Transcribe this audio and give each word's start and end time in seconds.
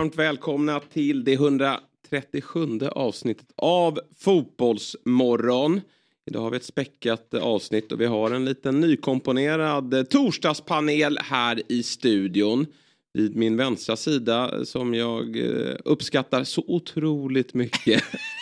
Varmt 0.00 0.18
välkomna 0.18 0.80
till 0.80 1.24
det 1.24 1.32
137 1.32 2.80
avsnittet 2.92 3.46
av 3.56 4.00
Fotbollsmorgon. 4.18 5.80
Idag 6.26 6.40
har 6.40 6.50
vi 6.50 6.56
ett 6.56 6.64
späckat 6.64 7.34
avsnitt 7.34 7.92
och 7.92 8.00
vi 8.00 8.06
har 8.06 8.30
en 8.30 8.44
liten 8.44 8.80
nykomponerad 8.80 10.10
torsdagspanel 10.10 11.18
här 11.22 11.62
i 11.68 11.82
studion. 11.82 12.66
Vid 13.12 13.36
min 13.36 13.56
vänstra 13.56 13.96
sida 13.96 14.64
som 14.64 14.94
jag 14.94 15.36
eh, 15.36 15.76
uppskattar 15.84 16.44
så 16.44 16.64
otroligt 16.66 17.54
mycket. 17.54 18.02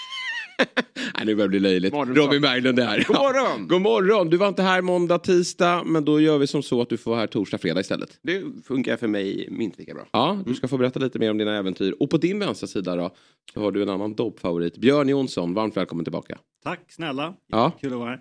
Nej, 0.95 1.27
nu 1.27 1.35
börjar 1.35 1.49
det 1.49 1.51
bli 1.51 1.61
löjligt. 1.61 1.95
Robin 1.95 2.43
Berglund 2.43 2.79
är 2.79 2.87
här. 2.87 3.05
God 3.07 3.17
morgon! 3.17 3.69
God 3.69 3.81
morgon! 3.81 4.31
Du 4.31 4.37
var 4.37 4.49
inte 4.49 4.63
här 4.63 4.83
måndag, 4.83 5.19
tisdag, 5.19 5.83
men 5.87 6.05
då 6.05 6.21
gör 6.21 6.39
vi 6.39 6.47
som 6.47 6.63
så 6.63 6.83
att 6.83 6.89
du 6.89 6.97
får 6.97 7.11
vara 7.11 7.21
här 7.21 7.27
torsdag, 7.27 7.59
fredag 7.59 7.81
istället. 7.81 8.19
Det 8.23 8.43
funkar 8.65 8.97
för 8.97 9.09
mig 9.09 9.49
minst 9.51 9.79
lika 9.79 9.95
bra. 9.95 10.07
Ja, 10.13 10.43
du 10.47 10.55
ska 10.55 10.69
få 10.69 10.79
berätta 10.79 11.01
lite 11.01 11.19
mer 11.19 11.31
om 11.31 11.39
dina 11.39 11.57
äventyr. 11.57 11.95
Och 12.01 12.11
på 12.11 12.17
din 12.17 12.39
vänstra 12.39 12.67
sida 12.67 12.97
då 12.97 13.11
så 13.55 13.61
har 13.61 13.73
du 13.73 13.83
en 13.83 13.89
annan 13.89 14.15
dobbfavorit. 14.15 14.77
Björn 14.77 15.09
Jonsson, 15.09 15.55
varmt 15.55 15.77
välkommen 15.77 16.05
tillbaka. 16.05 16.39
Tack 16.65 16.93
snälla. 16.93 17.35
Ja. 17.47 17.73
Kul 17.81 17.93
att 17.93 17.99
vara 17.99 18.11
här. 18.11 18.21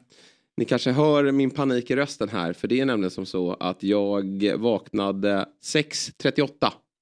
Ni 0.57 0.65
kanske 0.65 0.91
hör 0.91 1.31
min 1.31 1.49
panik 1.51 1.91
i 1.91 1.95
rösten 1.95 2.29
här, 2.29 2.53
för 2.53 2.67
det 2.67 2.79
är 2.79 2.85
nämligen 2.85 3.11
som 3.11 3.25
så 3.25 3.53
att 3.53 3.83
jag 3.83 4.53
vaknade 4.57 5.45
6.38 5.63 6.49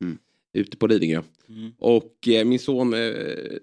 Mm. 0.02 0.17
Ute 0.56 0.78
på 0.78 0.88
Lidingö. 0.88 1.22
Mm. 1.50 1.72
Och 1.80 2.28
eh, 2.28 2.45
min 2.45 2.59
son 2.59 2.94
eh, 2.94 3.11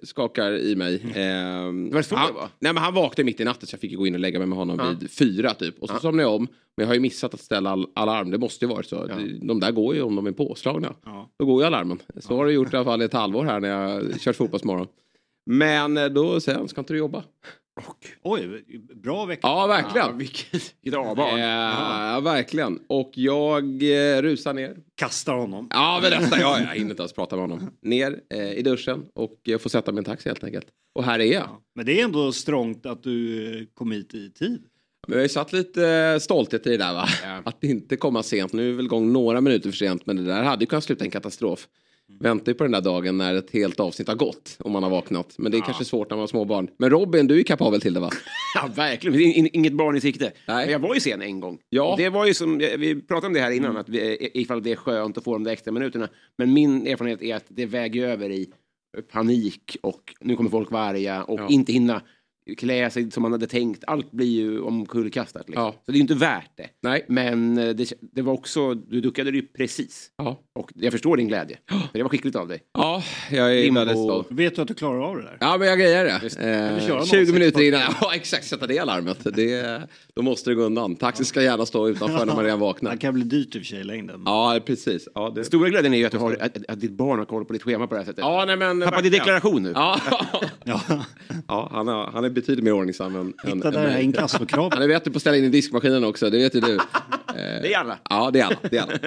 skakar 0.03 0.53
i 0.59 0.77
mig. 0.77 0.95
Eh, 0.95 1.73
Det 1.73 1.95
var 1.95 2.03
så 2.03 2.17
han, 2.17 2.27
det 2.29 2.33
var? 2.35 2.49
Nej 2.59 2.73
men 2.73 2.83
han 2.83 2.95
vaknade 2.95 3.25
mitt 3.25 3.41
i 3.41 3.45
natten 3.45 3.67
så 3.67 3.75
jag 3.75 3.81
fick 3.81 3.97
gå 3.97 4.07
in 4.07 4.15
och 4.15 4.21
lägga 4.21 4.39
mig 4.39 4.49
med 4.49 4.59
honom 4.59 4.79
Ja. 4.81 4.95
vid 5.01 5.11
fyra 5.11 5.55
typ. 5.55 5.79
Och 5.83 5.89
så 5.89 5.95
Ja. 5.95 6.01
somnade 6.01 6.23
jag 6.29 6.35
om. 6.35 6.47
Men 6.77 6.83
jag 6.85 6.87
har 6.89 6.95
ju 6.95 7.01
missat 7.01 7.35
att 7.35 7.41
ställa 7.41 7.71
all, 7.71 7.87
alarm, 7.95 8.31
det 8.31 8.39
måste 8.39 8.65
ju 8.65 8.69
vara 8.69 8.83
så. 8.83 9.07
Ja. 9.09 9.17
De 9.43 9.61
där 9.61 9.73
går 9.73 9.95
ju 9.95 10.03
om 10.03 10.17
de 10.17 10.27
är 10.27 10.33
påslagna. 10.33 10.95
Ja. 11.05 11.31
Då 11.39 11.45
går 11.47 11.61
ju 11.63 11.67
alarmen. 11.67 11.99
Så 12.21 12.37
har 12.37 12.47
det 12.47 12.53
gjort 12.53 12.73
i 12.73 12.77
alla 12.77 12.85
fall 12.85 13.03
i 13.03 13.05
ett 13.05 13.13
halvår 13.13 13.45
här 13.45 13.61
när 13.61 13.69
jag 13.69 14.21
kört 14.21 14.37
fotbollsmorgon. 14.37 14.87
Men 15.47 15.97
eh, 15.97 16.07
då 16.07 16.41
säger 16.41 16.59
han, 16.59 16.69
ska 16.69 16.81
inte 16.81 16.93
du 16.93 16.99
jobba? 16.99 17.25
Oj, 18.23 18.65
bra 18.95 19.25
vecka. 19.25 19.41
Ja, 19.43 19.67
verkligen. 19.67 20.07
Ja, 20.07 20.13
vilket 20.13 20.75
vilket 20.83 21.01
avbarn. 21.01 21.41
Ja, 21.41 22.21
verkligen. 22.21 22.79
Och 22.89 23.11
jag 23.15 23.65
eh, 23.83 24.23
rusar 24.23 24.55
ner. 24.55 24.77
Kastar 24.95 25.35
honom. 25.35 25.69
Ja, 25.71 26.01
men 26.03 26.11
nästan. 26.11 26.41
Ja, 26.41 26.59
jag 26.59 26.67
hinner 26.67 26.91
inte 26.91 27.03
ens 27.03 27.13
prata 27.13 27.37
med 27.37 27.43
honom. 27.43 27.71
Ner 27.83 28.21
eh, 28.35 28.53
i 28.53 28.63
duschen 28.63 29.05
och 29.15 29.41
jag 29.43 29.63
får 29.63 29.71
sätta 29.71 29.93
mig 29.93 29.99
i 29.99 30.01
en 30.01 30.05
taxi 30.05 30.29
helt 30.29 30.45
enkelt. 30.45 30.67
Och 30.95 31.05
här 31.05 31.19
är 31.19 31.25
jag. 31.25 31.43
Ja. 31.43 31.63
Men 31.75 31.87
det 31.87 32.01
är 32.01 32.05
ändå 32.05 32.33
strångt 32.33 32.87
att 32.87 33.03
du 33.03 33.47
eh, 33.61 33.67
kom 33.75 33.93
hit 33.93 34.15
i 34.15 34.31
tid. 34.31 34.63
Men 35.07 35.13
jag 35.13 35.19
har 35.19 35.23
ju 35.23 35.29
satt 35.29 35.53
lite 35.53 35.89
eh, 35.89 36.19
stolthet 36.19 36.67
i 36.67 36.71
det 36.71 36.77
där 36.77 36.95
va. 36.95 37.07
Ja. 37.23 37.43
Att 37.45 37.65
inte 37.65 37.97
komma 37.97 38.23
sent. 38.23 38.53
Nu 38.53 38.63
är 38.63 38.71
vi 38.71 38.77
väl 38.77 38.85
igång 38.85 39.13
några 39.13 39.41
minuter 39.41 39.71
för 39.71 39.77
sent. 39.77 40.07
Men 40.07 40.17
det 40.17 40.23
där 40.23 40.43
hade 40.43 40.63
ju 40.63 40.67
kunnat 40.67 40.85
sluta 40.85 41.05
en 41.05 41.11
katastrof. 41.11 41.69
Väntar 42.21 42.53
ju 42.53 42.57
på 42.59 42.65
den 42.65 42.73
där 42.73 42.81
dagen 42.81 43.19
när 43.19 43.35
ett 43.35 43.51
helt 43.51 43.81
avsnitt 43.81 44.09
har 44.09 44.15
gått. 44.15 44.57
Om 44.61 44.73
man 44.73 44.83
har 44.83 44.91
vaknat. 44.91 45.35
Men 45.39 45.53
det 45.53 45.59
är 45.59 45.63
kanske 45.63 45.85
svårt 45.85 46.11
när 46.11 46.17
man 46.17 46.21
har 46.23 46.27
små 46.27 46.45
barn. 46.45 46.69
Men 46.79 46.91
Robin, 46.91 47.27
du 47.27 47.39
är 47.39 47.43
kapabel 47.43 47.81
till 47.81 47.95
det 47.95 48.01
va? 48.01 48.11
Ja, 48.55 48.71
verkligen. 48.75 49.15
Är 49.21 49.21
in- 49.21 49.49
Inget 49.53 49.73
barn 49.73 49.97
i 49.97 50.01
sikte. 50.01 50.33
Nej. 50.49 50.65
Men 50.65 50.73
jag 50.73 50.79
var 50.79 50.95
ju 50.95 51.01
sen 51.01 51.23
en 51.23 51.41
gång. 51.41 51.59
Ja. 51.69 51.95
Det 51.99 52.09
var 52.09 52.27
ju 52.27 52.35
som, 52.35 52.59
vi 52.59 53.03
pratade 53.03 53.27
om 53.27 53.33
det 53.33 53.41
här 53.41 53.51
innan, 53.51 53.77
att 53.77 53.89
vi, 53.89 54.31
ifall 54.35 54.63
det 54.63 54.73
är 54.73 54.77
skönt 54.77 55.19
att 55.19 55.25
få 55.25 55.33
de 55.33 55.45
där 55.45 55.53
extra 55.53 55.73
minuterna. 55.73 56.09
Men 56.39 56.53
min 56.53 56.87
erfarenhet 56.87 57.23
är 57.23 57.37
att 57.37 57.45
det 57.49 57.67
väger 57.67 58.07
över 58.09 58.31
i 58.31 58.51
panik 59.13 59.77
och 59.83 60.15
nu 60.21 60.37
kommer 60.37 60.51
folk 60.51 60.71
vara 60.71 60.83
arga 60.83 61.25
och 61.25 61.41
Ja. 61.41 61.49
inte 61.49 61.73
hinna 61.73 62.03
klä 62.59 62.91
sig 62.91 63.11
som 63.11 63.23
man 63.23 63.33
hade 63.33 63.47
tänkt. 63.47 63.85
Allt 63.87 64.13
blir 64.13 64.27
ju 64.27 64.61
omkullkastat. 64.61 65.49
Liksom. 65.49 65.65
Ja. 65.65 65.73
Så 65.87 65.93
det 65.93 65.93
är 65.93 65.97
ju 65.97 66.01
inte 66.03 66.15
värt 66.15 66.51
det. 66.57 66.67
Nej. 66.83 67.05
Men 67.09 67.59
eh, 67.59 67.69
det, 67.69 67.93
det 68.01 68.23
var 68.23 68.33
också, 68.33 68.75
du 68.75 69.01
duckade 69.01 69.31
det 69.31 69.37
ju 69.37 69.47
precis. 69.47 70.11
Ja. 70.19 70.41
Och 70.55 70.71
jag 70.75 70.93
förstår 70.93 71.17
din 71.17 71.29
glädje. 71.29 71.59
För 71.69 71.79
det 71.93 72.03
var 72.03 72.11
skickligt 72.11 72.37
av 72.37 72.49
dig. 72.49 72.61
Ja, 72.75 73.03
jag 73.31 73.59
är 73.59 73.73
väldigt 73.73 73.97
stolt. 73.99 74.27
Vet 74.31 74.57
du 74.57 74.63
att 74.63 74.69
du 74.69 74.75
klarar 74.75 75.01
av 75.01 75.17
det 75.17 75.23
där? 75.23 75.37
Ja, 75.41 75.57
men 75.59 75.69
jag 75.69 75.79
grejer 75.79 76.05
det. 76.05 76.51
Eh, 76.51 76.89
någon 76.89 77.07
20 77.07 77.17
sex 77.27 77.33
minuter 77.33 77.63
innan. 77.63 77.81
Ja, 78.01 78.15
exakt. 78.15 78.45
Sätta 78.45 78.67
det 78.67 78.79
alarmet. 78.79 79.19
Det, 79.37 79.83
då 80.17 80.23
måste 80.23 80.51
det 80.51 80.55
gå 80.55 80.63
undan. 80.63 80.97
Taxi 80.97 81.25
ska 81.25 81.43
gärna 81.43 81.67
stå 81.67 81.89
utanför 81.89 82.27
när 82.27 82.35
man 82.35 82.45
redan 82.45 82.59
Det 82.59 82.65
vaknar. 82.65 82.97
kan 82.97 83.15
bli 83.15 83.25
dyrt 83.25 83.55
i 83.55 83.59
och 83.59 83.63
för 83.63 83.67
sig 83.67 83.81
i 83.81 83.85
längden. 83.85 84.23
Ja, 84.27 84.61
precis. 84.67 85.09
Ja, 85.15 85.29
det... 85.29 85.35
Den 85.35 85.45
stora 85.45 85.69
glädjen 85.69 85.95
är 85.95 85.99
ju 85.99 86.05
att, 86.05 86.13
du 86.13 86.19
har, 86.19 86.37
att, 86.41 86.57
att 86.69 86.81
ditt 86.81 86.91
barn 86.93 87.19
har 87.19 87.27
koll 87.27 87.45
på 87.45 87.53
ditt 87.53 87.63
schema 87.63 87.87
på 87.87 87.95
det 87.95 88.01
här 88.01 88.07
sättet. 88.07 88.23
ja 88.25 88.45
nej, 88.47 88.57
men... 88.57 88.81
Tappade 88.81 89.07
i 89.09 89.11
verkligen. 89.11 89.13
deklaration 89.27 89.63
nu. 89.63 89.73
Ja, 89.75 90.01
Ja. 90.65 90.81
ja 91.49 91.69
han, 91.73 91.89
har, 91.89 92.07
han 92.13 92.25
är 92.25 92.31
betydligt 92.33 92.65
mer 92.65 92.73
ordningsam 92.73 93.15
än, 93.17 93.21
än, 93.21 93.33
Hitta 93.57 93.69
än 93.69 93.75
det 93.75 93.81
här 93.81 93.87
mig. 93.93 94.05
inkassokravet. 94.05 94.75
Han 94.75 94.83
är 94.83 94.89
bättre 94.89 95.11
på 95.11 95.17
att 95.17 95.21
ställa 95.21 95.37
in 95.37 95.45
i 95.45 95.49
diskmaskinen 95.49 96.05
också, 96.05 96.31
det 96.31 96.39
vet 96.39 96.55
ju 96.55 96.61
du. 96.61 96.79
Det 97.35 97.75
är 97.75 97.79
alla. 97.79 97.99
Ja, 98.11 98.31
det 98.31 98.41
är 98.41 98.45
alla. 98.45 98.57
Det 98.71 98.77
är 98.77 98.83
alla. 98.83 98.99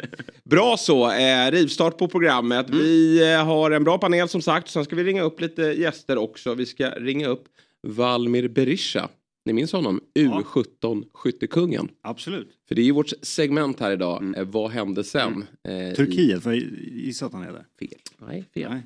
Bra 0.43 0.77
så, 0.77 1.11
eh, 1.11 1.51
rivstart 1.51 1.97
på 1.97 2.07
programmet. 2.07 2.69
Vi 2.69 3.21
eh, 3.33 3.45
har 3.45 3.71
en 3.71 3.83
bra 3.83 3.97
panel 3.97 4.27
som 4.29 4.41
sagt. 4.41 4.69
Sen 4.69 4.85
ska 4.85 4.95
vi 4.95 5.03
ringa 5.03 5.23
upp 5.23 5.41
lite 5.41 5.61
gäster 5.61 6.17
också. 6.17 6.53
Vi 6.53 6.65
ska 6.65 6.89
ringa 6.89 7.27
upp 7.27 7.43
Valmir 7.87 8.47
Berisha. 8.47 9.09
Ni 9.45 9.53
minns 9.53 9.71
honom? 9.73 10.01
U17-skyttekungen. 10.19 11.87
Absolut. 12.01 12.49
För 12.67 12.75
det 12.75 12.81
är 12.81 12.85
ju 12.85 12.91
vårt 12.91 13.11
segment 13.21 13.79
här 13.79 13.91
idag. 13.91 14.33
Eh, 14.37 14.43
vad 14.43 14.71
hände 14.71 15.03
sen? 15.03 15.45
Eh, 15.67 15.91
i- 15.91 15.95
Turkiet, 15.95 16.43
för 16.43 16.51
jag 16.53 16.63
gissar 16.93 17.25
att 17.27 17.33
han 17.33 17.43
är 17.43 17.51
där. 17.51 17.65
Fel. 17.79 17.99
Nej, 18.27 18.45
fel. 18.53 18.69
Nej. 18.71 18.83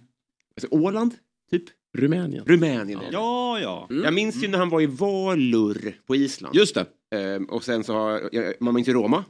Alltså, 0.55 0.67
Åland, 0.75 1.13
typ. 1.51 1.63
Rumänien. 1.97 2.45
Rumänien. 2.45 3.01
Ja. 3.03 3.09
Ja, 3.11 3.87
ja. 3.89 4.03
Jag 4.03 4.13
minns 4.13 4.43
ju 4.43 4.47
när 4.47 4.57
han 4.57 4.69
var 4.69 4.81
i 4.81 4.85
Valur 4.85 5.97
på 6.07 6.15
Island. 6.15 6.55
Just 6.55 6.75
det. 6.75 6.85
Ehm, 7.15 7.45
och 7.45 7.63
sen 7.63 7.83
så 7.83 7.93
har 7.93 8.29
ja, 8.31 8.53
man 8.59 8.73
minns 8.73 8.87
ju 8.87 8.93
Roma. 8.93 9.23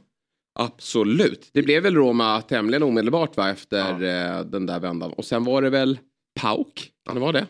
Absolut. 0.54 1.50
Det 1.52 1.62
blev 1.62 1.82
väl 1.82 1.94
Roma 1.94 2.42
tämligen 2.42 2.82
omedelbart 2.82 3.36
va, 3.36 3.50
efter 3.50 4.02
eh, 4.02 4.44
den 4.44 4.66
där 4.66 4.80
vändan. 4.80 5.12
Och 5.12 5.24
sen 5.24 5.44
var 5.44 5.62
det 5.62 5.70
väl 5.70 5.98
Pauk? 6.40 6.90
Kan 7.06 7.14
det 7.14 7.20
vara 7.20 7.32
det? 7.32 7.46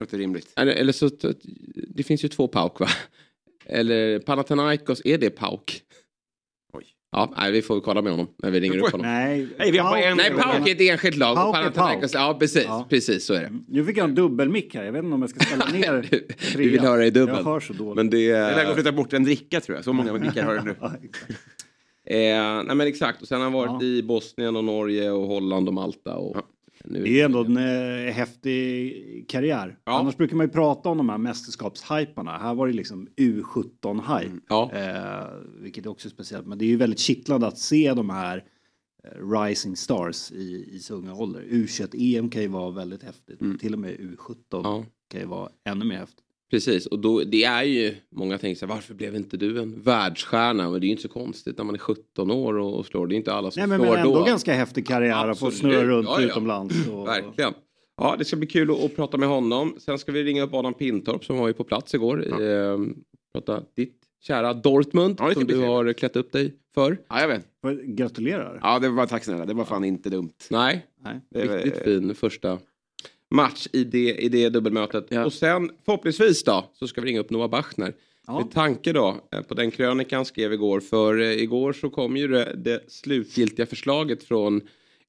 Låter 0.00 0.18
rimligt. 0.18 0.52
Eller, 0.56 0.72
eller 0.72 0.92
så, 0.92 1.10
det 1.88 2.02
finns 2.02 2.24
ju 2.24 2.28
två 2.28 2.48
Pauk 2.48 2.80
va? 2.80 2.88
Eller 3.66 4.18
Panathinaikos, 4.18 5.02
är 5.04 5.18
det 5.18 5.30
Pauk? 5.30 5.82
Ja, 7.16 7.32
nej, 7.36 7.52
vi 7.52 7.62
får 7.62 7.80
kolla 7.80 8.02
med 8.02 8.12
honom 8.12 8.26
när 8.42 8.50
vi 8.50 8.60
ringer 8.60 8.78
upp 8.78 8.92
honom. 8.92 9.06
Nej, 9.06 9.48
Nej, 9.58 9.70
vi 9.70 9.78
har 9.78 9.90
bara 9.90 10.00
en- 10.02 10.16
Nej, 10.16 10.30
Pauk 10.30 10.68
är 10.68 10.72
ett 10.72 10.80
enskilt 10.80 11.16
lag. 11.16 11.36
Pauk 11.36 11.56
är 11.56 11.70
Pauk. 11.70 12.04
ja 12.12 12.36
precis, 12.40 12.64
Ja. 12.64 12.86
precis 12.90 13.24
så 13.26 13.34
är 13.34 13.40
det. 13.40 13.52
Nu 13.68 13.84
fick 13.84 13.96
jag 13.96 14.04
en 14.04 14.14
dubbelmick 14.14 14.74
här. 14.74 14.84
Jag 14.84 14.92
vet 14.92 15.04
inte 15.04 15.14
om 15.14 15.20
jag 15.20 15.30
ska 15.30 15.40
ställa 15.40 15.64
ner 15.72 16.08
Vi 16.56 16.68
vill 16.68 16.80
höra 16.80 17.06
i 17.06 17.10
dubbel. 17.10 17.34
Jag 17.38 17.44
hör 17.44 17.60
så 17.60 17.72
dåligt. 17.72 17.96
Men 17.96 18.10
det... 18.10 18.20
Jag 18.22 18.50
är 18.50 18.56
väg 18.56 18.66
att 18.66 18.74
flytta 18.74 18.92
bort 18.92 19.12
en 19.12 19.24
dricka 19.24 19.60
tror 19.60 19.76
jag. 19.76 19.84
Så 19.84 19.92
många 19.92 20.18
blickar 20.18 20.42
har 20.44 20.54
jag 20.54 20.64
nu. 20.64 20.74
Eh, 22.06 22.62
nej 22.64 22.76
men 22.76 22.80
exakt, 22.86 23.22
och 23.22 23.28
sen 23.28 23.36
har 23.36 23.44
han 23.44 23.52
varit 23.52 23.82
Ja. 23.82 23.86
i 23.86 24.02
Bosnien 24.02 24.56
och 24.56 24.64
Norge 24.64 25.10
och 25.10 25.26
Holland 25.26 25.68
och 25.68 25.74
Malta. 25.74 26.14
Och 26.16 26.36
nu 26.84 27.02
Det 27.02 27.20
är 27.20 27.24
ändå 27.24 27.44
en 27.44 27.56
eh, 27.56 28.12
häftig 28.12 29.24
karriär. 29.28 29.78
Ja. 29.84 29.98
Annars 30.00 30.16
brukar 30.16 30.36
man 30.36 30.46
ju 30.46 30.52
prata 30.52 30.88
om 30.88 30.96
de 30.98 31.08
här 31.08 31.18
mästerskapshyparna. 31.18 32.38
Här 32.38 32.54
var 32.54 32.66
det 32.66 32.72
liksom 32.72 33.08
U17-hype. 33.16 34.40
Ja. 34.48 34.70
Eh, 34.72 35.38
vilket 35.62 35.86
är 35.86 35.90
också 35.90 36.10
speciellt. 36.10 36.46
Men 36.46 36.58
det 36.58 36.64
är 36.64 36.68
ju 36.68 36.76
väldigt 36.76 36.98
kittlande 36.98 37.46
att 37.46 37.58
se 37.58 37.94
de 37.94 38.10
här 38.10 38.44
eh, 39.04 39.30
rising 39.30 39.76
stars 39.76 40.32
i, 40.32 40.68
i 40.72 40.78
så 40.78 40.94
unga 40.94 41.14
ålder. 41.14 41.42
U21-EM 41.42 42.30
kan 42.30 42.42
ju 42.42 42.48
vara 42.48 42.70
väldigt 42.70 43.02
häftigt. 43.02 43.60
Till 43.60 43.72
och 43.72 43.78
med 43.78 43.90
U17 43.90 44.36
Ja. 44.50 44.84
kan 45.10 45.20
ju 45.20 45.26
vara 45.26 45.48
ännu 45.68 45.84
mer 45.84 45.96
häftigt. 45.98 46.23
Precis, 46.54 46.86
och 46.86 46.98
då, 46.98 47.20
det 47.20 47.44
är 47.44 47.62
ju, 47.62 47.94
många 48.10 48.38
tänker 48.38 48.58
så 48.58 48.66
här, 48.66 48.74
varför 48.74 48.94
blev 48.94 49.16
inte 49.16 49.36
du 49.36 49.60
en 49.62 49.82
världsstjärna? 49.82 50.70
Men 50.70 50.80
det 50.80 50.84
är 50.84 50.88
ju 50.88 50.90
inte 50.90 51.02
så 51.02 51.08
konstigt 51.08 51.58
när 51.58 51.64
man 51.64 51.74
är 51.74 51.78
17 51.78 52.30
år 52.30 52.58
och, 52.58 52.78
och 52.78 52.86
slår. 52.86 53.06
Det 53.06 53.14
är 53.14 53.16
inte 53.16 53.32
alla 53.32 53.50
som 53.50 53.60
Nej 53.60 53.68
men, 53.68 53.78
slår 53.78 53.90
men 53.96 53.98
ändå 54.06 54.18
då. 54.18 54.24
ganska 54.24 54.52
häftig 54.54 54.86
karriär 54.86 55.28
att 55.28 55.38
få 55.38 55.50
snurra 55.50 55.84
runt 55.84 56.08
Ja, 56.08 56.20
ja. 56.20 56.26
utomlands. 56.26 56.88
Och, 56.88 57.06
Verkligen. 57.08 57.52
Ja, 57.96 58.14
det 58.18 58.24
ska 58.24 58.36
bli 58.36 58.46
kul 58.46 58.70
att, 58.70 58.84
att 58.84 58.96
prata 58.96 59.16
med 59.16 59.28
honom. 59.28 59.74
Sen 59.78 59.98
ska 59.98 60.12
vi 60.12 60.22
ringa 60.24 60.42
upp 60.42 60.54
Adam 60.54 60.74
Pintorp 60.74 61.24
som 61.24 61.38
var 61.38 61.46
ju 61.48 61.52
på 61.54 61.64
plats 61.64 61.94
igår. 61.94 62.24
Ja. 62.30 62.42
Eh, 62.42 62.78
prata 63.34 63.62
ditt 63.76 64.00
kära 64.22 64.54
Dortmund 64.54 65.16
Ja, 65.18 65.32
som 65.34 65.44
du 65.46 65.58
har 65.60 65.92
klätt 65.92 66.16
upp 66.16 66.32
dig 66.32 66.54
för. 66.74 66.98
Ja, 67.08 67.20
jag 67.20 67.28
vet. 67.28 67.46
Gratulerar. 67.84 68.58
Ja, 68.62 68.78
det 68.78 68.88
var 68.88 69.06
tack 69.06 69.24
snälla. 69.24 69.46
Det 69.46 69.54
var 69.54 69.64
fan 69.64 69.84
inte 69.84 70.10
dumt. 70.10 70.32
Nej, 70.50 70.86
Nej. 71.04 71.20
Var- 71.48 71.56
riktigt 71.56 71.84
fin 71.84 72.14
första 72.14 72.58
match 73.30 73.66
i 73.72 73.84
det, 73.84 74.14
i 74.14 74.28
det 74.28 74.48
dubbelmötet. 74.48 75.06
Ja. 75.08 75.24
Och 75.24 75.32
sen 75.32 75.70
förhoppningsvis 75.84 76.44
då 76.44 76.70
så 76.72 76.86
ska 76.86 77.00
vi 77.00 77.08
ringa 77.08 77.20
upp 77.20 77.30
Noah 77.30 77.50
Bachner. 77.50 77.94
Ja. 78.26 78.38
Med 78.38 78.50
tanke 78.50 78.92
då 78.92 79.16
eh, 79.32 79.42
på 79.42 79.54
den 79.54 79.70
krönikan 79.70 80.24
skrev 80.24 80.52
igår. 80.52 80.80
För 80.80 81.20
eh, 81.20 81.32
igår 81.32 81.72
så 81.72 81.90
kom 81.90 82.16
ju 82.16 82.28
det, 82.28 82.54
det 82.56 82.92
slutgiltiga 82.92 83.66
förslaget 83.66 84.24
från 84.24 84.60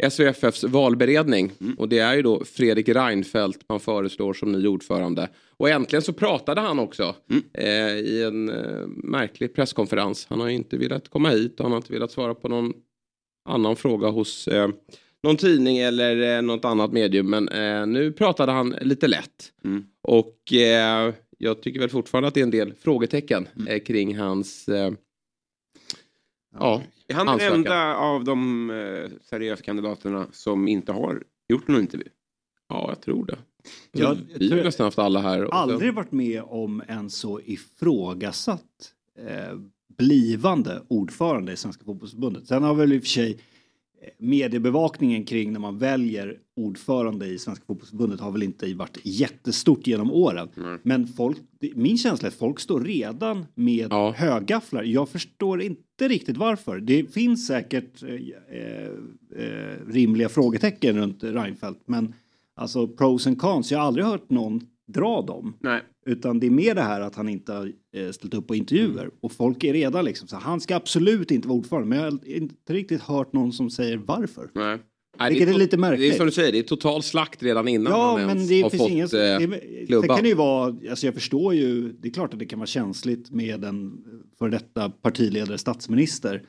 SVFFs 0.10 0.64
valberedning. 0.64 1.52
Och 1.78 1.90
det 1.90 2.00
är 2.00 2.16
ju 2.16 2.22
då 2.22 2.44
Fredrik 2.46 2.90
Reinfeldt 2.90 3.70
man 3.70 3.80
föreslår 3.80 4.34
som 4.34 4.52
ny 4.52 4.68
ordförande. 4.68 5.30
Och 5.58 5.70
äntligen 5.70 6.02
så 6.02 6.14
pratade 6.14 6.62
han 6.62 6.80
också 6.80 7.16
eh, 7.54 7.98
i 7.98 8.24
en 8.24 8.50
eh, 8.50 8.88
märklig 8.88 9.56
presskonferens. 9.56 10.28
Han 10.30 10.40
har 10.40 10.50
inte 10.50 10.78
velat 10.78 11.10
komma 11.10 11.30
hit 11.30 11.60
och 11.60 11.66
han 11.66 11.72
har 11.72 11.78
inte 11.78 11.94
velat 11.94 12.12
svara 12.12 12.36
på 12.36 12.48
någon 12.48 12.74
annan 13.46 13.76
fråga 13.76 14.08
hos 14.08 14.48
eh, 14.48 14.70
någon 15.26 15.38
tidning 15.38 15.78
eller 15.78 16.36
eh, 16.38 16.42
något 16.42 16.66
annat 16.66 16.92
medium. 16.92 17.30
Men 17.30 17.50
eh, 17.50 17.88
nu 17.88 18.12
pratade 18.12 18.52
han 18.52 18.70
lite 18.82 19.08
lätt. 19.08 19.52
Och 20.02 20.54
eh, 20.54 21.14
jag 21.38 21.62
tycker 21.62 21.80
väl 21.80 21.90
fortfarande 21.90 22.28
att 22.28 22.34
det 22.34 22.40
är 22.40 22.44
en 22.44 22.52
del 22.52 22.74
frågetecken 22.74 23.48
eh, 23.68 23.80
kring 23.80 24.18
hans... 24.18 24.68
Eh, 24.70 24.94
ja, 26.60 26.82
Är 27.08 27.14
han 27.14 27.38
den 27.38 27.54
enda 27.54 27.96
av 27.96 28.24
de 28.24 28.70
eh, 28.70 29.12
seriösa 29.22 29.64
kandidaterna 29.64 30.28
som 30.32 30.68
inte 30.68 30.92
har 30.92 31.24
gjort 31.50 31.68
någon 31.68 31.82
intervju? 31.82 32.08
Ja, 32.70 32.86
jag 32.90 33.02
tror 33.02 33.26
det. 33.26 33.38
Ja, 33.92 34.00
jag 34.32 34.40
vi 34.40 34.50
har 34.50 34.64
nästan 34.64 34.84
haft 34.84 35.00
alla 35.00 35.20
här. 35.22 35.44
och 35.44 35.50
sen- 35.50 35.58
aldrig 35.60 35.94
varit 35.94 36.12
med 36.12 36.42
om 36.46 36.84
en 36.88 37.10
så 37.10 37.40
ifrågasatt 37.46 38.94
eh, 39.28 39.58
blivande 39.98 40.82
ordförande 40.88 41.54
i 41.54 41.56
Svenska 41.58 41.84
fotbollsförbundet. 41.86 42.48
Sen 42.48 42.64
har 42.64 42.74
väl 42.76 42.94
i 42.94 42.98
och 43.00 43.02
för 43.02 43.10
sig 43.10 43.32
eh, 43.32 43.38
mediebevakningen 44.18 45.24
kring 45.26 45.54
när 45.54 45.60
man 45.60 45.78
väljer 45.78 46.38
ordförande 46.56 47.26
i 47.28 47.38
Svenska 47.40 47.66
fotbollsförbundet 47.66 48.20
har 48.20 48.32
väl 48.32 48.44
inte 48.44 48.74
varit 48.74 48.98
jättestort 49.04 49.88
genom 49.88 50.12
åren. 50.12 50.50
Men 50.84 51.08
folk, 51.08 51.38
min 51.76 51.98
känsla 51.98 52.28
är 52.28 52.32
att 52.32 52.38
folk 52.38 52.60
står 52.60 52.82
redan 52.82 53.46
med 53.56 53.88
Ja. 53.92 54.12
högafflar. 54.18 54.84
Jag 54.84 55.10
förstår 55.10 55.62
inte 55.62 56.08
riktigt 56.08 56.38
varför. 56.38 56.80
Det 56.80 57.14
finns 57.14 57.48
säkert 57.48 58.04
eh, 58.04 58.10
eh, 58.10 58.90
eh, 59.46 59.78
rimliga 59.88 60.30
frågetecken 60.30 60.98
runt 60.98 61.24
Reinfeldt, 61.24 61.80
men 61.86 62.14
alltså 62.56 62.88
pros 62.88 63.28
and 63.28 63.38
cons, 63.40 63.72
jag 63.72 63.80
har 63.80 63.86
aldrig 63.86 64.06
hört 64.06 64.30
någon 64.30 64.62
dra 64.88 65.22
dem. 65.22 65.54
Nej. 65.60 65.82
Utan 66.10 66.40
det 66.40 66.46
är 66.48 66.52
mer 66.52 66.76
det 66.76 66.82
här 66.82 67.02
att 67.02 67.16
han 67.16 67.30
inte 67.30 67.54
har 67.54 67.72
eh, 67.96 68.12
ställt 68.12 68.34
upp 68.34 68.48
på 68.48 68.56
intervjuer. 68.56 69.10
Och 69.22 69.32
folk 69.32 69.64
är 69.64 69.74
redan 69.74 70.06
liksom 70.06 70.28
så 70.28 70.36
han 70.36 70.62
ska 70.62 70.76
absolut 70.76 71.32
inte 71.32 71.48
vara 71.48 71.58
ordförande. 71.58 71.88
Men 71.90 71.98
jag 72.00 72.06
har 72.12 72.28
inte 72.28 72.74
riktigt 72.74 73.02
hört 73.02 73.34
någon 73.34 73.54
som 73.54 73.70
säger 73.70 73.98
varför. 73.98 74.50
Nej. 74.56 74.78
Nej, 75.20 75.30
Vilket 75.30 75.48
det 75.48 75.54
är 75.54 75.58
lite 75.58 75.78
märkligt. 75.78 76.12
Det 76.12 76.16
är 76.16 76.18
som 76.18 76.26
du 76.26 76.32
säger, 76.32 76.52
det 76.52 76.60
är 76.60 76.64
total 76.64 77.04
slakt 77.04 77.44
redan 77.44 77.68
innan 77.68 77.94
Ja, 77.94 78.08
han 78.18 78.22
men 78.28 78.30
ens 78.38 78.50
det 78.50 78.62
har 78.62 78.70
finns 78.70 78.82
fått 78.82 78.92
ingen... 78.92 79.06
eh, 79.06 79.50
det, 79.50 79.60
sen 79.60 79.88
klubba. 79.88 80.16
kan 80.16 80.24
det 80.24 80.30
ju 80.30 80.36
vara, 80.36 80.76
alltså 80.90 81.06
jag 81.08 81.14
förstår 81.14 81.54
ju, 81.54 81.92
det 81.92 82.08
är 82.08 82.12
klart 82.14 82.34
att 82.34 82.40
det 82.40 82.46
kan 82.46 82.60
vara 82.60 82.68
känsligt 82.68 83.32
med 83.32 83.64
en 83.64 83.98
för 84.40 84.50
detta 84.50 84.90
partiledare, 84.90 85.58
statsminister 85.58 86.42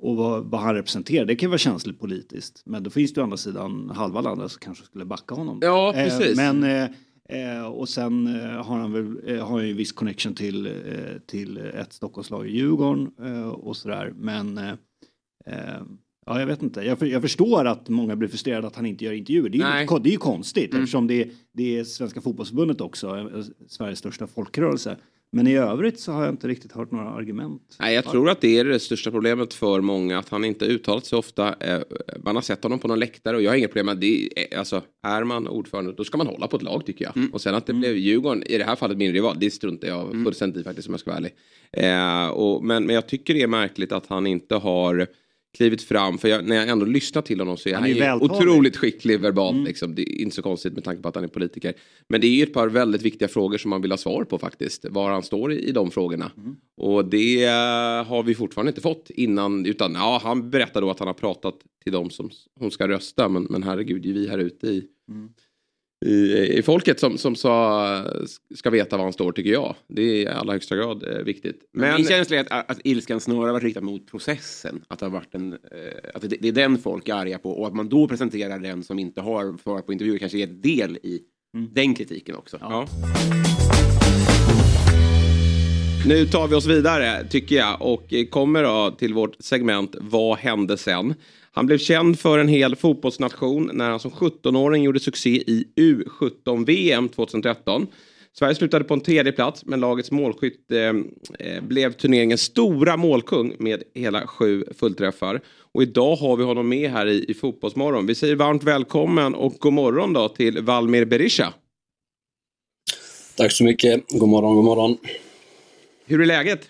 och 0.00 0.16
vad, 0.16 0.44
vad 0.44 0.60
han 0.60 0.74
representerar. 0.74 1.24
Det 1.24 1.36
kan 1.36 1.50
vara 1.50 1.58
känsligt 1.58 2.00
politiskt. 2.00 2.62
Men 2.64 2.82
då 2.82 2.90
finns 2.90 3.12
det 3.12 3.20
å 3.20 3.24
andra 3.24 3.36
sidan 3.36 3.90
halva 3.94 4.20
landet 4.20 4.50
som 4.50 4.60
kanske 4.60 4.84
skulle 4.84 5.04
backa 5.04 5.34
honom. 5.34 5.58
Ja, 5.62 5.92
precis. 5.94 6.38
Eh, 6.38 6.52
men, 6.54 6.82
eh, 6.84 6.90
eh, 7.28 7.66
och 7.66 7.88
sen 7.88 8.26
eh, 8.26 8.64
har 8.66 8.78
han 8.78 8.92
väl 8.92 9.20
eh, 9.26 9.46
har 9.46 9.60
ju 9.60 9.70
en 9.70 9.76
viss 9.76 9.92
connection 9.92 10.34
till, 10.34 10.66
eh, 10.66 10.72
till 11.26 11.56
ett 11.56 11.92
Stockholmslag 11.92 12.46
i 12.48 12.50
Djurgården 12.56 13.10
eh, 13.22 13.48
och 13.48 13.76
sådär. 13.76 14.12
Men 14.16 14.58
eh, 14.58 14.72
ja, 16.26 16.40
jag 16.40 16.46
vet 16.46 16.62
inte. 16.62 16.80
Jag, 16.82 16.98
för, 16.98 17.06
jag 17.06 17.22
förstår 17.22 17.64
att 17.64 17.88
många 17.88 18.16
blir 18.16 18.28
frustrerade 18.28 18.66
att 18.66 18.76
han 18.76 18.86
inte 18.86 19.04
gör 19.04 19.12
intervjuer. 19.12 19.48
Det 19.48 19.58
är 19.58 19.80
ju, 19.80 19.98
det 20.02 20.08
är 20.08 20.12
ju 20.12 20.16
konstigt 20.18 20.70
Mm. 20.70 20.82
eftersom 20.82 21.06
det, 21.06 21.30
det 21.52 21.78
är 21.78 21.84
Svenska 21.84 22.20
fotbollsförbundet 22.20 22.80
också, 22.80 23.30
Sveriges 23.68 23.98
största 23.98 24.26
folkrörelse. 24.26 24.96
Men 25.34 25.46
i 25.46 25.56
övrigt 25.56 26.00
så 26.00 26.12
har 26.12 26.24
jag 26.24 26.32
inte 26.32 26.48
riktigt 26.48 26.72
hört 26.72 26.90
några 26.90 27.08
argument. 27.10 27.76
Nej, 27.80 27.94
jag 27.94 28.04
tror 28.04 28.30
att 28.30 28.40
det 28.40 28.58
är 28.58 28.64
det 28.64 28.80
största 28.80 29.10
problemet 29.10 29.54
för 29.54 29.80
många, 29.80 30.18
att 30.18 30.28
han 30.28 30.44
inte 30.44 30.64
uttalat 30.64 31.06
sig 31.06 31.18
ofta. 31.18 31.54
Eh, 31.60 31.80
Man 32.24 32.34
har 32.34 32.42
sett 32.42 32.62
honom 32.62 32.78
på 32.78 32.88
någon 32.88 32.98
läktare 32.98 33.36
och 33.36 33.42
jag 33.42 33.50
har 33.50 33.56
inga 33.56 33.68
problem 33.68 33.86
med 33.86 33.96
det. 33.96 34.28
Är- 34.36 34.58
Alltså, 34.58 34.82
är 35.06 35.24
man 35.24 35.48
ordförande, 35.48 35.92
då 35.92 36.04
ska 36.04 36.18
man 36.18 36.26
hålla 36.26 36.46
på 36.48 36.56
ett 36.56 36.62
lag 36.62 36.86
tycker 36.86 37.04
jag. 37.04 37.14
Och 37.32 37.40
sen 37.40 37.54
att 37.54 37.66
det 37.66 37.72
blev 37.72 37.96
Djurgården, 37.96 38.42
i 38.42 38.58
det 38.58 38.64
här 38.64 38.76
fallet 38.76 38.96
min 38.98 39.12
rival, 39.12 39.36
det 39.40 39.50
struntar 39.50 39.88
jag 39.88 40.10
fullständigt 40.24 40.60
i 40.60 40.64
faktiskt 40.64 40.88
om 40.88 40.92
jag 40.94 41.00
ska 41.00 41.10
vara 41.10 41.18
ärlig. 41.18 41.32
Eh, 41.72 42.28
och, 42.28 42.64
men, 42.64 42.86
men 42.86 42.94
jag 42.94 43.06
tycker 43.06 43.34
det 43.34 43.42
är 43.42 43.46
märkligt 43.46 43.92
att 43.92 44.06
han 44.06 44.26
inte 44.26 44.54
har 44.54 45.06
klivit 45.54 45.82
fram, 45.82 46.18
för 46.18 46.28
jag, 46.28 46.44
när 46.44 46.56
jag 46.56 46.68
ändå 46.68 46.86
lyssnar 46.86 47.22
till 47.22 47.40
honom 47.40 47.56
så 47.56 47.68
är 47.68 47.74
Han 47.74 47.82
han, 47.82 47.92
är 47.92 48.22
otroligt 48.22 48.76
skicklig 48.76 49.20
verbalt. 49.20 49.66
Liksom. 49.66 49.94
Det 49.94 50.02
är 50.02 50.20
inte 50.20 50.36
så 50.36 50.42
konstigt 50.42 50.72
med 50.72 50.84
tanke 50.84 51.02
på 51.02 51.08
att 51.08 51.14
han 51.14 51.24
är 51.24 51.28
politiker. 51.28 51.74
Men 52.08 52.20
det 52.20 52.26
är 52.26 52.30
ju 52.30 52.42
ett 52.42 52.52
par 52.52 52.68
väldigt 52.68 53.02
viktiga 53.02 53.28
frågor 53.28 53.58
som 53.58 53.70
man 53.70 53.82
vill 53.82 53.92
ha 53.92 53.98
svar 53.98 54.24
på 54.24 54.38
faktiskt. 54.38 54.84
Var 54.90 55.10
han 55.10 55.22
står 55.22 55.52
i, 55.52 55.68
i 55.68 55.72
de 55.72 55.90
frågorna. 55.90 56.30
Och 56.76 57.04
det 57.04 57.44
eh, 57.44 58.04
har 58.04 58.22
vi 58.22 58.34
fortfarande 58.34 58.70
inte 58.70 58.80
fått 58.80 59.10
innan. 59.10 59.66
Utan 59.66 59.94
ja, 59.94 60.20
han 60.22 60.50
berättar 60.50 60.80
då 60.80 60.90
att 60.90 60.98
han 60.98 61.08
har 61.08 61.14
pratat 61.14 61.54
till 61.82 61.92
dem 61.92 62.10
som 62.10 62.30
hon 62.60 62.70
ska 62.70 62.88
rösta. 62.88 63.28
Men, 63.28 63.46
men 63.50 63.62
herregud, 63.62 64.02
det 64.02 64.08
är 64.08 64.12
vi 64.12 64.28
här 64.28 64.38
ute 64.38 64.66
i, 64.66 64.84
i, 66.04 66.58
i 66.58 66.62
folket 66.62 67.00
som, 67.00 67.18
som 67.18 67.36
sa, 67.36 68.04
ska 68.54 68.70
veta 68.70 68.96
var 68.96 69.04
han 69.04 69.12
står 69.12 69.32
tycker 69.32 69.50
jag. 69.50 69.74
Det 69.88 70.02
är 70.02 70.14
i 70.14 70.28
allra 70.28 70.52
högsta 70.52 70.76
grad 70.76 71.02
eh, 71.02 71.18
viktigt. 71.18 71.60
Men 71.72 71.96
min 71.96 72.06
känsla 72.06 72.36
är 72.36 72.40
att, 72.40 72.70
att 72.70 72.78
ilskan 72.84 73.20
snarare 73.20 73.52
varit 73.52 73.62
riktad 73.62 73.80
mot 73.80 74.10
processen. 74.10 74.84
Att, 74.88 74.98
det 74.98 75.06
har 75.06 75.10
varit 75.10 75.34
en, 75.34 75.52
eh, 75.52 75.58
att 76.14 76.22
det, 76.22 76.36
det 76.40 76.48
är 76.48 76.52
den 76.52 76.78
folk 76.78 77.08
är 77.08 77.14
arga 77.14 77.38
på 77.38 77.50
och 77.50 77.66
att 77.66 77.74
man 77.74 77.88
då 77.88 78.08
presenterar 78.08 78.58
den 78.58 78.82
som 78.82 78.98
inte 78.98 79.20
har 79.20 79.58
svarat 79.62 79.86
på 79.86 79.92
intervjuer 79.92 80.18
kanske 80.18 80.38
är 80.38 80.46
del 80.46 80.96
i 80.96 81.20
den 81.52 81.94
kritiken 81.94 82.36
också. 82.36 82.58
Ja. 82.60 82.86
Nu 86.06 86.26
tar 86.26 86.48
vi 86.48 86.54
oss 86.54 86.66
vidare 86.66 87.26
tycker 87.28 87.56
jag 87.56 87.82
och 87.82 88.14
kommer 88.30 88.62
då 88.62 88.90
till 88.98 89.14
vårt 89.14 89.36
segment 89.40 89.96
Vad 90.00 90.38
hände 90.38 90.76
sen? 90.76 91.14
Han 91.54 91.66
blev 91.66 91.78
känd 91.78 92.18
för 92.18 92.38
en 92.38 92.48
hel 92.48 92.76
fotbollsnation 92.76 93.70
när 93.74 93.90
han 93.90 94.00
som 94.00 94.10
17-åring 94.10 94.82
gjorde 94.84 95.00
succé 95.00 95.30
i 95.30 95.64
U17-VM 95.76 97.08
2013. 97.08 97.86
Sverige 98.32 98.54
slutade 98.54 98.84
på 98.84 98.94
en 98.94 99.00
tredje 99.00 99.32
plats 99.32 99.64
men 99.64 99.80
lagets 99.80 100.10
målskytt 100.10 100.70
eh, 100.70 100.78
eh, 101.48 101.62
blev 101.62 101.92
turneringens 101.92 102.40
stora 102.40 102.96
målkung 102.96 103.56
med 103.58 103.82
hela 103.94 104.26
sju 104.26 104.64
fullträffar. 104.78 105.40
Och 105.72 105.82
idag 105.82 106.16
har 106.16 106.36
vi 106.36 106.44
honom 106.44 106.68
med 106.68 106.90
här 106.90 107.06
i, 107.06 107.24
i 107.28 107.34
Fotbollsmorgon. 107.34 108.06
Vi 108.06 108.14
säger 108.14 108.36
varmt 108.36 108.62
välkommen 108.64 109.34
och 109.34 109.52
god 109.58 109.72
morgon 109.72 110.12
då 110.12 110.28
till 110.28 110.62
Valmir 110.62 111.04
Berisha. 111.04 111.52
Tack 113.36 113.52
så 113.52 113.64
mycket. 113.64 114.04
God 114.08 114.28
morgon, 114.28 114.54
god 114.54 114.64
morgon. 114.64 114.96
Hur 116.06 116.20
är 116.20 116.26
läget? 116.26 116.68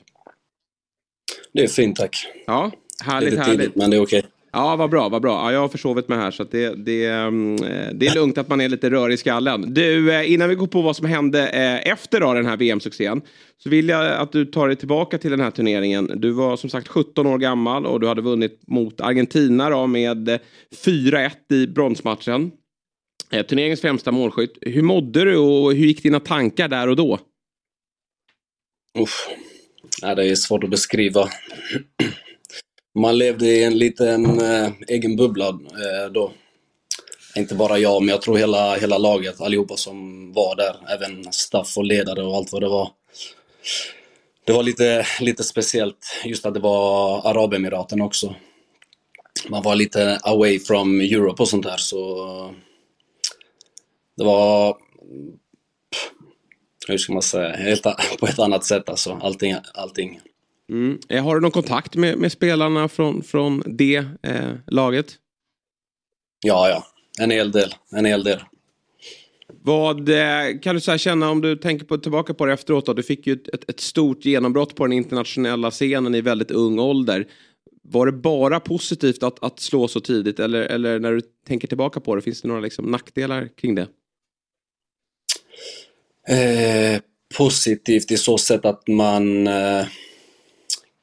Det 1.53 1.63
är 1.63 1.69
fint 1.69 1.97
tack. 1.97 2.27
Ja, 2.47 2.71
Det 2.99 3.05
är 3.05 3.13
härligt, 3.13 3.31
lite 3.31 3.43
härligt. 3.43 3.61
tidigt, 3.61 3.77
men 3.77 3.91
det 3.91 3.97
är 3.97 4.03
okej. 4.03 4.23
Ja, 4.55 4.77
vad 4.77 4.91
bra, 4.91 5.09
vad 5.09 5.23
bra. 5.23 5.33
Ja, 5.33 5.53
jag 5.53 5.61
har 5.61 5.69
försovit 5.69 6.09
mig 6.09 6.19
här 6.19 6.31
så 6.31 6.43
att 6.43 6.51
det, 6.51 6.75
det, 6.85 7.06
mm, 7.06 7.55
eh, 7.55 7.95
det 7.95 8.06
är 8.06 8.15
lugnt 8.15 8.39
att 8.39 8.49
man 8.49 8.61
är 8.61 8.69
lite 8.69 8.91
rörig 8.91 9.15
i 9.15 9.17
skallen. 9.17 9.75
Du, 9.75 10.15
eh, 10.15 10.33
innan 10.33 10.49
vi 10.49 10.55
går 10.55 10.67
på 10.67 10.83
vad 10.83 10.97
som 10.97 11.06
hände 11.06 11.49
eh, 11.49 11.93
efter 11.93 12.20
då, 12.20 12.34
den 12.34 12.46
här 12.46 12.56
VM-succén 12.56 13.23
så 13.58 13.70
vill 13.70 13.89
jag 13.89 14.13
att 14.13 14.32
du 14.32 14.44
tar 14.44 14.69
dig 14.69 14.77
tillbaka 14.77 15.19
till 15.19 15.31
den 15.31 15.41
här 15.41 15.51
turneringen. 15.51 16.11
Du 16.17 16.31
var 16.31 16.56
som 16.56 16.70
sagt 16.70 16.89
17 16.89 17.27
år 17.27 17.39
gammal 17.39 17.87
och 17.87 18.01
du 18.01 18.08
hade 18.08 18.23
vunnit 18.23 18.63
mot 18.67 19.01
Argentina 19.01 19.70
då 19.70 19.87
med 19.87 20.39
4-1 20.84 21.31
i 21.53 21.67
bronsmatchen. 21.67 22.51
Turneringens 23.49 23.81
främsta 23.81 24.13
målskytt. 24.13 24.58
Hur 24.61 24.82
mådde 24.82 25.25
du 25.25 25.37
och 25.37 25.75
hur 25.75 25.87
gick 25.87 26.03
dina 26.03 26.20
tankar 26.20 26.69
där 26.69 26.89
och 26.89 26.96
då? 26.96 27.19
Uff. 28.99 29.29
Ja, 30.03 30.15
det 30.15 30.31
är 30.31 30.34
svårt 30.34 30.65
att 30.65 30.70
beskriva. 30.70 31.29
Man 32.94 33.19
levde 33.19 33.46
i 33.46 33.65
en 33.65 33.79
liten 33.79 34.41
eh, 34.41 34.70
egen 34.89 35.17
bubbla 35.17 35.48
eh, 35.48 36.13
då. 36.13 36.32
Inte 37.36 37.55
bara 37.55 37.79
jag, 37.79 38.03
men 38.03 38.08
jag 38.08 38.22
tror 38.22 38.36
hela, 38.36 38.77
hela 38.77 38.98
laget, 38.98 39.41
allihopa 39.41 39.77
som 39.77 40.32
var 40.32 40.56
där. 40.56 40.77
Även 40.89 41.32
staff 41.32 41.77
och 41.79 41.84
ledare 41.84 42.22
och 42.22 42.36
allt 42.36 42.53
vad 42.53 42.63
det 42.63 42.69
var. 42.69 42.91
Det 44.46 44.53
var 44.53 44.63
lite, 44.63 45.06
lite 45.20 45.44
speciellt 45.44 46.20
just 46.24 46.46
att 46.46 46.55
det 46.55 46.60
var 46.60 47.27
Arabemiraten 47.27 48.01
också. 48.01 48.34
Man 49.48 49.63
var 49.63 49.74
lite 49.74 50.19
away 50.22 50.58
from 50.60 51.01
Europe 51.01 51.43
och 51.43 51.48
sånt 51.48 51.65
där, 51.65 51.77
så 51.77 52.27
eh, 52.27 52.51
det 54.17 54.24
var 54.24 54.77
hur 56.89 56.98
ska 56.98 57.13
man 57.13 57.22
säga, 57.22 57.56
helt, 57.56 57.82
på 58.19 58.27
ett 58.27 58.39
annat 58.39 58.65
sätt 58.65 58.89
alltså. 58.89 59.19
Allting, 59.22 59.55
allting. 59.74 60.20
Mm. 60.71 60.99
Eh, 61.09 61.25
Har 61.25 61.35
du 61.35 61.41
någon 61.41 61.51
kontakt 61.51 61.97
med, 61.97 62.19
med 62.19 62.33
spelarna 62.33 62.89
från, 62.89 63.23
från 63.23 63.63
det 63.67 64.05
eh, 64.23 64.53
laget? 64.67 65.15
Ja, 66.44 66.69
ja. 66.69 66.87
En 67.21 67.31
hel 67.31 67.53
del. 67.53 67.75
En 67.91 68.05
hel 68.05 68.25
del. 68.25 68.41
Vad 69.63 70.09
eh, 70.09 70.59
kan 70.63 70.75
du 70.75 70.81
så 70.81 70.99
känna 70.99 71.31
om 71.31 71.41
du 71.41 71.56
tänker 71.56 71.87
på, 71.87 71.99
tillbaka 71.99 72.35
på 72.35 72.47
det 72.47 72.53
efteråt? 72.53 72.87
Då? 72.87 72.93
Du 72.93 73.03
fick 73.03 73.27
ju 73.27 73.33
ett, 73.33 73.49
ett, 73.49 73.71
ett 73.71 73.81
stort 73.81 74.25
genombrott 74.25 74.75
på 74.75 74.87
den 74.87 74.93
internationella 74.93 75.71
scenen 75.71 76.15
i 76.15 76.21
väldigt 76.21 76.51
ung 76.51 76.79
ålder. 76.79 77.27
Var 77.83 78.06
det 78.06 78.13
bara 78.13 78.61
positivt 78.61 79.23
att, 79.23 79.44
att 79.44 79.61
slå 79.61 79.89
så 79.89 80.01
tidigt 80.01 80.41
eller, 80.41 80.61
eller 80.61 80.99
när 80.99 81.13
du 81.13 81.21
tänker 81.47 81.69
tillbaka 81.69 82.01
på 82.01 82.17
det, 82.17 82.23
finns 82.23 82.43
det 82.43 82.49
några 82.49 82.61
liksom, 82.61 82.85
nackdelar 82.85 83.49
kring 83.56 83.75
det? 83.75 83.89
Eh, 86.29 87.01
positivt 87.37 88.11
i 88.11 88.17
så 88.17 88.39
sätt 88.39 88.65
att 88.65 88.89
man 88.89 89.47
eh, 89.47 89.87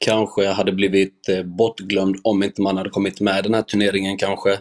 kanske 0.02 0.46
hade 0.46 0.72
blivit 0.72 1.28
eh, 1.28 1.42
bortglömd 1.42 2.16
om 2.24 2.42
inte 2.42 2.62
man 2.62 2.76
hade 2.76 2.90
kommit 2.90 3.20
med 3.20 3.38
i 3.38 3.42
den 3.42 3.54
här 3.54 3.62
turneringen 3.62 4.18
kanske. 4.18 4.58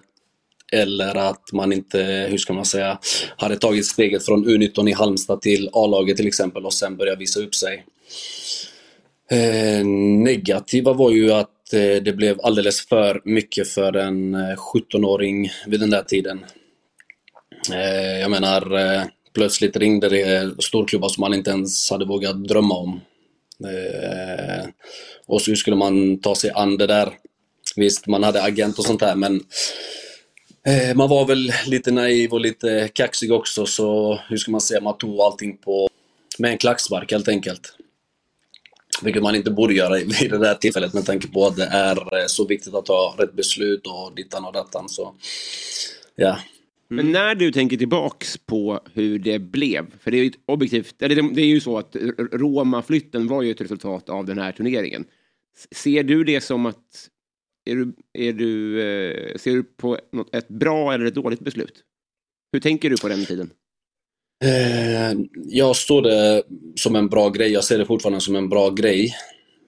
eller 0.73 1.15
att 1.15 1.51
man 1.53 1.73
inte, 1.73 2.27
hur 2.29 2.37
ska 2.37 2.53
man 2.53 2.65
säga, 2.65 2.99
hade 3.37 3.55
tagit 3.57 3.85
steget 3.85 4.25
från 4.25 4.45
U19 4.45 4.89
i 4.89 4.93
Halmstad 4.93 5.41
till 5.41 5.69
A-laget 5.73 6.17
till 6.17 6.27
exempel 6.27 6.65
och 6.65 6.73
sen 6.73 6.97
börjat 6.97 7.19
visa 7.19 7.39
upp 7.39 7.55
sig. 7.55 7.85
Eh, 9.31 9.85
negativa 10.23 10.93
var 10.93 11.11
ju 11.11 11.31
att 11.31 11.73
eh, 11.73 12.03
det 12.03 12.15
blev 12.15 12.39
alldeles 12.43 12.87
för 12.87 13.21
mycket 13.25 13.67
för 13.67 13.95
en 13.95 14.33
eh, 14.35 14.55
17-åring 14.73 15.49
vid 15.67 15.79
den 15.79 15.89
där 15.89 16.03
tiden. 16.03 16.45
Eh, 17.73 18.19
jag 18.19 18.31
menar, 18.31 18.79
eh, 18.79 19.01
plötsligt 19.33 19.77
ringde 19.77 20.09
det 20.09 20.63
storklubbar 20.63 21.09
som 21.09 21.21
man 21.21 21.33
inte 21.33 21.51
ens 21.51 21.91
hade 21.91 22.05
vågat 22.05 22.43
drömma 22.47 22.75
om. 22.75 23.01
Eh, 23.65 24.65
och 25.27 25.41
så 25.41 25.51
hur 25.51 25.55
skulle 25.55 25.75
man 25.75 26.21
ta 26.21 26.35
sig 26.35 26.51
an 26.55 26.77
det 26.77 26.87
där? 26.87 27.13
Visst, 27.75 28.07
man 28.07 28.23
hade 28.23 28.43
agent 28.43 28.79
och 28.79 28.85
sånt 28.85 28.99
där, 28.99 29.15
men 29.15 29.41
eh, 30.67 30.95
man 30.95 31.09
var 31.09 31.25
väl 31.25 31.53
lite 31.65 31.91
naiv 31.91 32.33
och 32.33 32.41
lite 32.41 32.89
kaxig 32.93 33.31
också, 33.31 33.65
så 33.65 34.19
hur 34.29 34.37
ska 34.37 34.51
man 34.51 34.61
säga, 34.61 34.81
man 34.81 34.97
tog 34.97 35.19
allting 35.19 35.57
på 35.57 35.89
med 36.37 36.51
en 36.51 36.57
klackspark 36.57 37.11
helt 37.11 37.27
enkelt. 37.27 37.75
Vilket 39.01 39.23
man 39.23 39.35
inte 39.35 39.51
borde 39.51 39.73
göra 39.73 39.95
vid 39.95 40.31
det 40.31 40.37
där 40.37 40.55
tillfället 40.55 40.93
med 40.93 41.05
tanke 41.05 41.27
på 41.27 41.47
att 41.47 41.55
det 41.55 41.65
är 41.65 42.19
eh, 42.19 42.27
så 42.27 42.45
viktigt 42.45 42.73
att 42.73 42.85
ta 42.85 43.15
rätt 43.17 43.33
beslut 43.33 43.87
och 43.87 44.15
dittan 44.15 44.45
och 44.45 44.53
dattan. 44.53 44.89
Så, 44.89 45.15
ja. 46.15 46.37
Men 46.93 47.11
när 47.11 47.35
du 47.35 47.51
tänker 47.51 47.77
tillbaks 47.77 48.37
på 48.37 48.79
hur 48.93 49.19
det 49.19 49.39
blev, 49.39 49.85
för 49.99 50.11
det 50.11 50.17
är 50.17 50.23
ju 50.23 50.29
ett 50.29 50.39
objektivt, 50.45 50.95
det 50.97 51.05
är 51.05 51.45
ju 51.45 51.59
så 51.59 51.77
att 51.77 51.95
Roma-flytten 52.31 53.27
var 53.27 53.41
ju 53.41 53.51
ett 53.51 53.61
resultat 53.61 54.09
av 54.09 54.25
den 54.25 54.39
här 54.39 54.51
turneringen. 54.51 55.05
Ser 55.75 56.03
du 56.03 56.23
det 56.23 56.41
som 56.41 56.65
att, 56.65 57.09
är 57.65 57.75
du, 57.75 57.93
är 58.13 58.33
du, 58.33 58.81
eh, 58.81 59.37
ser 59.37 59.51
du 59.51 59.63
på 59.63 59.97
ett 60.31 60.47
bra 60.47 60.93
eller 60.93 61.05
ett 61.05 61.15
dåligt 61.15 61.39
beslut? 61.39 61.73
Hur 62.51 62.59
tänker 62.59 62.89
du 62.89 62.97
på 62.97 63.07
den 63.07 63.25
tiden? 63.25 63.49
Eh, 64.43 65.19
jag 65.45 65.75
står 65.75 66.01
det 66.01 66.43
som 66.75 66.95
en 66.95 67.09
bra 67.09 67.29
grej. 67.29 67.51
Jag 67.51 67.63
ser 67.63 67.77
det 67.77 67.85
fortfarande 67.85 68.21
som 68.21 68.35
en 68.35 68.49
bra 68.49 68.69
grej. 68.69 69.13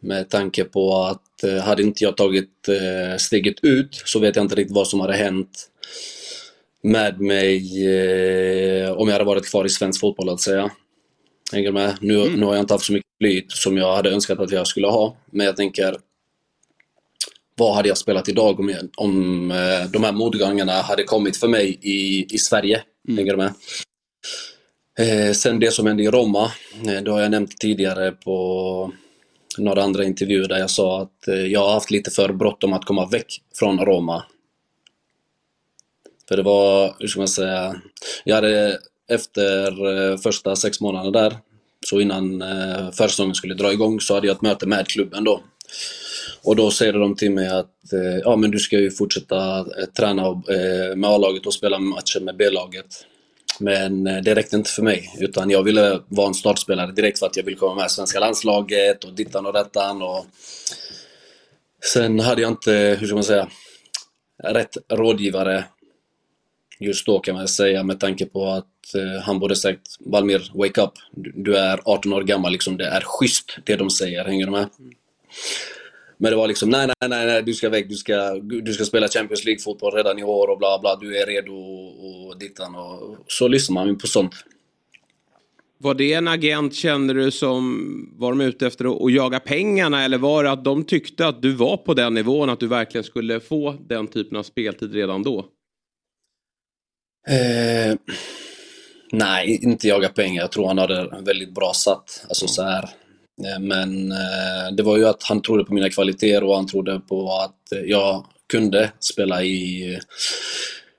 Med 0.01 0.29
tanke 0.29 0.63
på 0.63 0.95
att 0.95 1.43
eh, 1.43 1.57
hade 1.57 1.83
inte 1.83 2.03
jag 2.03 2.17
tagit 2.17 2.69
steget 3.17 3.63
ut 3.63 4.01
så 4.05 4.19
vet 4.19 4.35
jag 4.35 4.45
inte 4.45 4.55
riktigt 4.55 4.75
vad 4.75 4.87
som 4.87 4.99
hade 4.99 5.13
hänt 5.13 5.69
med 6.83 7.21
mig 7.21 7.59
om 8.91 9.07
jag 9.07 9.13
hade 9.13 9.23
varit 9.23 9.49
kvar 9.49 9.65
i 9.65 9.69
svensk 9.69 9.99
fotboll 9.99 10.29
att 10.29 10.41
säga. 10.41 10.71
Hänger 11.53 11.71
med? 11.71 11.97
Nu, 12.01 12.21
mm. 12.21 12.39
nu 12.39 12.45
har 12.45 12.53
jag 12.53 12.63
inte 12.63 12.73
haft 12.73 12.85
så 12.85 12.93
mycket 12.93 13.09
flyt 13.21 13.51
som 13.51 13.77
jag 13.77 13.95
hade 13.95 14.11
önskat 14.11 14.39
att 14.39 14.51
jag 14.51 14.67
skulle 14.67 14.87
ha. 14.87 15.17
Men 15.31 15.45
jag 15.45 15.55
tänker, 15.55 15.97
vad 17.55 17.75
hade 17.75 17.87
jag 17.87 17.97
spelat 17.97 18.29
idag 18.29 18.59
om, 18.59 18.69
jag, 18.69 18.89
om 18.97 19.47
de 19.93 20.03
här 20.03 20.11
motgångarna 20.11 20.71
hade 20.71 21.03
kommit 21.03 21.37
för 21.37 21.47
mig 21.47 21.79
i, 21.81 22.27
i 22.35 22.37
Sverige? 22.37 22.81
Mm. 23.07 23.17
Hänger 23.17 23.31
du 23.31 23.37
med? 23.37 23.53
Eh, 24.99 25.31
sen 25.33 25.59
det 25.59 25.71
som 25.71 25.87
hände 25.87 26.03
i 26.03 26.07
Roma, 26.07 26.51
eh, 26.87 27.01
det 27.03 27.11
har 27.11 27.21
jag 27.21 27.31
nämnt 27.31 27.57
tidigare 27.57 28.11
på 28.11 28.93
några 29.57 29.83
andra 29.83 30.03
intervjuer 30.03 30.47
där 30.47 30.57
jag 30.57 30.69
sa 30.69 31.01
att 31.01 31.27
eh, 31.27 31.35
jag 31.35 31.59
har 31.59 31.73
haft 31.73 31.91
lite 31.91 32.11
för 32.11 32.33
bråttom 32.33 32.73
att 32.73 32.85
komma 32.85 33.05
väck 33.05 33.41
från 33.59 33.79
Roma. 33.79 34.23
För 36.27 36.37
det 36.37 36.43
var, 36.43 36.95
hur 36.99 37.07
ska 37.07 37.19
man 37.19 37.27
säga, 37.27 37.75
jag 38.23 38.35
hade 38.35 38.79
efter 39.09 39.85
eh, 40.11 40.17
första 40.17 40.55
sex 40.55 40.81
månaderna 40.81 41.21
där, 41.21 41.37
så 41.85 41.99
innan 41.99 42.41
eh, 42.41 42.91
försäsongen 42.91 43.35
skulle 43.35 43.53
dra 43.53 43.73
igång, 43.73 43.99
så 43.99 44.13
hade 44.13 44.27
jag 44.27 44.35
ett 44.35 44.41
möte 44.41 44.67
med 44.67 44.87
klubben 44.87 45.23
då. 45.23 45.41
Och 46.43 46.55
då 46.55 46.71
säger 46.71 46.93
de 46.93 47.15
till 47.15 47.31
mig 47.31 47.47
att 47.47 47.93
eh, 47.93 48.17
ja, 48.23 48.35
men 48.35 48.51
du 48.51 48.59
ska 48.59 48.79
ju 48.79 48.91
fortsätta 48.91 49.59
eh, 49.59 49.85
träna 49.97 50.27
eh, 50.27 50.95
med 50.95 51.09
A-laget 51.09 51.45
och 51.45 51.53
spela 51.53 51.79
matcher 51.79 52.19
med 52.19 52.37
B-laget. 52.37 52.85
Men 53.59 54.07
eh, 54.07 54.17
det 54.17 54.35
räckte 54.35 54.55
inte 54.55 54.69
för 54.69 54.83
mig, 54.83 55.15
utan 55.19 55.49
jag 55.49 55.63
ville 55.63 55.99
vara 56.07 56.27
en 56.27 56.33
startspelare 56.33 56.91
direkt 56.91 57.19
för 57.19 57.25
att 57.25 57.37
jag 57.37 57.43
ville 57.43 57.57
komma 57.57 57.75
med 57.75 57.85
i 57.85 57.89
svenska 57.89 58.19
landslaget 58.19 59.03
och 59.03 59.13
dittan 59.13 59.45
och 59.45 59.53
dattan. 59.53 60.01
Och... 60.01 60.25
Sen 61.93 62.19
hade 62.19 62.41
jag 62.41 62.51
inte, 62.51 62.97
hur 62.99 63.07
ska 63.07 63.15
man 63.15 63.23
säga, 63.23 63.47
rätt 64.43 64.77
rådgivare 64.89 65.65
just 66.83 67.05
då 67.05 67.19
kan 67.19 67.35
man 67.35 67.47
säga 67.47 67.83
med 67.83 67.99
tanke 67.99 68.25
på 68.25 68.45
att 68.45 68.95
eh, 68.95 69.21
han 69.23 69.39
borde 69.39 69.55
sagt 69.55 69.81
Valmir, 69.99 70.51
wake 70.53 70.81
up. 70.81 70.91
Du, 71.11 71.31
du, 71.35 71.57
är 71.57 71.79
18 71.85 72.13
år 72.13 72.21
gammal, 72.21 72.51
liksom, 72.51 72.77
det 72.77 72.85
är 72.85 73.01
schysst 73.01 73.57
det 73.63 73.75
de 73.75 73.89
säger, 73.89 74.25
hänger 74.25 74.45
du 74.45 74.51
med? 74.51 74.69
Mm. 74.79 74.93
Men 76.17 76.31
det 76.31 76.35
var 76.35 76.47
liksom, 76.47 76.69
nej, 76.69 76.87
nej, 76.87 77.09
nej, 77.09 77.25
nej 77.25 77.43
du 77.43 77.53
ska 77.53 77.69
väck, 77.69 77.89
du 77.89 77.95
ska, 77.95 78.33
du 78.63 78.73
ska 78.73 78.85
spela 78.85 79.07
Champions 79.07 79.45
League-fotboll 79.45 79.95
redan 79.95 80.19
i 80.19 80.23
år 80.23 80.47
och 80.47 80.57
bla 80.57 80.79
bla, 80.79 80.95
du 80.95 81.17
är 81.17 81.25
redo 81.25 81.53
och 81.53 82.39
dittan 82.39 82.75
och 82.75 83.17
så 83.27 83.47
lyssnar 83.47 83.73
man 83.73 83.87
ju 83.87 83.95
på 83.95 84.07
sånt. 84.07 84.33
Var 85.77 85.93
det 85.93 86.13
en 86.13 86.27
agent, 86.27 86.75
känner 86.75 87.13
du, 87.13 87.31
som 87.31 88.15
var 88.17 88.31
de 88.31 88.41
ute 88.41 88.67
efter 88.67 89.05
att, 89.05 89.13
jaga 89.13 89.39
pengarna 89.39 90.03
eller 90.03 90.17
var 90.17 90.43
det 90.43 90.51
att 90.51 90.63
de 90.63 90.83
tyckte 90.83 91.27
att 91.27 91.41
du 91.41 91.51
var 91.51 91.77
på 91.77 91.93
den 91.93 92.13
nivån, 92.13 92.49
att 92.49 92.59
du 92.59 92.67
verkligen 92.67 93.03
skulle 93.03 93.39
få 93.39 93.75
den 93.87 94.07
typen 94.07 94.37
av 94.37 94.43
speltid 94.43 94.93
redan 94.93 95.23
då? 95.23 95.45
Eh, 97.27 97.95
nej, 99.11 99.59
inte 99.63 99.87
jaga 99.87 100.09
pengar. 100.09 100.41
Jag 100.41 100.51
tror 100.51 100.67
han 100.67 100.77
hade 100.77 101.21
väldigt 101.21 101.53
bra 101.53 101.71
satt. 101.73 102.25
Alltså 102.29 102.47
så 102.47 102.63
här, 102.63 102.89
Eh, 103.41 103.59
men 103.59 104.11
eh, 104.11 104.75
det 104.77 104.83
var 104.83 104.97
ju 104.97 105.05
att 105.05 105.23
han 105.23 105.41
trodde 105.41 105.65
på 105.65 105.73
mina 105.73 105.89
kvaliteter 105.89 106.43
och 106.43 106.55
han 106.55 106.67
trodde 106.67 106.99
på 106.99 107.31
att 107.31 107.79
jag 107.85 108.25
kunde 108.49 108.91
spela 108.99 109.43
i 109.43 109.99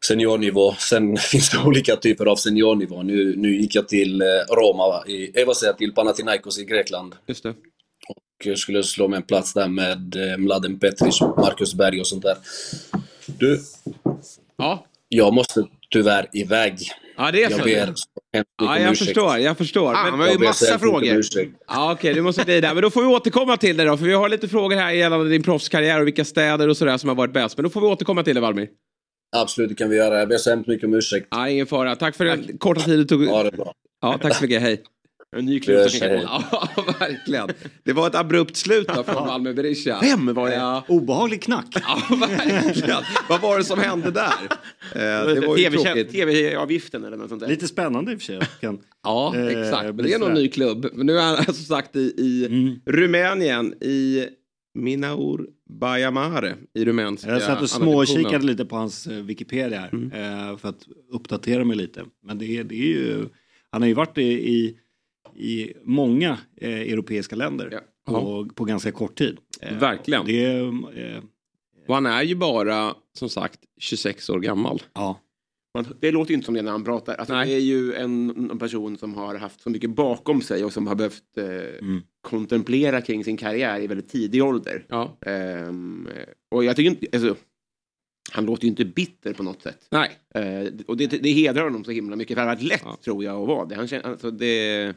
seniornivå. 0.09 0.75
Sen 0.78 1.16
finns 1.31 1.50
det 1.50 1.59
olika 1.59 1.97
typer 1.97 2.26
av 2.26 2.37
seniornivå. 2.37 3.02
Nu, 3.02 3.37
nu 3.37 3.57
gick 3.61 3.75
jag 3.75 3.88
till 3.88 4.23
eh, 4.23 4.26
Roma, 4.54 5.07
i, 5.07 5.31
jag 5.35 5.47
vill 5.47 5.54
säga 5.54 5.73
till 5.73 5.95
Panathinaikos 5.95 6.59
i 6.59 6.64
Grekland. 6.64 7.14
Just 7.26 7.43
det. 7.43 7.54
Och 8.09 8.59
skulle 8.59 8.83
slå 8.83 9.09
mig 9.09 9.16
en 9.16 9.23
plats 9.23 9.54
där 9.54 9.69
med 9.69 10.16
Mladen 10.38 10.78
Petric, 10.78 11.21
Marcus 11.21 11.75
Berg 11.75 12.00
och 12.00 12.07
sånt 12.07 12.23
där. 12.23 12.37
Du, 13.26 13.61
ja. 14.57 14.87
jag 15.09 15.35
måste 15.35 15.64
tyvärr 15.95 16.29
iväg. 16.33 16.79
Ja, 17.17 17.31
det 17.31 17.43
är 17.43 17.51
så. 17.51 17.59
Jag 17.59 17.65
ber 17.65 17.95
Ja, 18.59 18.79
jag 18.79 18.99
förstår. 18.99 19.39
Jag 19.39 19.59
förstår. 19.59 19.95
Ah, 19.95 20.11
men, 20.11 20.19
vi 20.19 20.25
har 20.25 20.33
ju 20.33 20.39
massa 20.39 20.79
frågor. 20.79 21.05
Ja, 21.05 21.93
Okej, 21.93 21.95
okay, 21.95 22.13
du 22.15 22.23
måste 22.23 22.45
glida. 22.45 22.75
Men 22.75 22.83
då 22.83 22.91
får 22.91 23.01
vi 23.01 23.07
återkomma 23.07 23.57
till 23.57 23.77
det 23.77 23.85
då. 23.85 23.97
För 23.97 24.05
vi 24.05 24.13
har 24.13 24.29
lite 24.29 24.49
frågor 24.49 24.77
här 24.77 24.93
gällande 24.93 25.29
din 25.29 25.43
proffskarriär 25.43 26.01
och 26.01 26.07
vilka 26.07 26.25
städer 26.25 26.69
och 26.69 26.77
sådär 26.77 26.99
som 26.99 27.09
har 27.09 27.17
varit 27.17 27.33
bäst. 27.33 27.57
Men 27.57 27.65
då 27.65 27.71
får 27.71 27.81
vi 27.81 27.87
återkomma 27.87 28.23
till 28.23 28.35
det, 28.35 28.41
Valmir. 28.41 28.69
Absolut, 29.37 29.69
det 29.69 29.75
kan 29.75 29.91
vi 29.91 29.97
göra. 29.97 30.19
Jag 30.19 30.29
ber 30.29 30.37
så 30.37 30.51
hemskt 30.51 30.69
mycket 30.69 30.85
om 30.87 30.95
ursäkt. 30.95 31.27
Ja, 31.31 31.49
ingen 31.49 31.67
fara. 31.67 31.97
Tack 31.97 32.17
för 32.17 32.25
den 32.25 32.59
korta 32.59 32.81
tid 32.81 32.99
du 32.99 33.05
tog. 33.05 33.25
Ja, 33.25 33.43
det 33.43 33.49
är 33.49 33.53
bra. 33.53 33.73
Ja, 34.01 34.19
tack 34.23 34.37
så 34.37 34.43
mycket. 34.43 34.63
Hej. 34.63 34.83
En 35.35 35.45
ny 35.45 35.61
klubb 35.61 35.88
Ja, 36.00 36.69
verkligen. 37.00 37.49
Det 37.83 37.93
var 37.93 38.07
ett 38.07 38.14
abrupt 38.14 38.57
slut 38.57 38.88
då 38.88 39.03
från 39.03 39.26
Malmö 39.26 39.53
Berisha. 39.53 39.99
Vem 40.03 40.35
var 40.35 40.49
det? 40.49 40.55
Ja. 40.55 40.85
Obehaglig 40.88 41.43
knack. 41.43 41.67
Ja, 41.75 42.17
verkligen. 42.17 43.03
Vad 43.29 43.41
var 43.41 43.59
det 43.59 43.64
som 43.64 43.79
hände 43.79 44.11
där? 44.11 44.33
Eh, 44.95 45.00
det 45.00 45.47
var 45.47 45.57
ju 45.57 45.71
tråkigt. 45.71 46.12
TV-avgiften 46.12 47.05
eller 47.05 47.17
något 47.17 47.29
sånt 47.29 47.41
där. 47.41 47.49
Lite 47.49 47.69
spännande 47.69 48.12
i 48.12 48.17
och 48.17 48.21
för 48.21 48.26
sig. 48.26 48.41
Kan, 48.61 48.79
ja, 49.03 49.37
eh, 49.37 49.47
exakt. 49.47 49.85
Men 49.85 49.97
det 49.97 50.12
är 50.12 50.19
någon 50.19 50.35
ny 50.35 50.49
klubb. 50.49 50.87
Men 50.93 51.07
nu 51.07 51.19
är 51.19 51.23
han 51.23 51.45
som 51.45 51.55
sagt 51.55 51.97
i, 51.97 52.14
i 52.19 52.47
mm. 52.47 52.81
Rumänien, 52.87 53.75
i 53.81 54.26
Minaur 54.75 55.47
Bajamare 55.71 56.57
i 56.75 56.85
rumänska 56.85 57.31
Jag 57.31 57.43
satt 57.43 57.62
och 57.62 57.71
småkikade 57.71 58.47
lite 58.47 58.64
på 58.64 58.76
hans 58.76 59.07
eh, 59.07 59.23
Wikipedia 59.23 59.81
här, 59.81 59.91
mm. 59.93 60.12
eh, 60.12 60.57
för 60.57 60.69
att 60.69 60.87
uppdatera 61.12 61.64
mig 61.64 61.76
lite. 61.76 62.05
Men 62.23 62.38
det, 62.38 62.62
det 62.62 62.75
är 62.75 62.88
ju, 62.88 63.29
han 63.71 63.83
har 63.83 63.88
ju 63.88 63.95
varit 63.95 64.19
i, 64.19 64.23
i 64.55 64.79
i 65.37 65.73
många 65.83 66.38
eh, 66.57 66.81
europeiska 66.81 67.37
länder 67.37 67.69
ja. 67.73 67.81
på, 68.05 68.49
på 68.55 68.64
ganska 68.64 68.93
kort 68.93 69.19
tid. 69.19 69.38
Eh, 69.61 69.79
Verkligen. 69.79 70.26
Det, 70.26 70.45
eh, 70.45 71.23
och 71.87 71.95
han 71.95 72.07
är 72.07 72.23
ju 72.23 72.35
bara 72.35 72.95
som 73.19 73.29
sagt 73.29 73.61
26 73.79 74.31
år 74.31 74.41
gammal. 74.41 74.83
Ja. 74.93 75.21
Det 76.00 76.11
låter 76.11 76.31
ju 76.31 76.35
inte 76.35 76.45
som 76.45 76.55
det 76.55 76.62
när 76.62 76.71
han 76.71 76.85
pratar. 76.85 77.14
Alltså, 77.14 77.35
det 77.35 77.53
är 77.53 77.59
ju 77.59 77.95
en, 77.95 78.31
en, 78.50 78.59
person 78.59 78.99
som 78.99 79.14
har 79.14 79.35
haft 79.35 79.61
så 79.61 79.71
mycket 79.71 79.91
bakom 79.91 80.43
sig 80.43 80.64
och 80.64 80.73
som 80.73 80.87
har 80.87 80.95
behövt 80.95 81.38
eh, 81.38 81.45
mm. 81.81 82.03
kontemplera 82.21 83.00
kring 83.00 83.25
sin 83.25 83.37
karriär 83.37 83.81
i 83.81 83.87
väldigt 83.87 84.09
tidig 84.09 84.45
ålder. 84.45 84.87
Ja. 84.88 85.17
Um, 85.69 86.09
och 86.50 86.64
jag 86.64 86.76
tycker 86.76 86.91
inte, 86.91 87.07
alltså, 87.12 87.37
han 88.33 88.47
låter 88.47 88.64
ju 88.64 88.69
inte 88.69 88.85
bitter 88.85 89.33
på 89.33 89.43
något 89.43 89.62
sätt. 89.62 89.87
Nej. 89.91 90.11
Uh, 90.38 90.73
och 90.87 90.97
det, 90.97 91.07
det 91.07 91.33
hedrar 91.33 91.64
honom 91.64 91.85
så 91.85 91.91
himla 91.91 92.17
mycket. 92.17 92.35
För 92.35 92.43
det 92.43 92.49
har 92.49 92.57
varit 92.57 92.69
lätt 92.69 92.83
ja. 92.85 92.99
tror 93.05 93.25
jag 93.25 93.43
att 93.43 93.49
vara 93.49 93.64
det. 93.64 93.75
Han 93.75 93.88
känner, 93.88 94.05
alltså, 94.05 94.31
det 94.31 94.95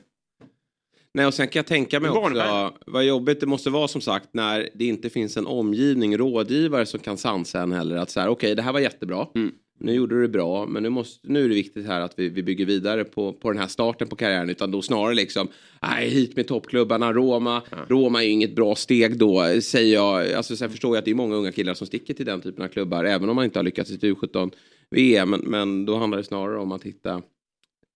Nej, 1.13 1.25
och 1.25 1.33
sen 1.33 1.47
kan 1.47 1.59
jag 1.59 1.67
tänka 1.67 1.99
mig 1.99 2.09
också 2.09 2.73
vad 2.85 3.05
jobbigt 3.05 3.39
det 3.39 3.45
måste 3.45 3.69
vara 3.69 3.87
som 3.87 4.01
sagt 4.01 4.29
när 4.31 4.69
det 4.73 4.85
inte 4.85 5.09
finns 5.09 5.37
en 5.37 5.47
omgivning, 5.47 6.17
rådgivare 6.17 6.85
som 6.85 6.99
kan 6.99 7.17
sansa 7.17 7.61
en 7.61 7.71
heller. 7.71 7.95
Att 7.95 8.09
så 8.09 8.19
här, 8.19 8.27
okej, 8.27 8.47
okay, 8.47 8.55
det 8.55 8.61
här 8.61 8.73
var 8.73 8.79
jättebra. 8.79 9.27
Mm. 9.35 9.51
Nu 9.79 9.93
gjorde 9.93 10.15
du 10.15 10.21
det 10.21 10.27
bra, 10.27 10.65
men 10.65 10.83
nu, 10.83 10.89
måste, 10.89 11.31
nu 11.31 11.45
är 11.45 11.49
det 11.49 11.55
viktigt 11.55 11.85
här 11.85 12.01
att 12.01 12.19
vi, 12.19 12.29
vi 12.29 12.43
bygger 12.43 12.65
vidare 12.65 13.03
på, 13.03 13.33
på 13.33 13.51
den 13.51 13.61
här 13.61 13.67
starten 13.67 14.07
på 14.07 14.15
karriären. 14.15 14.49
Utan 14.49 14.71
då 14.71 14.81
snarare 14.81 15.13
liksom, 15.13 15.47
nej, 15.81 16.09
hit 16.09 16.35
med 16.35 16.47
toppklubbarna, 16.47 17.13
Roma. 17.13 17.61
Ja. 17.71 17.77
Roma 17.89 18.23
är 18.23 18.25
ju 18.25 18.31
inget 18.31 18.55
bra 18.55 18.75
steg 18.75 19.17
då, 19.17 19.61
säger 19.61 19.93
jag. 19.93 20.31
Alltså, 20.33 20.55
sen 20.55 20.69
förstår 20.69 20.95
jag 20.95 20.99
att 20.99 21.05
det 21.05 21.11
är 21.11 21.15
många 21.15 21.35
unga 21.35 21.51
killar 21.51 21.73
som 21.73 21.87
sticker 21.87 22.13
till 22.13 22.25
den 22.25 22.41
typen 22.41 22.63
av 22.63 22.67
klubbar, 22.67 23.05
även 23.05 23.29
om 23.29 23.35
man 23.35 23.45
inte 23.45 23.59
har 23.59 23.63
lyckats 23.63 23.91
i 23.91 23.97
U17 23.97 24.51
VM. 24.89 25.29
Men, 25.29 25.39
men 25.39 25.85
då 25.85 25.97
handlar 25.97 26.17
det 26.17 26.23
snarare 26.23 26.59
om 26.59 26.71
att 26.71 26.83
hitta 26.83 27.21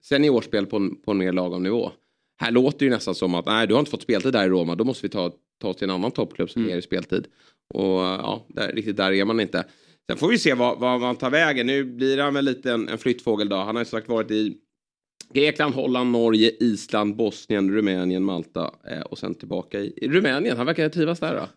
seniorspel 0.04 0.66
på 0.66 0.78
en, 0.78 1.02
på 1.02 1.12
en 1.12 1.18
mer 1.18 1.34
lagom 1.34 1.64
nivå. 1.64 1.92
Här 2.42 2.52
låter 2.52 2.80
det 2.80 2.86
ju 2.86 2.92
nästan 2.92 3.16
som 3.16 3.36
att 3.36 3.46
nej, 3.46 3.68
du 3.68 3.74
har 3.74 3.80
inte 3.80 3.92
fått 3.92 4.02
speltid 4.02 4.34
där 4.34 4.46
i 4.46 4.50
Roma, 4.50 4.76
då 4.76 4.84
måste 4.84 5.06
vi 5.06 5.10
ta, 5.10 5.32
ta 5.62 5.68
oss 5.68 5.76
till 5.78 5.84
en 5.90 5.96
annan 5.96 6.12
toppklubb 6.12 6.50
som 6.50 6.62
Mm. 6.62 6.74
ger 6.76 6.82
speltid. 6.82 7.28
Och 7.74 8.00
ja, 8.02 8.46
där, 8.50 8.72
riktigt 8.72 8.98
där 8.98 9.12
är 9.12 9.26
man 9.26 9.40
inte. 9.40 9.66
Sen 10.10 10.18
får 10.18 10.28
vi 10.28 10.38
se 10.38 10.54
vad, 10.54 10.80
vad 10.80 11.02
man 11.02 11.16
tar 11.16 11.30
vägen. 11.30 11.68
Nu 11.68 11.84
blir 11.84 12.18
han 12.18 12.34
väl 12.34 12.46
lite 12.46 12.72
en, 12.72 12.90
en 12.90 12.98
flyttfågel 12.98 13.50
då. 13.50 13.56
Han 13.56 13.76
har 13.76 13.82
ju 13.82 13.86
sagt 13.86 14.10
varit 14.10 14.32
i 14.32 14.58
Grekland, 15.34 15.74
Holland, 15.76 16.12
Norge, 16.12 16.52
Island, 16.60 17.16
Bosnien, 17.16 17.72
Rumänien, 17.72 18.24
Malta 18.24 18.72
eh, 18.92 19.02
och 19.02 19.18
sen 19.18 19.36
tillbaka 19.36 19.80
i, 19.80 19.94
i 19.98 20.08
Rumänien. 20.08 20.58
Han 20.58 20.66
verkar 20.66 20.90
trivas 20.90 21.20
där 21.20 21.36
då. 21.36 21.48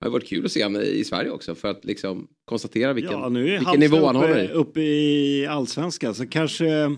Det 0.00 0.06
har 0.06 0.10
varit 0.10 0.28
kul 0.28 0.44
att 0.44 0.52
se 0.52 0.64
honom 0.64 0.82
i 0.82 1.04
Sverige 1.04 1.30
också 1.30 1.54
för 1.54 1.70
att 1.70 1.84
liksom 1.84 2.28
konstatera 2.44 2.92
vilken, 2.92 3.12
ja, 3.12 3.28
vilken 3.28 3.80
nivå 3.80 4.06
han 4.06 4.16
håller 4.16 4.44
uppe, 4.44 4.52
i. 4.52 4.56
uppe 4.56 4.80
i 4.80 5.46
allsvenskan 5.46 6.14
så 6.14 6.26
kanske 6.26 6.96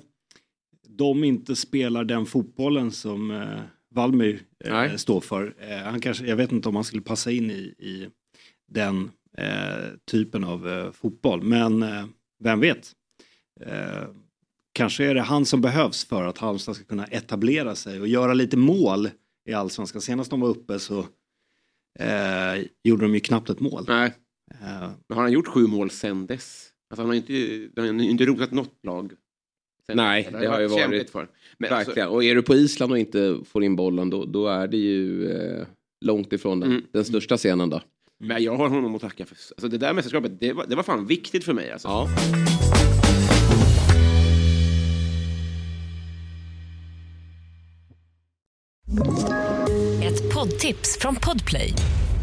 de 0.96 1.24
inte 1.24 1.56
spelar 1.56 2.04
den 2.04 2.26
fotbollen 2.26 2.90
som 2.90 3.30
eh, 3.30 3.60
Valmir 3.94 4.42
eh, 4.64 4.94
står 4.96 5.20
för. 5.20 5.54
Eh, 5.58 5.78
han 5.78 6.00
kanske, 6.00 6.26
jag 6.26 6.36
vet 6.36 6.52
inte 6.52 6.68
om 6.68 6.74
han 6.74 6.84
skulle 6.84 7.02
passa 7.02 7.30
in 7.30 7.50
i, 7.50 7.74
i 7.78 8.08
den 8.68 9.10
eh, 9.38 9.94
typen 10.10 10.44
av 10.44 10.68
eh, 10.68 10.92
fotboll, 10.92 11.42
men 11.42 11.82
eh, 11.82 12.04
vem 12.44 12.60
vet? 12.60 12.92
Kanske 14.72 15.04
är 15.04 15.14
det 15.14 15.20
han 15.20 15.46
som 15.46 15.60
behövs 15.60 16.04
för 16.04 16.24
att 16.24 16.38
Halmstad 16.38 16.76
ska 16.76 16.84
kunna 16.84 17.06
etablera 17.06 17.74
sig 17.74 18.00
och 18.00 18.08
göra 18.08 18.34
lite 18.34 18.56
mål 18.56 19.08
i 19.48 19.52
allsvenskan. 19.52 20.00
Senast 20.02 20.30
de 20.30 20.40
var 20.40 20.48
uppe 20.48 20.78
så 20.78 21.06
gjorde 22.84 23.04
de 23.04 23.14
ju 23.14 23.20
knappt 23.20 23.50
ett 23.50 23.60
mål. 23.60 23.84
Nej, 23.88 24.12
Men 25.08 25.16
har 25.16 25.22
han 25.22 25.32
gjort 25.32 25.46
sju 25.46 25.66
mål 25.66 25.90
sen 25.90 26.26
dess? 26.26 26.68
Alltså 26.90 27.02
han 27.02 27.08
har 27.08 27.14
inte, 27.14 27.68
han 27.76 27.98
har 27.98 28.04
inte 28.04 28.26
rotat 28.26 28.50
något 28.50 28.78
lag. 28.82 29.12
Sen 29.86 29.96
Nej, 29.96 30.22
dess. 30.32 30.40
det 30.40 30.46
har 30.48 30.60
ju 30.60 30.66
varit- 30.66 31.10
För. 31.10 31.28
Men 31.58 31.72
alltså, 31.72 31.88
verkligen. 31.90 32.08
Och 32.08 32.24
är 32.24 32.34
du 32.34 32.42
på 32.42 32.54
Island 32.54 32.92
och 32.92 32.98
inte 32.98 33.38
får 33.44 33.64
in 33.64 33.76
bollen 33.76 34.10
då, 34.10 34.24
då 34.24 34.48
är 34.48 34.66
det 34.68 34.76
ju 34.76 35.30
eh, 35.32 35.66
långt 36.04 36.32
ifrån 36.32 36.60
den, 36.60 36.70
Mm. 36.70 36.82
den 36.92 37.04
största 37.04 37.36
scenen 37.36 37.70
då. 37.70 37.80
men 38.20 38.42
jag 38.42 38.56
har 38.56 38.68
honom 38.68 38.94
att 38.94 39.00
tacka 39.00 39.24
för. 39.26 39.34
Alltså 39.34 39.68
det 39.68 39.78
där 39.78 39.92
mästerskapet, 39.94 40.40
det 40.40 40.52
var, 40.52 40.66
det 40.66 40.76
var 40.76 40.82
fan 40.82 41.06
viktigt 41.06 41.44
för 41.44 41.52
mig. 41.52 41.70
Alltså. 41.72 41.88
Ja. 41.88 42.08
Ett 50.02 50.34
poddtips 50.34 50.98
från 51.00 51.16
Podplay. 51.16 51.72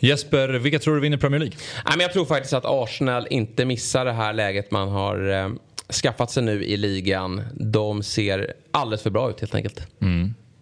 Jesper, 0.00 0.48
vilka 0.48 0.78
tror 0.78 0.94
du 0.94 1.00
vinner 1.00 1.16
Premier 1.16 1.38
League? 1.40 1.56
Nej, 1.84 1.94
men 1.96 2.00
jag 2.00 2.12
tror 2.12 2.24
faktiskt 2.24 2.52
att 2.54 2.64
Arsenal 2.66 3.26
inte 3.30 3.64
missar 3.64 4.04
det 4.04 4.12
här 4.12 4.32
läget 4.32 4.70
man 4.70 4.88
har 4.88 5.30
eh, 5.30 5.48
skaffat 6.02 6.30
sig 6.30 6.42
nu 6.42 6.64
i 6.64 6.76
ligan. 6.76 7.42
De 7.54 8.02
ser 8.02 8.52
alldeles 8.70 9.02
för 9.02 9.10
bra 9.10 9.30
ut 9.30 9.40
helt 9.40 9.54
enkelt. 9.54 9.82
Mm. 10.00 10.34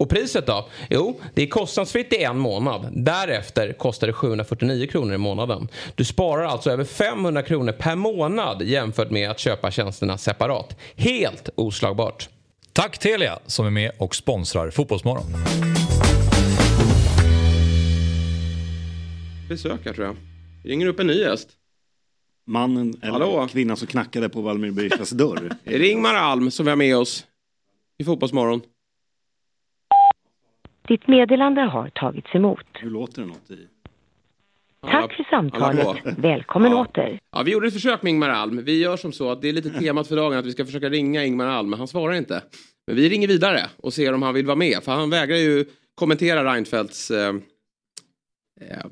Och 0.00 0.08
priset 0.08 0.46
då? 0.46 0.68
Jo, 0.90 1.20
det 1.34 1.42
är 1.42 1.46
kostnadsfritt 1.46 2.12
i 2.12 2.22
en 2.22 2.38
månad. 2.38 2.88
Därefter 2.92 3.72
kostar 3.72 4.06
det 4.06 4.12
749 4.12 4.86
kronor 4.86 5.14
i 5.14 5.18
månaden. 5.18 5.68
Du 5.94 6.04
sparar 6.04 6.44
alltså 6.44 6.70
över 6.70 6.84
500 6.84 7.42
kronor 7.42 7.72
per 7.72 7.96
månad 7.96 8.62
jämfört 8.62 9.10
med 9.10 9.30
att 9.30 9.38
köpa 9.38 9.70
tjänsterna 9.70 10.18
separat. 10.18 10.76
Helt 10.96 11.48
oslagbart. 11.54 12.28
Tack 12.72 12.98
Telia 12.98 13.38
som 13.46 13.66
är 13.66 13.70
med 13.70 13.92
och 13.98 14.14
sponsrar 14.14 14.70
Fotbollsmorgon. 14.70 15.24
Besök 19.48 19.80
här 19.84 19.92
tror 19.92 20.06
jag. 20.06 20.16
Ringer 20.64 20.86
upp 20.86 21.00
en 21.00 21.06
ny 21.06 21.20
gäst. 21.20 21.48
Mannen 22.46 22.94
eller 23.02 23.12
Hallå? 23.12 23.48
kvinnan 23.50 23.76
som 23.76 23.86
knackade 23.86 24.28
på 24.28 24.40
Valmir 24.40 24.70
Berishas 24.70 25.10
dörr. 25.10 25.50
Det 25.64 25.74
är 25.74 25.90
Ingmar 25.90 26.14
Alm 26.14 26.50
som 26.50 26.66
vi 26.66 26.70
har 26.70 26.76
med 26.76 26.96
oss 26.96 27.24
i 27.98 28.04
Fotbollsmorgon. 28.04 28.60
Ditt 30.90 31.08
meddelande 31.08 31.60
har 31.60 31.88
tagits 31.88 32.34
emot. 32.34 32.66
Nu 32.82 32.90
låter 32.90 33.22
det 33.22 33.28
något 33.28 33.50
i... 33.50 33.66
Tack 34.90 35.12
för 35.12 35.24
samtalet. 35.24 35.96
Välkommen 36.18 36.72
Ja. 36.72 36.80
åter. 36.80 37.20
Ja, 37.32 37.42
vi 37.42 37.52
gjorde 37.52 37.66
ett 37.66 37.74
försök 37.74 38.02
med 38.02 38.10
Ingmar 38.10 38.28
Alm. 38.28 38.64
Vi 38.64 38.78
gör 38.80 38.96
som 38.96 39.12
så 39.12 39.30
att 39.30 39.42
det 39.42 39.48
är 39.48 39.52
lite 39.52 39.70
temat 39.70 40.08
för 40.08 40.16
dagen 40.16 40.38
att 40.38 40.46
vi 40.46 40.52
ska 40.52 40.64
försöka 40.64 40.88
ringa 40.88 41.24
Ingmar 41.24 41.46
Alm, 41.46 41.70
men 41.70 41.78
han 41.78 41.88
svarar 41.88 42.14
inte. 42.14 42.42
Men 42.86 42.96
vi 42.96 43.08
ringer 43.08 43.28
vidare 43.28 43.60
och 43.76 43.92
ser 43.92 44.12
om 44.12 44.22
han 44.22 44.34
vill 44.34 44.46
vara 44.46 44.56
med, 44.56 44.82
för 44.82 44.92
han 44.92 45.10
vägrar 45.10 45.36
ju 45.36 45.64
kommentera 45.94 46.52
Reinfeldts 46.54 47.10
eh, 47.10 47.28
eh, 48.60 48.84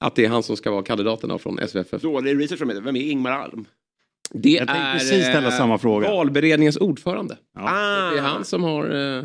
att 0.00 0.14
det 0.14 0.24
är 0.24 0.28
han 0.28 0.42
som 0.42 0.56
ska 0.56 0.70
vara 0.70 0.82
kandidaten 0.82 1.28
då 1.28 1.38
från 1.38 1.58
SVFF. 1.68 2.02
Dålig 2.02 2.40
research 2.42 2.58
från 2.58 2.68
mig. 2.68 2.80
Vem 2.80 2.96
är 2.96 3.00
Ingmar 3.10 3.30
Alm? 3.30 3.64
Det 4.30 4.48
Jag 4.50 4.70
är 4.70 4.92
precis 4.92 5.24
ställa 5.24 5.48
eh, 5.48 5.52
samma 5.58 5.78
fråga. 5.78 6.08
valberedningens 6.10 6.76
ordförande. 6.76 7.36
Ah. 7.54 8.10
Det 8.10 8.18
är 8.18 8.22
han 8.22 8.44
som 8.44 8.62
har 8.64 9.16
eh, 9.18 9.24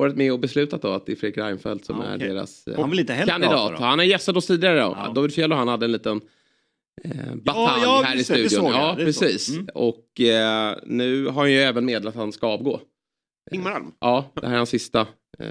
varit 0.00 0.16
med 0.16 0.32
och 0.32 0.38
beslutat 0.40 0.82
då 0.82 0.88
att 0.92 1.06
det 1.06 1.12
är 1.12 1.16
Fredrik 1.16 1.38
Reinfeldt 1.38 1.84
som 1.84 2.00
Ah, 2.00 2.04
är 2.04 2.16
okej. 2.16 2.28
deras 2.28 2.66
eh, 2.66 2.80
Han 2.80 2.90
vill 2.90 3.00
inte 3.00 3.12
heller 3.12 3.32
kandidat. 3.32 3.56
prata 3.68 3.76
då? 3.82 3.84
Han 3.84 3.98
har 3.98 4.06
gästat 4.06 4.36
oss 4.36 4.46
tidigare 4.46 4.80
då. 4.80 4.96
Ja. 4.98 5.12
David 5.14 5.34
Fjell 5.34 5.52
och 5.52 5.58
han 5.58 5.68
hade 5.68 5.84
en 5.86 5.92
liten 5.92 6.20
eh, 7.04 7.34
batalj 7.34 7.82
ja, 7.82 8.02
här 8.06 8.16
i 8.16 8.24
studion. 8.24 8.50
såg 8.50 8.64
jag, 8.64 8.74
ja, 8.74 8.94
precis. 8.98 9.48
Mm. 9.48 9.68
Och 9.74 10.20
eh, 10.20 10.76
nu 10.86 11.26
har 11.26 11.32
han 11.42 11.52
ju 11.52 11.58
även 11.58 11.84
meddelat 11.84 12.14
att 12.14 12.20
han 12.20 12.32
ska 12.32 12.46
avgå. 12.46 12.80
Ingmar 13.50 13.70
Alm? 13.72 13.92
Ja, 14.00 14.32
det 14.34 14.46
här 14.46 14.52
är 14.54 14.56
hans 14.56 14.70
sista, 14.70 15.00
eh, 15.38 15.46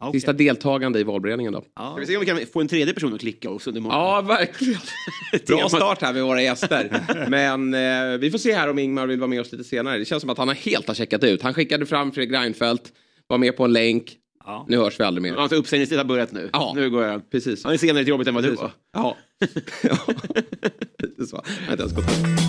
Ah, 0.00 0.08
okej. 0.08 0.20
sista 0.20 0.32
deltagande 0.32 1.00
i 1.00 1.02
valberedningen 1.02 1.52
då. 1.52 1.64
Ja. 1.76 1.90
Ska 1.92 2.00
vi 2.00 2.06
se 2.06 2.16
om 2.16 2.20
vi 2.20 2.26
kan 2.26 2.46
få 2.52 2.60
en 2.60 2.68
tredje 2.68 2.94
person 2.94 3.14
att 3.14 3.20
klicka 3.20 3.50
också 3.50 3.70
under 3.70 3.80
morgonen? 3.80 4.04
Ja, 4.06 4.20
verkligen. 4.20 4.80
Bra 5.46 5.68
start 5.68 6.02
här 6.02 6.12
med 6.12 6.24
våra 6.24 6.42
gäster. 6.42 7.02
Men 7.28 7.74
eh, 7.74 8.18
vi 8.18 8.30
får 8.30 8.38
se 8.38 8.52
här 8.52 8.70
om 8.70 8.78
Ingmar 8.78 9.06
vill 9.06 9.18
vara 9.20 9.28
med 9.28 9.40
oss 9.40 9.52
lite 9.52 9.64
senare. 9.64 9.98
Det 9.98 10.04
känns 10.04 10.20
som 10.20 10.30
att 10.30 10.38
han 10.38 10.48
har 10.48 10.54
helt 10.54 10.88
har 10.88 10.94
checkat 10.94 11.24
ut. 11.24 11.42
Han 11.42 11.54
skickade 11.54 11.86
fram 11.86 12.12
Fredrik 12.12 12.38
Reinfeldt, 12.38 12.92
var 13.28 13.38
med 13.38 13.56
på 13.56 13.64
en 13.64 13.72
länk. 13.72 14.16
Ja. 14.44 14.66
Nu 14.68 14.76
hörs 14.76 15.00
vi 15.00 15.04
aldrig 15.04 15.22
mer. 15.22 15.36
Alltså 15.36 15.56
uppsägningstid 15.56 15.98
har 15.98 16.04
börjat 16.04 16.32
nu. 16.32 16.50
Ja. 16.52 16.72
Nu 16.76 16.90
går 16.90 17.04
jag. 17.04 17.30
Precis. 17.30 17.64
Han 17.64 17.72
är 17.72 17.76
senare 17.76 18.04
till 18.04 18.08
jobbet 18.08 18.26
än 18.26 18.34
vad 18.34 18.44
du 18.44 18.54
var. 18.54 18.70
Ja. 18.92 19.16
ja. 19.82 19.98
Så. 21.26 21.42
Jag 21.66 21.72
inte 21.72 21.82
ens 21.82 21.94
gått 21.94 22.04
upp. 22.04 22.48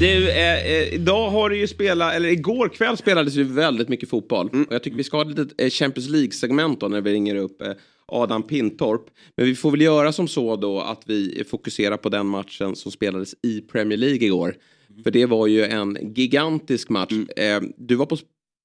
Du, 0.00 0.30
eh, 0.30 0.66
eh, 0.66 0.94
idag 0.94 1.30
har 1.30 1.50
det 1.50 1.56
ju 1.56 1.66
spelat, 1.66 2.14
eller 2.14 2.28
igår 2.28 2.68
kväll 2.68 2.96
spelades 2.96 3.34
ju 3.34 3.44
väldigt 3.44 3.88
mycket 3.88 4.08
fotboll. 4.08 4.48
Och 4.48 4.74
jag 4.74 4.82
tycker 4.82 4.96
vi 4.96 5.04
ska 5.04 5.16
ha 5.16 5.22
ett 5.22 5.38
litet 5.38 5.60
eh, 5.60 5.70
Champions 5.70 6.08
League-segment 6.08 6.80
då 6.80 6.88
när 6.88 7.00
vi 7.00 7.12
ringer 7.12 7.34
upp 7.34 7.62
eh, 7.62 7.72
Adam 8.06 8.42
Pintorp. 8.42 9.02
Men 9.36 9.46
vi 9.46 9.54
får 9.54 9.70
väl 9.70 9.80
göra 9.80 10.12
som 10.12 10.28
så 10.28 10.56
då 10.56 10.80
att 10.80 11.02
vi 11.06 11.44
fokuserar 11.50 11.96
på 11.96 12.08
den 12.08 12.26
matchen 12.26 12.76
som 12.76 12.92
spelades 12.92 13.34
i 13.42 13.60
Premier 13.60 13.98
League 13.98 14.26
igår. 14.26 14.54
För 15.02 15.10
det 15.10 15.26
var 15.26 15.46
ju 15.46 15.64
en 15.64 15.98
gigantisk 16.14 16.88
match. 16.88 17.12
Eh, 17.36 17.60
du 17.76 17.94
var 17.94 18.06
på 18.06 18.16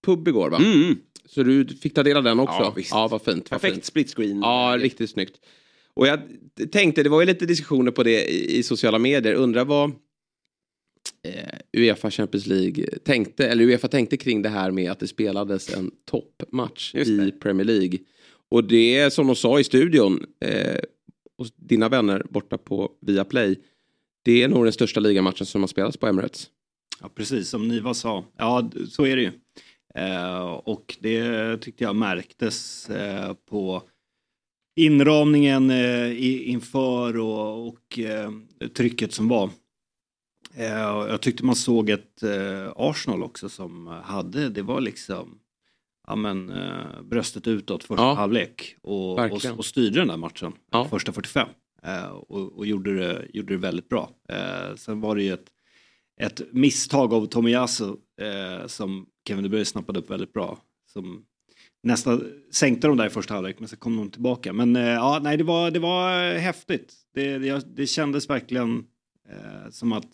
pub 0.05 0.27
igår 0.27 0.49
va? 0.49 0.59
Så 1.25 1.43
du 1.43 1.67
fick 1.67 1.93
ta 1.93 2.03
del 2.03 2.17
av 2.17 2.23
den 2.23 2.39
också? 2.39 2.59
Ja, 2.59 2.73
visst. 2.75 2.91
ja 2.91 3.07
vad 3.07 3.21
fint. 3.21 3.51
Vad 3.51 3.61
Perfekt 3.61 3.75
fint. 3.75 3.85
split 3.85 4.15
screen. 4.15 4.39
Ja, 4.39 4.77
riktigt 4.79 5.09
snyggt. 5.09 5.39
Och 5.93 6.07
jag 6.07 6.19
tänkte, 6.71 7.03
det 7.03 7.09
var 7.09 7.21
ju 7.21 7.27
lite 7.27 7.45
diskussioner 7.45 7.91
på 7.91 8.03
det 8.03 8.31
i, 8.31 8.57
i 8.57 8.63
sociala 8.63 8.99
medier. 8.99 9.33
Undrar 9.33 9.65
vad 9.65 9.89
eh, 11.27 11.59
Uefa 11.77 12.11
Champions 12.11 12.47
League 12.47 12.85
tänkte, 13.03 13.47
eller 13.47 13.63
Uefa 13.63 13.87
tänkte 13.87 14.17
kring 14.17 14.41
det 14.41 14.49
här 14.49 14.71
med 14.71 14.91
att 14.91 14.99
det 14.99 15.07
spelades 15.07 15.73
en 15.73 15.91
toppmatch 16.11 16.95
i. 16.95 17.31
Premier 17.31 17.65
League. 17.65 17.99
Och 18.49 18.63
det 18.63 18.97
är 18.97 19.09
som 19.09 19.27
de 19.27 19.35
sa 19.35 19.59
i 19.59 19.63
studion, 19.63 20.25
eh, 20.45 20.79
hos 21.37 21.55
dina 21.55 21.89
vänner 21.89 22.25
borta 22.29 22.57
på 22.57 22.91
Viaplay. 23.01 23.59
Det 24.23 24.43
är 24.43 24.47
nog 24.47 24.65
den 24.65 24.73
största 24.73 24.99
ligamatchen 24.99 25.45
som 25.45 25.61
har 25.61 25.67
spelats 25.67 25.97
på 25.97 26.07
Emirates. 26.07 26.49
Ja, 27.01 27.09
precis 27.15 27.49
som 27.49 27.67
Niva 27.67 27.93
sa. 27.93 28.23
Ja, 28.37 28.69
så 28.89 29.05
är 29.05 29.15
det 29.15 29.21
ju. 29.21 29.31
Eh, 29.95 30.41
och 30.51 30.97
det 30.99 31.57
tyckte 31.57 31.83
jag 31.83 31.95
märktes 31.95 32.89
eh, 32.89 33.33
på 33.49 33.83
inramningen 34.75 35.69
eh, 35.69 36.11
i, 36.11 36.43
inför 36.43 37.17
och, 37.17 37.67
och 37.67 37.99
eh, 37.99 38.31
trycket 38.75 39.13
som 39.13 39.27
var. 39.27 39.49
Eh, 40.55 40.65
jag 41.09 41.21
tyckte 41.21 41.45
man 41.45 41.55
såg 41.55 41.89
ett 41.89 42.23
eh, 42.23 42.71
Arsenal 42.75 43.23
också 43.23 43.49
som 43.49 43.87
hade, 43.87 44.49
det 44.49 44.61
var 44.61 44.81
liksom 44.81 45.39
ja, 46.07 46.15
men, 46.15 46.53
bröstet 47.03 47.47
utåt 47.47 47.83
första 47.83 48.03
Ja, 48.03 48.13
halvlek 48.13 48.75
och, 48.81 49.19
och, 49.19 49.45
och 49.57 49.65
styrde 49.65 49.99
den 49.99 50.07
där 50.07 50.17
matchen, 50.17 50.53
Ja. 50.71 50.87
första 50.89 51.11
45. 51.11 51.47
Eh, 51.85 52.05
och 52.09 52.57
och 52.57 52.65
gjorde, 52.65 52.95
det, 52.95 53.25
gjorde 53.33 53.53
det 53.53 53.57
väldigt 53.57 53.89
bra. 53.89 54.09
Eh, 54.29 54.75
sen 54.75 55.01
var 55.01 55.15
det 55.15 55.23
ju 55.23 55.33
ett 55.33 55.47
ett 56.21 56.41
misstag 56.51 57.13
av 57.13 57.25
Tomiyasu 57.25 57.85
eh, 58.21 58.67
som 58.67 59.05
Kevin 59.27 59.43
De 59.43 59.49
Bruyne 59.49 59.65
snappade 59.65 59.99
upp 59.99 60.09
väldigt 60.09 60.33
bra. 60.33 60.59
Som 60.93 61.25
nästan 61.83 62.23
sänkte 62.53 62.87
de 62.87 62.97
där 62.97 63.07
i 63.07 63.09
första 63.09 63.33
halvlek 63.33 63.59
men 63.59 63.67
så 63.67 63.77
kom 63.77 63.97
de 63.97 64.09
tillbaka. 64.09 64.53
Men 64.53 64.75
ja, 64.75 65.19
nej, 65.23 65.37
det 65.37 65.43
var, 65.43 65.71
det 65.71 65.79
var 65.79 66.33
häftigt. 66.33 66.93
Det, 67.13 67.37
det, 67.37 67.75
det 67.75 67.87
kändes 67.87 68.29
verkligen 68.29 68.83
som 69.69 69.93
att 69.93 70.07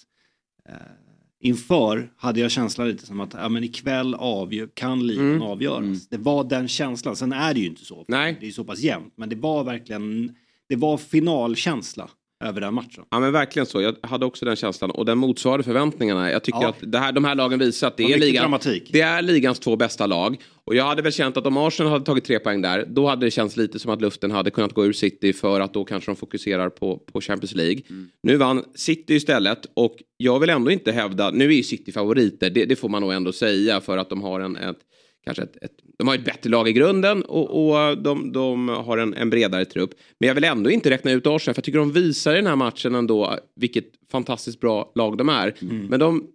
inför 1.40 2.14
hade 2.18 2.40
jag 2.40 2.52
känslan 2.52 2.88
lite 2.88 3.06
som 3.06 3.20
att 3.20 3.34
ja, 3.34 3.50
men 3.50 3.64
ikväll 3.64 4.16
avgör, 4.16 4.70
kan 4.74 5.08
ligan 5.08 5.26
Mm. 5.30 5.42
avgöras. 5.42 6.08
Det 6.08 6.18
var 6.18 6.44
den 6.44 6.68
känslan. 6.68 7.16
Sen 7.16 7.34
är 7.34 7.54
det 7.54 7.60
ju 7.60 7.66
inte 7.68 7.86
så. 7.86 8.06
Nej. 8.08 8.38
Det 8.40 8.46
är 8.46 8.48
ju 8.48 8.54
så 8.54 8.64
pass 8.64 8.80
jämnt. 8.80 9.14
Men 9.18 9.30
det 9.30 9.36
var 9.36 9.64
verkligen 9.64 10.36
det 10.70 10.76
var 10.76 10.98
finalkänsla 10.98 12.10
över 12.44 12.62
den 12.62 12.74
matchen. 12.74 13.04
Ja 13.12 13.20
men 13.20 13.32
verkligen 13.32 13.66
så. 13.66 13.82
Jag 13.82 13.96
hade 14.02 14.26
också 14.26 14.46
den 14.46 14.56
känslan 14.56 14.92
och 14.92 15.06
den 15.06 15.18
motsvarade 15.18 15.64
förväntningarna. 15.64 16.32
Jag 16.32 16.44
tycker 16.44 16.62
Ja. 16.62 16.70
att 16.70 16.76
det 16.92 16.98
här, 17.00 17.12
de 17.12 17.26
här 17.26 17.36
lagen 17.36 17.60
visar 17.60 17.88
att 17.88 17.98
det 17.98 18.04
är, 18.04 18.20
ligan, 18.20 18.42
dramatik. 18.42 18.90
det 18.92 19.02
är 19.02 19.22
ligans 19.22 19.60
två 19.60 19.76
bästa 19.76 20.06
lag. 20.06 20.38
Och 20.66 20.76
jag 20.76 20.84
hade 20.84 21.02
väl 21.02 21.12
känt 21.12 21.38
att 21.38 21.46
om 21.46 21.58
Arsenal 21.58 21.92
hade 21.92 22.06
tagit 22.06 22.26
tre 22.26 22.40
poäng 22.40 22.62
där, 22.62 22.86
då 22.90 23.08
hade 23.08 23.26
det 23.26 23.32
känts 23.32 23.58
lite 23.58 23.80
som 23.80 23.92
att 23.92 24.02
luften 24.02 24.32
hade 24.32 24.52
kunnat 24.52 24.74
gå 24.74 24.86
ur 24.86 24.94
City 24.94 25.34
för 25.34 25.60
att 25.60 25.74
då 25.74 25.86
kanske 25.86 26.12
de 26.12 26.16
fokuserar 26.16 26.70
på, 26.70 26.98
på 26.98 27.22
Champions 27.22 27.56
League. 27.56 27.82
Nu 28.24 28.38
vann 28.38 28.64
City 28.76 29.16
istället 29.16 29.66
och 29.74 29.96
jag 30.18 30.40
vill 30.40 30.50
ändå 30.50 30.72
inte 30.72 30.92
hävda, 30.92 31.32
nu 31.32 31.46
är 31.46 31.52
ju 31.52 31.64
City 31.64 31.92
favoriter, 31.92 32.50
det, 32.50 32.66
det 32.66 32.76
får 32.76 32.90
man 32.90 33.02
nog 33.02 33.14
ändå 33.14 33.32
säga 33.32 33.82
för 33.82 33.98
att 33.98 34.10
de 34.10 34.22
har 34.22 34.40
en, 34.40 34.56
ett, 34.56 34.78
kanske 35.26 35.44
ett, 35.44 35.58
ett, 35.64 35.72
de 35.98 36.08
har 36.08 36.16
ett 36.16 36.26
bättre 36.26 36.50
lag 36.50 36.70
i 36.70 36.74
grunden 36.74 37.24
och, 37.24 37.70
och 37.70 37.98
de, 37.98 38.32
de 38.32 38.70
har 38.70 38.98
en, 38.98 39.14
en 39.14 39.30
bredare 39.30 39.66
trupp. 39.66 39.90
Men 40.20 40.28
jag 40.28 40.36
vill 40.36 40.44
ändå 40.44 40.70
inte 40.70 40.90
räkna 40.90 41.12
ut 41.12 41.28
Arsenal 41.28 41.54
för 41.54 41.60
jag 41.60 41.64
tycker 41.64 41.80
de 41.80 41.92
visar 41.92 42.34
i 42.34 42.36
den 42.36 42.48
här 42.48 42.56
matchen 42.56 42.96
ändå 42.96 43.40
vilket 43.56 43.86
fantastiskt 44.12 44.60
bra 44.60 44.92
lag 44.96 45.18
de 45.18 45.30
är. 45.30 45.54
Men 45.90 46.00
de 46.00 46.28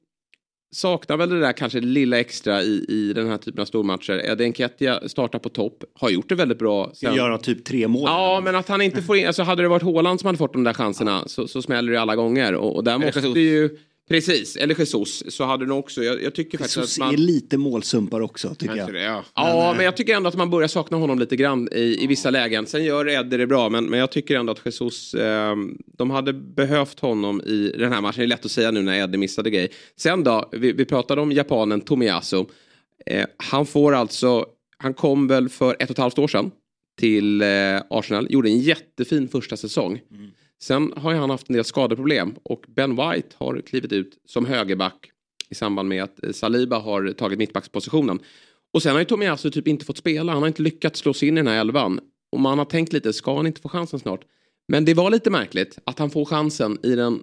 saknar 0.75 1.17
väl 1.17 1.31
det 1.31 1.41
där 1.41 1.53
kanske 1.53 1.81
lilla 1.81 2.21
extra 2.21 2.63
i, 2.63 2.85
i 2.89 3.13
den 3.13 3.29
här 3.29 3.39
typen 3.39 3.61
av 3.61 3.67
stormatcher. 3.67 4.13
Eddie 4.13 4.49
Nketiah 4.49 5.07
startar 5.07 5.39
på 5.39 5.49
topp, 5.49 5.85
har 5.95 6.11
gjort 6.11 6.29
det 6.29 6.35
väldigt 6.35 6.59
bra. 6.59 6.91
Ska 6.95 7.07
göra 7.17 7.39
typ 7.39 7.65
tre 7.65 7.89
mål. 7.89 8.03
Ja, 8.07 8.41
men 8.45 8.57
att 8.57 8.69
han 8.69 8.83
inte 8.83 9.03
får 9.03 9.17
in, 9.17 9.27
alltså 9.27 9.43
hade 9.43 9.63
det 9.63 9.69
varit 9.69 9.83
Haaland 9.83 10.21
som 10.21 10.27
hade 10.27 10.39
fått 10.39 10.53
de 10.53 10.65
där 10.65 10.75
chanserna 10.75 11.29
så, 11.29 11.49
så 11.49 11.63
smäller 11.63 11.93
det 11.93 12.01
alla 12.01 12.17
gånger. 12.17 12.55
Och, 12.55 12.77
och 12.77 12.85
där 12.85 12.99
måste 12.99 13.41
ju, 13.41 13.79
precis, 14.13 14.57
eller 14.57 14.75
Jesus, 14.79 15.25
så 15.29 15.45
hade 15.45 15.67
nog 15.67 15.79
också, 15.79 16.03
jag, 16.03 16.23
jag 16.23 16.35
tycker 16.35 16.59
faktiskt 16.59 16.77
Jesus 16.77 16.99
att 16.99 16.99
man... 16.99 17.15
är 17.15 17.19
lite 17.19 17.59
målsumpar 17.59 18.21
också 18.21 18.55
tycker 18.55 18.77
jag. 18.77 18.93
det, 18.93 19.03
ja. 19.03 19.25
Ja, 19.35 19.75
men 19.77 19.85
jag 19.85 19.97
tycker 19.97 20.17
ändå 20.17 20.29
att 20.29 20.37
man 20.37 20.51
börjar 20.51 20.69
sakna 20.69 20.97
honom 20.97 21.19
lite 21.19 21.37
grann 21.37 21.69
i, 21.73 22.05
i 22.05 22.07
vissa 22.07 22.31
lägen. 22.31 22.67
Sen 22.67 22.85
gör 22.85 23.09
Eddie 23.09 23.37
det 23.37 23.47
bra, 23.47 23.69
men, 23.69 23.85
men 23.85 23.99
jag 23.99 24.11
tycker 24.11 24.37
ändå 24.37 24.53
att 24.53 24.61
Jesus, 24.65 25.15
eh, 25.15 25.57
de 25.99 26.11
hade 26.11 26.33
behövt 26.33 27.01
honom 27.01 27.41
i 27.41 27.75
den 27.79 27.93
här 27.93 28.01
matchen. 28.01 28.19
Det 28.19 28.25
är 28.25 28.29
lätt 28.29 28.45
att 28.45 28.51
säga 28.51 28.71
nu 28.71 28.83
när 28.83 28.99
Eddie 28.99 29.19
missade 29.19 29.51
grej. 29.51 29.71
Sen 29.97 30.25
då, 30.25 30.49
vi, 30.53 30.73
vi 30.73 30.85
pratade 30.85 31.21
om 31.21 31.33
japanen 31.33 31.81
Tomiyasu. 31.81 32.45
Eh, 33.07 33.27
han 33.37 33.67
får 33.67 33.95
alltså, 33.95 34.47
han 34.77 34.95
kom 34.95 35.29
väl 35.29 35.49
för 35.49 35.77
ett 35.79 35.83
och 35.83 35.91
ett 35.91 35.99
halvt 35.99 36.19
år 36.19 36.29
sedan 36.29 36.51
till 36.99 37.43
eh, 37.43 37.49
Arsenal, 37.91 38.27
gjorde 38.31 38.49
en 38.49 38.59
jättefin 38.59 39.29
första 39.29 39.57
säsong. 39.57 40.01
Sen 40.63 40.93
har 40.97 41.13
ju 41.13 41.19
han 41.19 41.31
haft 41.31 41.49
en 41.49 41.55
del 41.55 41.65
skadeproblem 41.65 42.35
och 42.43 42.65
Ben 42.69 42.97
White 42.97 43.29
har 43.39 43.61
klivit 43.61 43.93
ut 43.93 44.19
som 44.25 44.47
högerback 44.47 45.11
i 45.51 45.55
samband 45.55 45.89
med 45.89 46.03
att 46.03 46.25
eh, 46.25 46.33
Saliba 46.33 46.79
har 46.79 47.13
tagit 47.13 47.39
mittbackspositionen. 47.39 48.21
Och 48.75 48.83
sen 48.83 48.93
har 48.93 48.99
ju 48.99 49.05
Tomiyasu 49.05 49.51
typ 49.51 49.69
inte 49.69 49.85
fått 49.85 49.99
spela, 49.99 50.33
han 50.33 50.43
har 50.43 50.49
inte 50.49 50.63
lyckats 50.63 51.01
slå 51.01 51.15
sig 51.15 51.29
in 51.29 51.39
i 51.39 51.41
den 51.41 51.47
här 51.47 51.61
elvan. 51.61 52.01
Och 52.33 52.41
man 52.41 52.59
har 52.59 52.65
tänkt 52.65 52.93
lite, 52.93 53.13
ska 53.13 53.37
han 53.37 53.47
inte 53.47 53.61
få 53.61 53.69
chansen 53.69 53.99
snart? 53.99 54.21
Men 54.69 54.85
det 54.85 54.95
var 54.95 55.11
lite 55.11 55.31
märkligt 55.31 55.79
att 55.85 55.99
han 55.99 56.11
får 56.11 56.25
chansen 56.25 56.79
i 56.83 56.95
den 56.95 57.23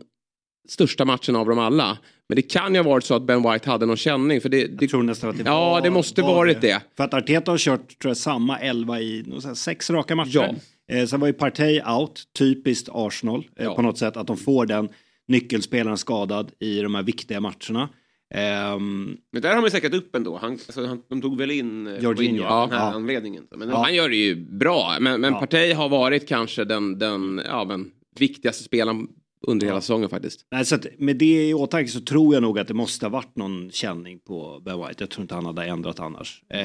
största 0.70 1.06
matchen 1.06 1.36
av 1.36 1.48
dem 1.48 1.60
alla. 1.60 1.98
Men 2.30 2.36
det 2.36 2.42
kan 2.42 2.74
ju 2.74 2.80
ha 2.80 2.90
varit 2.90 3.04
så 3.04 3.14
att 3.16 3.24
Ben 3.24 3.52
White 3.52 3.70
hade 3.70 3.86
någon 3.86 3.98
känning. 3.98 4.42
För 4.42 4.50
det, 4.50 4.68
det, 4.68 4.78
Jag 4.82 4.90
tror 4.90 5.04
nästan 5.04 5.30
att 5.30 5.38
det 5.38 5.44
ja, 5.46 5.70
var, 5.70 5.82
det 5.82 5.90
måste 5.90 6.22
var 6.22 6.36
varit 6.36 6.62
det. 6.62 6.82
För 6.98 7.04
att 7.04 7.14
Arteta 7.14 7.52
har 7.52 7.58
kört 7.58 8.00
tror 8.00 8.10
jag, 8.10 8.18
samma 8.18 8.60
elva 8.60 9.00
i 9.00 9.26
sex 9.56 9.90
raka 9.90 10.16
matcher. 10.16 10.30
Ja. 10.34 10.56
Eh, 10.90 11.06
sen 11.06 11.20
var 11.20 11.28
ju 11.28 11.34
Partey 11.34 11.82
out, 11.82 12.24
typiskt 12.38 12.90
Arsenal 12.92 13.48
eh, 13.56 13.66
Ja. 13.66 13.76
på 13.76 13.82
något 13.82 13.98
sätt. 13.98 14.18
Att 14.18 14.28
de 14.28 14.38
får 14.38 14.66
den 14.66 14.90
nyckelspelaren 15.28 15.98
skadad 15.98 16.52
i 16.60 16.82
de 16.82 16.96
här 16.96 17.04
viktiga 17.04 17.40
matcherna. 17.40 17.90
Ehm, 18.36 19.18
Men 19.32 19.42
där 19.42 19.54
har 19.56 19.62
man 19.62 19.72
säkrat 19.72 19.94
upp 19.94 20.16
ändå. 20.16 20.38
Han, 20.38 20.52
alltså, 20.52 20.86
han, 20.86 21.02
de 21.10 21.22
tog 21.22 21.38
väl 21.38 21.52
in 21.52 21.88
eh, 21.88 22.04
Jorginho. 22.04 22.46
av 22.46 22.70
den 22.70 22.80
här 22.80 22.86
Ja. 22.88 22.94
anledningen. 22.94 23.48
Men 23.56 23.70
Han 23.70 23.96
gör 23.96 24.10
det 24.10 24.16
ju 24.16 24.36
bra, 24.36 24.98
men, 25.00 25.22
men 25.22 25.34
Ja. 25.34 25.40
Partey 25.40 25.74
har 25.74 25.90
varit 25.90 26.28
kanske 26.28 26.64
den, 26.64 27.00
den 27.00 27.42
ja, 27.46 27.66
men, 27.66 27.92
viktigaste 28.20 28.64
spelaren 28.64 29.08
under 29.48 29.68
hela 29.68 29.82
säsongen 29.82 30.10
faktiskt. 30.10 30.46
nej, 30.52 30.66
så 30.66 30.76
att 30.76 30.86
med 30.98 31.18
det 31.18 31.50
i 31.50 31.54
åtanke 31.54 31.92
så 31.92 32.00
tror 32.02 32.34
jag 32.34 32.42
nog 32.44 32.60
att 32.60 32.68
det 32.68 32.74
måste 32.74 33.06
ha 33.06 33.10
varit 33.10 33.36
någon 33.36 33.72
känning 33.72 34.20
på 34.20 34.62
Ben 34.66 34.78
White. 34.80 34.96
Jag 34.98 35.10
tror 35.10 35.22
inte 35.22 35.36
han 35.36 35.46
hade 35.46 35.64
ändrat 35.66 36.00
annars. 36.00 36.44
Eh, 36.54 36.60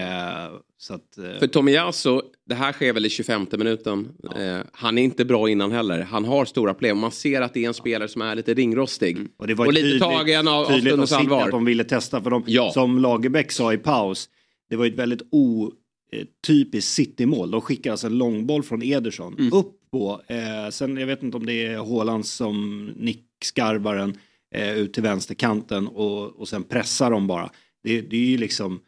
så 0.79 0.95
att, 0.95 1.19
eh, 1.19 1.39
För 1.39 1.47
Tomiyasu, 1.47 2.21
det 2.47 2.55
här 2.55 2.73
sker 2.73 2.93
väl 2.93 3.07
i 3.07 3.11
25 3.11 3.47
minuten. 3.53 4.09
Eh, 4.37 4.59
han 4.73 4.99
är 4.99 5.03
inte 5.03 5.25
bra 5.25 5.49
innan 5.49 5.73
heller. 5.73 6.01
Han 6.03 6.25
har 6.25 6.45
stora 6.45 6.75
problem. 6.75 6.99
Man 6.99 7.11
ser 7.13 7.41
att 7.43 7.55
det 7.55 7.65
är 7.65 7.69
en 7.69 7.75
spelare 7.75 8.09
som 8.09 8.23
är 8.23 8.35
lite 8.37 8.55
ringrostig. 8.55 9.19
Och 9.37 9.47
det 9.47 9.55
var 9.55 9.67
lite 9.73 9.83
tydligt, 9.87 10.03
tagen 10.03 10.49
av, 10.49 10.65
stundens 10.65 11.13
allvar. 11.13 11.43
att 11.43 11.51
de 11.51 11.65
ville 11.65 11.85
testa. 11.85 12.23
För 12.23 12.31
de, 12.31 12.45
Ja. 12.47 12.71
som 12.75 12.99
Lagerbäck 12.99 13.53
sa 13.53 13.73
i 13.73 13.79
paus, 13.79 14.29
det 14.71 14.77
var 14.77 14.85
ju 14.85 14.91
ett 14.93 14.99
väldigt 14.99 15.23
otypiskt 15.31 16.93
City-mål. 16.95 17.51
De 17.51 17.61
skickar 17.61 17.91
alltså 17.91 18.07
en 18.07 18.19
långboll 18.19 18.63
från 18.63 18.83
Ederson 18.83 19.35
Mm. 19.39 19.53
upp 19.53 19.81
på, 19.95 20.21
eh, 20.29 20.71
sen 20.71 20.97
jag 20.97 21.07
vet 21.07 21.23
inte 21.23 21.37
om 21.37 21.47
det 21.47 21.67
är 21.67 21.77
Haaland 21.77 22.27
som 22.27 22.87
nickskarvar 22.97 23.97
den 23.97 24.19
eh, 24.55 24.79
ut 24.79 24.93
till 24.93 25.03
vänsterkanten 25.03 25.87
och, 25.89 26.41
och 26.41 26.49
sen 26.49 26.63
pressar 26.63 27.11
de 27.11 27.27
bara. 27.27 27.51
Det, 27.85 28.01
det 28.01 28.17
är 28.17 28.21
ju 28.31 28.37
liksom, 28.39 28.81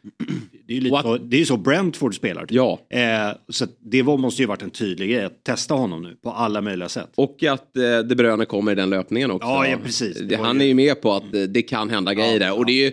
det 0.67 0.73
är 0.73 0.75
ju 0.75 0.81
lite 0.81 1.17
det 1.23 1.41
är 1.41 1.45
så 1.45 1.57
Brentford 1.57 2.15
spelar. 2.15 2.41
typ. 2.45 2.51
Ja, 2.55 2.79
Eh, 2.89 3.35
så 3.49 3.65
det 3.79 4.01
var, 4.01 4.17
måste 4.17 4.41
ju 4.41 4.45
varit 4.47 4.61
en 4.61 4.69
tydlig 4.69 5.09
grej 5.09 5.23
att 5.25 5.43
testa 5.43 5.73
honom 5.73 6.01
nu 6.03 6.15
på 6.23 6.31
alla 6.31 6.61
möjliga 6.61 6.89
sätt. 6.89 7.09
och 7.15 7.43
att 7.43 7.77
eh, 7.77 7.99
De 7.99 8.15
Bruyne 8.15 8.45
kommer 8.45 8.71
i 8.71 8.75
den 8.75 8.89
löpningen 8.89 9.31
också. 9.31 9.47
Ja, 9.47 9.67
ja, 9.67 9.77
precis. 9.83 10.19
Det 10.19 10.35
han 10.35 10.55
ju- 10.55 10.61
är 10.63 10.67
ju 10.67 10.73
med 10.73 11.01
på 11.01 11.13
att 11.13 11.33
eh, 11.33 11.41
det 11.41 11.61
kan 11.61 11.89
hända 11.89 12.13
grejer 12.13 12.39
där. 12.39 12.57
Och 12.57 12.65
det 12.65 12.71
är 12.71 12.85
ju 12.85 12.91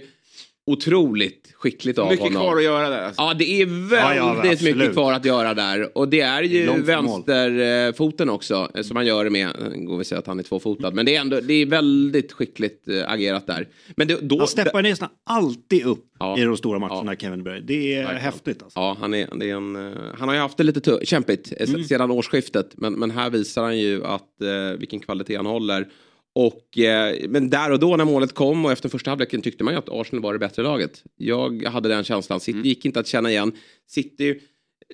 otroligt 0.66 1.52
skickligt 1.54 1.98
av 1.98 2.06
Mycket 2.10 2.22
honom. 2.24 2.42
kvar 2.42 2.56
att 2.56 2.62
göra 2.64 2.88
där. 2.90 3.02
Alltså. 3.02 3.22
Ja, 3.22 3.34
det 3.34 3.44
är 3.62 3.66
väldigt 3.66 3.90
Ja, 3.92 4.14
ja, 4.44 4.74
mycket 4.74 4.92
kvar 4.92 5.12
att 5.12 5.24
göra 5.24 5.54
där. 5.54 5.98
Och 5.98 6.08
det 6.08 6.20
är 6.20 6.42
ju 6.42 6.66
Långt 6.66 6.88
vänsterfoten 6.88 8.30
också, 8.30 8.68
eh, 8.74 8.82
som 8.82 8.96
han 8.96 9.06
gör 9.06 9.24
det 9.24 9.30
med. 9.30 9.50
Går 9.86 9.98
vi 9.98 10.04
säga 10.04 10.18
att 10.18 10.26
han 10.26 10.38
är 10.38 10.42
tvåfotad. 10.42 10.90
Men 10.90 11.06
det 11.06 11.16
är 11.16 11.20
ändå, 11.20 11.40
det 11.40 11.54
är 11.54 11.66
väldigt 11.66 12.32
skickligt 12.32 12.88
eh, 12.88 13.12
agerat 13.12 13.46
där. 13.46 13.68
Men 13.96 14.08
det, 14.08 14.18
då... 14.22 14.38
Han 14.38 14.48
steppar 14.48 14.82
nästan 14.82 15.08
alltid 15.26 15.84
upp 15.86 16.04
Ja. 16.18 16.38
i 16.38 16.42
de 16.44 16.56
stora 16.56 16.78
matcherna, 16.78 17.16
Kevin 17.16 17.42
Bruyne. 17.42 17.60
Det 17.66 17.94
är 17.94 17.98
Verkligen. 17.98 18.22
häftigt 18.22 18.62
alltså. 18.62 18.78
Ja, 18.80 18.96
han, 19.00 19.14
är, 19.14 19.28
det 19.36 19.50
är 19.50 19.56
en, 19.56 19.76
eh, 19.92 19.92
han 20.18 20.28
har 20.28 20.34
ju 20.34 20.40
haft 20.40 20.56
det 20.56 20.64
lite 20.64 20.98
kämpigt 21.04 21.52
Mm. 21.60 21.84
sedan 21.84 22.10
årsskiftet. 22.10 22.70
Men, 22.76 22.92
men 22.92 23.10
här 23.10 23.30
visar 23.30 23.62
han 23.62 23.78
ju 23.78 24.04
att, 24.04 24.40
eh, 24.42 24.78
vilken 24.78 25.00
kvalitet 25.00 25.36
han 25.36 25.46
håller. 25.46 25.88
Och, 26.34 26.78
eh, 26.78 27.28
men 27.28 27.50
där 27.50 27.72
och 27.72 27.78
då 27.78 27.96
när 27.96 28.04
målet 28.04 28.34
kom 28.34 28.64
och 28.64 28.72
efter 28.72 28.88
första 28.88 29.10
halvleken 29.10 29.42
tyckte 29.42 29.64
man 29.64 29.74
ju 29.74 29.78
att 29.78 29.88
Arsenal 29.88 30.22
var 30.22 30.32
det 30.32 30.38
bättre 30.38 30.62
laget. 30.62 31.04
Jag 31.16 31.62
hade 31.64 31.88
den 31.88 32.04
känslan. 32.04 32.40
City 32.40 32.58
Mm. 32.58 32.66
gick 32.66 32.84
inte 32.84 33.00
att 33.00 33.06
känna 33.06 33.30
igen. 33.30 33.52
City, 33.86 34.40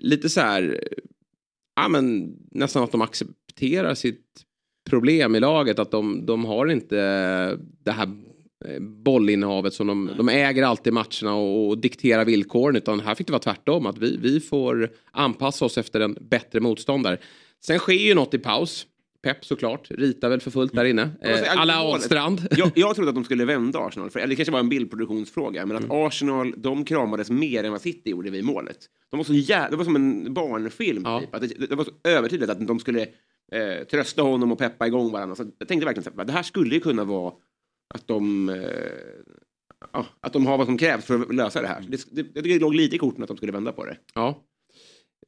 lite 0.01 0.29
så 0.29 0.41
här, 0.41 0.85
ja 1.77 1.89
men 1.89 2.37
nästan 2.51 2.83
att 2.83 2.93
de 2.93 3.01
accepterar 3.03 3.95
sitt 3.95 4.27
problem 4.91 5.35
i 5.35 5.41
laget. 5.41 5.79
Att 5.79 5.91
de, 5.91 6.27
de 6.27 6.45
har 6.45 6.67
inte 6.67 6.97
det 7.85 7.93
här 7.93 8.09
eh, 8.65 8.81
bollinnehavet 8.81 9.75
som 9.75 9.87
de, 9.87 10.11
de 10.17 10.29
äger 10.29 10.63
alltid 10.63 10.93
matcherna 10.93 11.35
och, 11.35 11.69
och 11.69 11.79
dikterar 11.79 12.25
villkoren. 12.25 12.77
Utan 12.77 13.01
här 13.01 13.15
fick 13.15 13.27
det 13.27 13.33
vara 13.33 13.43
tvärtom. 13.43 13.87
Att 13.87 13.99
vi, 13.99 14.17
vi 14.17 14.41
får 14.41 14.91
anpassa 15.11 15.65
oss 15.65 15.79
efter 15.79 16.01
en 16.01 16.17
bättre 16.21 16.61
motståndare. 16.61 17.19
Sen 17.65 17.79
sker 17.79 17.93
ju 17.93 18.15
något 18.15 18.35
i 18.35 18.39
paus. 18.39 18.87
Pep 19.23 19.45
såklart, 19.45 19.91
ritar 19.91 20.29
väl 20.29 20.41
för 20.41 20.51
fullt 20.51 20.73
där 20.75 20.85
inne. 20.85 21.11
Säga, 21.23 21.47
Eh, 21.53 21.61
alla 21.61 21.75
Ahlstrand. 21.81 22.49
Jag, 22.57 22.71
jag 22.75 22.95
trodde 22.95 23.09
att 23.09 23.15
de 23.15 23.25
skulle 23.25 23.45
vända 23.45 23.79
Arsenal, 23.79 24.11
för, 24.11 24.21
eller 24.21 24.29
det 24.29 24.37
kanske 24.37 24.53
var 24.53 24.61
en 24.61 24.69
bildproduktionsfråga, 24.69 25.67
men 25.67 25.77
att 25.77 25.85
Mm. 25.85 25.97
Arsenal, 26.07 26.55
de 26.57 26.85
kramades 26.85 27.31
mer 27.31 27.65
än 27.65 27.73
vad 27.73 27.81
City 27.81 28.11
gjorde 28.11 28.31
vid 28.31 28.45
målet. 28.45 28.79
De 29.11 29.17
var 29.17 29.25
så 29.25 29.33
jä- 29.33 29.71
det 29.71 29.77
var 29.77 29.85
som 29.85 29.97
en 29.97 30.35
barnfilm, 30.35 31.05
typ. 31.21 31.35
Att 31.35 31.41
det, 31.41 31.67
det 31.69 31.75
var 31.75 31.85
så 31.85 31.91
övertydligt 32.05 32.51
att 32.51 32.67
de 32.67 32.79
skulle 32.79 33.03
eh, 33.53 33.85
trösta 33.91 34.23
honom 34.23 34.53
och 34.53 34.59
peppa 34.59 34.87
igång 34.87 35.13
varandra. 35.13 35.35
Så 35.37 35.45
jag 35.59 35.69
tänkte 35.69 35.87
verkligen 35.87 36.21
att 36.21 36.27
det 36.27 36.33
här 36.33 36.43
skulle 36.43 36.75
ju 36.75 36.81
kunna 36.81 37.05
vara 37.05 37.33
att 37.95 38.07
de, 38.07 38.49
eh, 38.49 38.57
ja, 39.93 40.07
att 40.21 40.33
de 40.33 40.47
har 40.47 40.59
vad 40.59 40.67
som 40.67 40.79
krävs 40.79 41.05
för 41.05 41.21
att 41.21 41.35
lösa 41.35 41.63
det 41.63 41.69
här. 41.69 41.85
Det, 41.89 42.05
det, 42.11 42.21
jag 42.35 42.45
tycker 42.45 42.55
det 42.55 42.59
låg 42.61 42.75
lite 42.75 42.97
i 42.97 42.99
korten 42.99 43.23
att 43.23 43.29
de 43.29 43.37
skulle 43.37 43.53
vända 43.53 43.73
på 43.73 43.85
det. 43.85 43.97
Ja. 44.15 44.43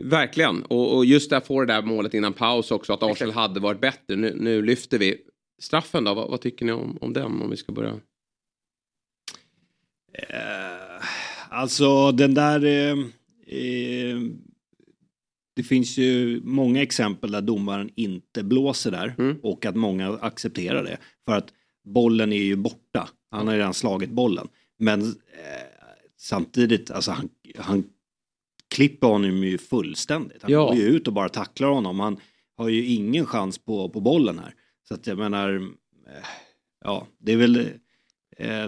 Verkligen. 0.02 0.62
Och, 0.62 0.96
och 0.96 1.04
just 1.04 1.30
där 1.30 1.40
får 1.40 1.66
det 1.66 1.72
där 1.72 1.82
målet 1.82 2.14
innan 2.14 2.32
paus 2.32 2.70
också, 2.70 2.92
att 2.92 3.02
Arsenal 3.02 3.34
hade 3.34 3.60
varit 3.60 3.80
bättre. 3.80 4.16
Nu, 4.16 4.36
nu 4.40 4.62
lyfter 4.62 4.98
vi. 4.98 5.16
Straffen 5.62 6.04
då, 6.04 6.14
vad, 6.14 6.30
vad 6.30 6.40
tycker 6.40 6.66
ni 6.66 6.72
om, 6.72 6.98
om 7.00 7.12
den? 7.12 7.42
Om 7.42 7.50
vi 7.50 7.56
ska 7.56 7.72
börja. 7.72 7.90
Eh, 10.12 11.04
alltså 11.48 12.12
den 12.12 12.34
där... 12.34 12.64
Eh, 12.64 12.98
eh, 13.58 14.18
det 15.54 15.62
finns 15.62 15.98
ju 15.98 16.40
många 16.44 16.82
exempel 16.82 17.30
där 17.30 17.40
domaren 17.40 17.90
inte 17.94 18.42
blåser 18.42 18.90
där 18.90 19.14
Mm. 19.18 19.36
och 19.42 19.66
att 19.66 19.76
många 19.76 20.18
accepterar 20.18 20.84
det. 20.84 20.98
För 21.24 21.32
att 21.32 21.52
bollen 21.84 22.32
är 22.32 22.42
ju 22.42 22.56
borta. 22.56 23.08
Han 23.30 23.48
har 23.48 23.54
redan 23.54 23.74
slagit 23.74 24.10
bollen. 24.10 24.48
Men 24.78 25.14
samtidigt, 26.16 26.90
alltså 26.90 27.10
han, 27.10 27.28
han 27.56 27.84
klipper 28.72 29.06
honom 29.06 29.44
ju 29.44 29.58
fullständigt. 29.58 30.42
Han 30.42 30.52
Ja. 30.52 30.66
går 30.66 30.76
ju 30.76 30.82
ut 30.82 31.06
och 31.06 31.12
bara 31.12 31.28
tacklar 31.28 31.68
honom. 31.68 32.00
Han 32.00 32.20
har 32.56 32.68
ju 32.68 32.86
ingen 32.86 33.26
chans 33.26 33.58
på, 33.58 33.88
på 33.88 34.00
bollen 34.00 34.38
här. 34.38 34.54
Så 34.88 34.94
att 34.94 35.06
jag 35.06 35.18
menar, 35.18 35.54
eh, 36.06 36.26
ja, 36.84 37.06
det 37.20 37.32
är 37.32 37.36
väl 37.36 37.56
eh, 37.56 37.66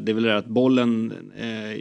det 0.00 0.12
är 0.12 0.14
väl 0.14 0.22
det 0.22 0.36
att 0.36 0.46
bollen 0.46 1.12
eh, 1.36 1.72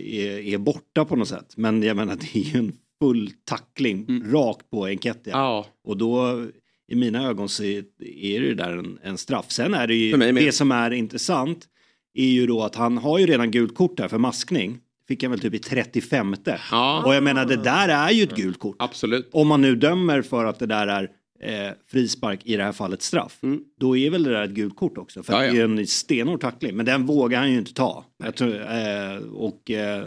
är, 0.54 0.58
borta 0.58 1.06
på 1.06 1.16
något 1.16 1.28
sätt. 1.28 1.54
Men 1.58 1.84
jag 1.84 1.98
menar 1.98 2.16
det 2.34 2.40
är 2.40 2.54
ju 2.54 2.60
en 2.60 2.74
full 3.02 3.32
tackling 3.46 4.24
rakt 4.32 4.70
på 4.70 4.86
Enketia. 4.86 5.34
Ja. 5.34 5.66
Och 5.84 5.98
då 5.98 6.46
i 6.88 6.96
mina 6.96 7.28
ögon 7.28 7.50
så 7.50 7.64
är 7.64 8.42
det 8.42 8.54
där 8.54 8.78
en, 8.78 9.00
en 9.04 9.18
straff. 9.18 9.52
Sen 9.52 9.74
är 9.74 9.88
det 9.88 9.96
ju, 9.96 10.18
det 10.18 10.52
som 10.52 10.72
är 10.72 10.92
intressant 10.92 11.68
är 12.14 12.28
ju 12.28 12.48
då 12.48 12.64
att 12.64 12.76
han 12.76 12.98
har 12.98 13.20
ju 13.20 13.26
redan 13.26 13.52
gult 13.52 13.76
kort 13.76 13.98
där 13.98 14.08
för 14.08 14.18
maskning. 14.18 14.80
Fick 15.08 15.24
han 15.24 15.32
väl 15.32 15.40
typ 15.40 15.54
i 15.54 15.60
35. 15.60 16.36
Ja. 16.72 17.04
Och 17.06 17.16
jag 17.16 17.24
menar 17.24 17.46
det 17.46 17.56
där 17.56 17.90
är 17.90 18.12
ju 18.12 18.24
ett 18.24 18.36
gult 18.36 18.60
kort. 18.60 18.76
Absolut. 18.80 19.30
Om 19.32 19.48
man 19.48 19.62
nu 19.62 19.76
dömer 19.76 20.22
för 20.22 20.46
att 20.46 20.60
det 20.60 20.66
där 20.66 20.88
är 20.88 21.10
eh, 21.44 21.74
frispark, 21.92 22.40
i 22.44 22.58
det 22.58 22.64
här 22.64 22.72
fallet 22.72 23.02
straff. 23.02 23.40
Då 23.80 23.98
är 23.98 24.10
väl 24.10 24.24
det 24.24 24.30
där 24.32 24.44
ett 24.44 24.52
gult 24.52 24.76
kort 24.76 24.98
också. 24.98 25.24
För 25.24 25.34
Mm. 25.34 25.46
Ja, 25.46 25.48
ja. 25.48 25.68
det 25.68 25.74
är 25.76 25.80
en 25.82 25.88
stenhård 25.88 26.42
tackling. 26.42 26.76
Men 26.76 26.86
den 26.86 27.06
vågar 27.06 27.40
han 27.40 27.52
ju 27.52 27.58
inte 27.58 27.74
ta. 27.74 28.06
Tror, 28.36 28.56
eh, 28.56 29.18
och 29.34 29.72
eh, 29.72 30.04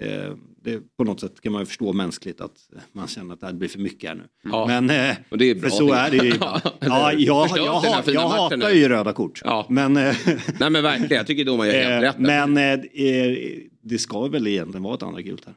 eh, 0.00 0.32
det, 0.70 0.96
på 0.96 1.04
något 1.04 1.20
sätt 1.20 1.40
kan 1.40 1.52
man 1.52 1.62
ju 1.62 1.66
förstå 1.66 1.92
mänskligt 1.92 2.40
att 2.40 2.56
man 2.92 3.08
känner 3.08 3.34
att 3.34 3.40
det 3.40 3.46
här 3.46 3.52
blir 3.52 3.68
för 3.68 3.78
mycket 3.78 4.08
här 4.10 4.16
nu. 4.16 4.22
Ja. 4.44 4.66
Men 4.66 4.90
eh, 4.90 5.16
Och 5.30 5.38
det 5.38 5.50
är 5.50 5.54
för 5.54 5.60
bra 5.60 5.70
så 5.70 5.78
ting. 5.86 5.94
är 5.94 6.10
det 6.10 6.16
ju. 6.26 6.32
Ja, 6.40 6.60
ja, 6.80 7.12
jag, 7.12 7.48
jag, 7.56 7.84
jag, 7.84 8.14
jag 8.14 8.28
hatar 8.28 8.70
ju 8.70 8.88
röda 8.88 9.12
kort. 9.12 9.40
Ja. 9.44 9.66
Men, 9.68 9.96
eh, 9.96 10.16
Nej 10.60 10.70
men 10.70 10.82
verkligen, 10.82 11.16
jag 11.16 11.26
tycker 11.26 11.44
domaren 11.44 11.70
gör 11.74 11.82
helt 11.82 12.04
eh, 12.04 12.08
rätt. 12.08 12.18
men 12.18 12.56
eh, 12.56 12.72
eh, 13.06 13.36
det 13.82 13.98
ska 13.98 14.26
väl 14.26 14.46
egentligen 14.46 14.82
vara 14.82 14.94
ett 14.94 15.02
andra 15.02 15.20
gult 15.22 15.44
här. 15.46 15.54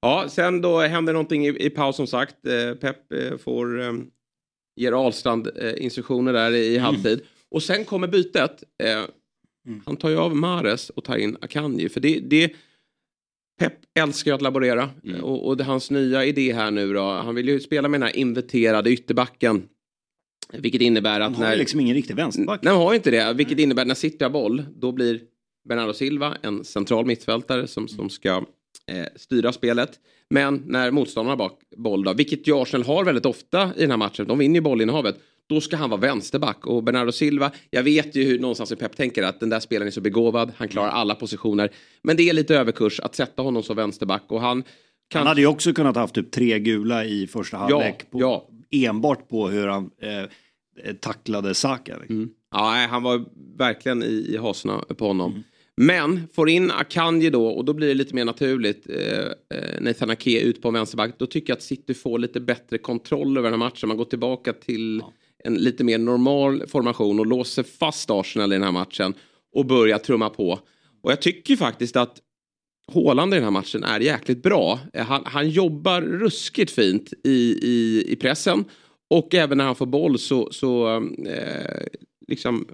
Ja, 0.00 0.26
sen 0.28 0.60
då 0.60 0.80
händer 0.80 1.12
någonting 1.12 1.46
i, 1.46 1.66
i 1.66 1.70
paus 1.70 1.96
som 1.96 2.06
sagt. 2.06 2.46
Eh, 2.46 2.74
Pep 2.74 3.12
eh, 3.12 3.36
får 3.38 3.80
eh, 3.82 3.92
ger 4.76 4.92
Ahlstrand 4.92 5.48
eh, 5.56 5.84
instruktioner 5.84 6.32
där 6.32 6.50
i, 6.52 6.74
i 6.74 6.78
halvtid. 6.78 7.20
Och 7.50 7.62
sen 7.62 7.84
kommer 7.84 8.08
bytet. 8.08 8.62
Eh, 8.82 9.02
Han 9.86 9.96
tar 9.96 10.08
ju 10.08 10.16
av 10.18 10.36
Mares 10.36 10.90
och 10.90 11.04
tar 11.04 11.16
in 11.16 11.36
Akanji. 11.40 11.88
För 11.88 12.00
det, 12.00 12.20
det 12.20 12.52
Pep 13.58 13.72
älskar 13.94 14.30
ju 14.30 14.34
att 14.34 14.42
laborera. 14.42 14.90
Mm. 15.04 15.24
Och, 15.24 15.46
och 15.46 15.56
det, 15.56 15.64
hans 15.64 15.90
nya 15.90 16.24
idé 16.24 16.52
här 16.52 16.70
nu 16.70 16.92
då. 16.92 17.00
Han 17.00 17.34
vill 17.34 17.48
ju 17.48 17.60
spela 17.60 17.88
med 17.88 18.00
den 18.00 18.08
här 18.08 18.16
inverterade 18.16 18.90
ytterbacken. 18.90 19.68
Vilket 20.52 20.80
innebär 20.80 21.20
att 21.20 21.32
Han 21.32 21.42
har 21.42 21.50
när... 21.50 21.56
liksom 21.56 21.80
ingen 21.80 21.94
riktig 21.94 22.16
vänsterback. 22.16 22.62
Nej, 22.62 22.72
han 22.72 22.82
har 22.82 22.94
inte 22.94 23.10
det. 23.10 23.32
Vilket 23.32 23.58
innebär 23.58 23.82
att 23.82 23.88
när 23.88 23.94
City 23.94 24.24
har 24.24 24.30
boll, 24.30 24.64
då 24.76 24.92
blir 24.92 25.20
Bernardo 25.68 25.92
Silva 25.92 26.36
en 26.42 26.64
central 26.64 27.06
mittfältare 27.06 27.66
som, 27.66 27.88
som 27.88 28.10
ska 28.10 28.44
eh, 28.86 29.06
styra 29.16 29.52
spelet. 29.52 29.90
Men 30.30 30.62
när 30.66 30.90
motståndarna 30.90 31.42
har 31.42 31.52
boll, 31.76 32.04
då, 32.04 32.12
vilket 32.12 32.48
ju 32.48 32.62
Arsenal 32.62 32.86
har 32.86 33.04
väldigt 33.04 33.26
ofta 33.26 33.70
i 33.76 33.80
den 33.80 33.90
här 33.90 33.96
matchen, 33.96 34.26
de 34.26 34.38
vinner 34.38 34.54
ju 34.54 34.60
bollinnehavet, 34.60 35.18
då 35.48 35.60
ska 35.60 35.76
han 35.76 35.90
vara 35.90 36.00
vänsterback. 36.00 36.66
Och 36.66 36.82
Bernardo 36.82 37.12
Silva, 37.12 37.50
jag 37.70 37.82
vet 37.82 38.16
ju 38.16 38.24
hur 38.24 38.38
någonstans 38.38 38.72
i 38.72 38.76
Pep 38.76 38.96
tänker 38.96 39.22
att 39.22 39.40
den 39.40 39.48
där 39.48 39.60
spelaren 39.60 39.86
är 39.86 39.92
så 39.92 40.00
begåvad, 40.00 40.52
han 40.56 40.68
klarar 40.68 40.88
alla 40.88 41.14
positioner. 41.14 41.70
Men 42.02 42.16
det 42.16 42.28
är 42.28 42.32
lite 42.32 42.56
överkurs 42.56 43.00
att 43.00 43.14
sätta 43.14 43.42
honom 43.42 43.62
som 43.62 43.76
vänsterback 43.76 44.24
och 44.28 44.40
han 44.40 44.62
kan... 45.08 45.18
Han 45.18 45.26
hade 45.26 45.40
ju 45.40 45.46
också 45.46 45.72
kunnat 45.72 45.96
haft 45.96 46.14
typ 46.14 46.30
tre 46.30 46.58
gula 46.58 47.04
i 47.04 47.26
första 47.26 47.56
halvlek. 47.56 48.10
på, 48.10 48.20
ja. 48.20 48.48
Enbart 48.70 49.28
på 49.28 49.48
hur 49.48 49.66
han 49.66 49.90
eh, 50.02 50.94
tacklade 50.94 51.54
Saka. 51.54 51.96
Mm. 52.08 52.30
Ja, 52.50 52.86
han 52.90 53.02
var 53.02 53.24
verkligen 53.58 54.02
i, 54.02 54.26
i 54.30 54.36
hasorna 54.36 54.84
på 54.98 55.06
honom. 55.06 55.44
Men 55.80 56.28
får 56.34 56.48
in 56.48 56.70
Akanji 56.70 57.30
då 57.30 57.48
och 57.48 57.64
då 57.64 57.72
blir 57.72 57.88
det 57.88 57.94
lite 57.94 58.14
mer 58.14 58.24
naturligt. 58.24 58.86
Eh, 58.88 59.58
eh, 59.58 59.80
Nathan 59.80 60.10
Ake 60.10 60.40
ut 60.40 60.62
på 60.62 60.70
vänsterback. 60.70 61.18
Då 61.18 61.26
tycker 61.26 61.50
jag 61.50 61.56
att 61.56 61.62
City 61.62 61.94
får 61.94 62.18
lite 62.18 62.40
bättre 62.40 62.78
kontroll 62.78 63.38
över 63.38 63.50
den 63.50 63.60
här 63.60 63.66
matchen. 63.66 63.88
Man 63.88 63.96
går 63.96 64.04
tillbaka 64.04 64.52
till 64.52 65.02
en 65.44 65.54
lite 65.54 65.84
mer 65.84 65.98
normal 65.98 66.66
formation 66.66 67.20
och 67.20 67.26
låser 67.26 67.62
fast 67.62 68.10
Arsenal 68.10 68.52
i 68.52 68.54
den 68.54 68.62
här 68.62 68.72
matchen. 68.72 69.14
Och 69.54 69.66
börjar 69.66 69.98
trumma 69.98 70.30
på. 70.30 70.60
Och 71.02 71.10
jag 71.12 71.22
tycker 71.22 71.56
faktiskt 71.56 71.96
att 71.96 72.20
Haaland 72.92 73.34
i 73.34 73.36
den 73.36 73.44
här 73.44 73.50
matchen 73.50 73.84
är 73.84 74.00
jäkligt 74.00 74.42
bra. 74.42 74.80
Han, 74.94 75.22
han 75.26 75.50
jobbar 75.50 76.02
ruskigt 76.02 76.70
fint 76.70 77.12
i, 77.24 77.58
i, 77.62 78.04
i 78.12 78.16
pressen. 78.16 78.64
Och 79.10 79.34
även 79.34 79.58
när 79.58 79.64
han 79.64 79.74
får 79.74 79.86
boll 79.86 80.18
så, 80.18 80.52
så 80.52 80.96
eh, 81.26 81.86
liksom 82.28 82.68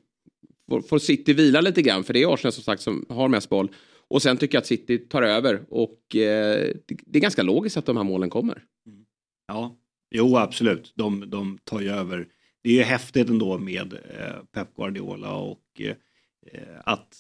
får, 0.69 0.83
får 0.83 0.99
City 0.99 1.33
vila 1.33 1.61
lite 1.61 1.83
grann. 1.83 2.05
För 2.05 2.13
det 2.13 2.23
är 2.23 2.35
Arsenal 2.35 2.53
som 2.53 2.65
sagt 2.65 2.83
som 2.83 3.07
har 3.09 3.29
mest 3.29 3.49
boll. 3.49 3.69
Och 4.09 4.23
sen 4.23 4.37
tycker 4.37 4.55
jag 4.55 4.61
att 4.61 4.67
City 4.67 4.99
tar 4.99 5.23
över. 5.23 5.65
Och 5.69 6.17
eh, 6.17 6.73
det, 6.87 6.97
det 7.07 7.19
är 7.19 7.23
ganska 7.23 7.43
logiskt 7.43 7.77
att 7.77 7.87
de 7.87 7.97
här 7.97 8.05
målen 8.05 8.31
kommer. 8.31 8.63
Mm. 8.87 9.05
Ja, 9.47 9.77
jo 10.11 10.37
absolut. 10.37 10.93
De, 10.97 11.31
de 11.31 11.59
tar 11.65 11.81
ju 11.81 11.89
över. 11.89 12.29
Det 12.65 12.71
är 12.71 12.75
ju 12.75 12.83
häftigt 12.83 13.29
ändå 13.29 13.59
med 13.59 13.93
eh, 13.93 14.43
Pep 14.53 14.77
Guardiola 14.77 15.33
och 15.35 15.61
eh, 15.81 16.61
att 16.85 17.17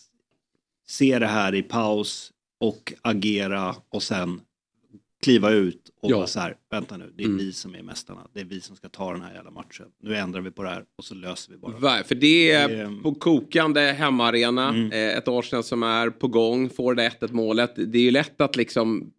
se 0.86 1.18
det 1.18 1.26
här 1.26 1.54
i 1.54 1.62
paus 1.62 2.32
och 2.60 2.92
agera 3.02 3.76
och 3.88 4.02
sen 4.02 4.40
kliva 5.22 5.50
ut 5.50 5.90
och 6.02 6.10
Ja. 6.10 6.16
vara 6.16 6.26
så 6.26 6.40
här, 6.40 6.56
vänta 6.70 6.96
nu, 6.96 7.12
det 7.16 7.22
är 7.22 7.26
Mm. 7.26 7.38
vi 7.38 7.52
som 7.52 7.74
är 7.74 7.82
mästarna. 7.82 8.20
Det 8.32 8.40
är 8.40 8.44
vi 8.44 8.60
som 8.60 8.76
ska 8.76 8.88
ta 8.88 9.12
den 9.12 9.22
här 9.22 9.34
jävla 9.34 9.50
matchen. 9.50 9.86
Nu 10.02 10.16
ändrar 10.16 10.40
vi 10.40 10.50
på 10.50 10.62
det 10.62 10.68
här 10.68 10.84
och 10.98 11.04
så 11.04 11.14
löser 11.14 11.52
vi 11.52 11.58
bara. 11.58 12.04
För 12.04 12.14
det 12.14 12.50
är 12.50 12.68
Det- 12.68 13.02
på 13.02 13.14
kokande 13.14 13.80
hemmaarena. 13.80 14.68
Mm. 14.68 14.92
Eh, 14.92 15.16
ett 15.18 15.28
Arsenal 15.28 15.64
som 15.64 15.82
är 15.82 16.10
på 16.10 16.28
gång. 16.28 16.70
Får 16.70 16.94
det 16.94 17.02
1-1 17.02 17.32
målet. 17.32 17.72
Det 17.76 17.98
är 17.98 18.02
ju 18.02 18.10
lätt 18.10 18.40
att 18.40 18.56
liksom 18.56 19.12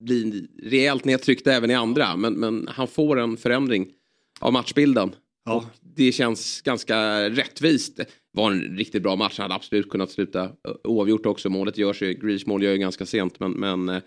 bli 0.00 0.46
rejält 0.62 1.04
nedtryckt 1.04 1.46
även 1.46 1.70
i 1.70 1.74
andra. 1.74 2.16
Men, 2.16 2.32
men 2.34 2.68
han 2.72 2.88
får 2.88 3.18
en 3.20 3.36
förändring 3.36 3.92
av 4.40 4.52
matchbilden. 4.52 5.14
Ja. 5.44 5.54
Och 5.54 5.64
det 5.96 6.12
känns 6.12 6.62
ganska 6.62 7.28
rättvist. 7.30 7.96
Det 7.96 8.06
var 8.32 8.50
en 8.50 8.60
riktigt 8.60 9.02
bra 9.02 9.16
match. 9.16 9.38
Han 9.38 9.44
hade 9.44 9.54
absolut 9.54 9.90
kunnat 9.90 10.10
sluta 10.10 10.50
oavgjort 10.84 11.26
också. 11.26 11.48
Målet 11.48 11.78
görs 11.78 12.02
ju, 12.02 12.14
Grealish 12.14 12.48
mål 12.48 12.62
gör 12.62 12.72
ju 12.72 12.78
ganska 12.78 13.06
sent. 13.06 13.40
Men, 13.40 13.52
men 13.52 13.88
eh, 13.88 14.02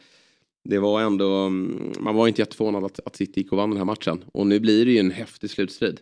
det 0.70 0.80
var 0.80 1.02
ändå, 1.02 1.36
mm, 1.36 1.94
man 2.00 2.16
var 2.16 2.28
inte 2.28 2.42
jätteförvånad 2.42 2.84
att, 2.84 3.00
att 3.06 3.16
City 3.16 3.40
gick 3.40 3.52
och 3.52 3.58
vann 3.58 3.70
den 3.70 3.78
här 3.78 3.86
matchen. 3.86 4.24
Och 4.34 4.48
nu 4.48 4.60
blir 4.60 4.86
det 4.86 4.92
ju 4.92 5.00
en 5.00 5.12
häftig 5.12 5.50
slutstrid. 5.50 6.00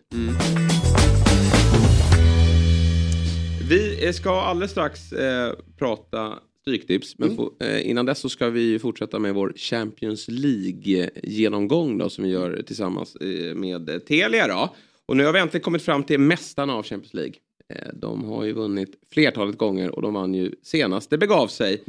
Vi 3.68 4.06
eh, 4.06 4.12
ska 4.12 4.40
alldeles 4.40 4.70
strax 4.70 5.12
eh, 5.12 5.54
prata 5.78 6.38
stryktips. 6.60 7.18
Men 7.18 7.36
få, 7.36 7.52
eh, 7.60 7.90
innan 7.90 8.06
dess 8.06 8.18
så 8.18 8.28
ska 8.28 8.50
vi 8.50 8.78
fortsätta 8.78 9.18
med 9.18 9.34
vår 9.34 9.52
Champions 9.56 10.28
League-genomgång 10.28 11.98
då, 11.98 12.10
som 12.10 12.24
vi 12.24 12.30
gör 12.30 12.62
tillsammans 12.66 13.16
eh, 13.16 13.54
med 13.54 14.06
Telia. 14.06 14.48
Då. 14.48 14.74
Och 15.08 15.16
nu 15.16 15.24
har 15.24 15.32
vi 15.32 15.38
äntligen 15.38 15.62
kommit 15.64 15.82
fram 15.82 16.02
till 16.04 16.20
mästarna 16.20 16.74
av 16.74 16.82
Champions 16.82 17.14
League. 17.14 17.34
Eh, 17.74 17.88
De 17.94 18.24
har 18.24 18.44
ju 18.44 18.52
vunnit 18.52 18.90
flertalet 19.12 19.58
gånger 19.58 19.90
och 19.90 20.02
de 20.02 20.14
vann 20.14 20.34
ju 20.34 20.52
senast 20.62 21.10
det 21.10 21.18
begav 21.18 21.46
sig. 21.46 21.82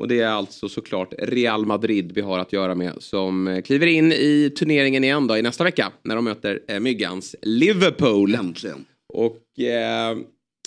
Och 0.00 0.08
det 0.08 0.20
är 0.20 0.28
alltså 0.28 0.68
såklart 0.68 1.14
Real 1.18 1.66
Madrid 1.66 2.12
vi 2.14 2.20
har 2.20 2.38
att 2.38 2.52
göra 2.52 2.74
med 2.74 2.92
som 2.98 3.48
eh, 3.48 3.62
kliver 3.62 3.86
in 3.86 4.12
i 4.12 4.52
turneringen 4.58 5.04
igen 5.04 5.26
då 5.26 5.36
i 5.36 5.42
nästa 5.42 5.64
vecka 5.64 5.92
när 6.02 6.14
de 6.16 6.24
möter 6.24 6.60
eh, 6.68 6.80
Myggans 6.80 7.36
Liverpool. 7.42 8.34
Äntligen. 8.34 8.84
Och 9.12 9.60
eh, 9.60 10.16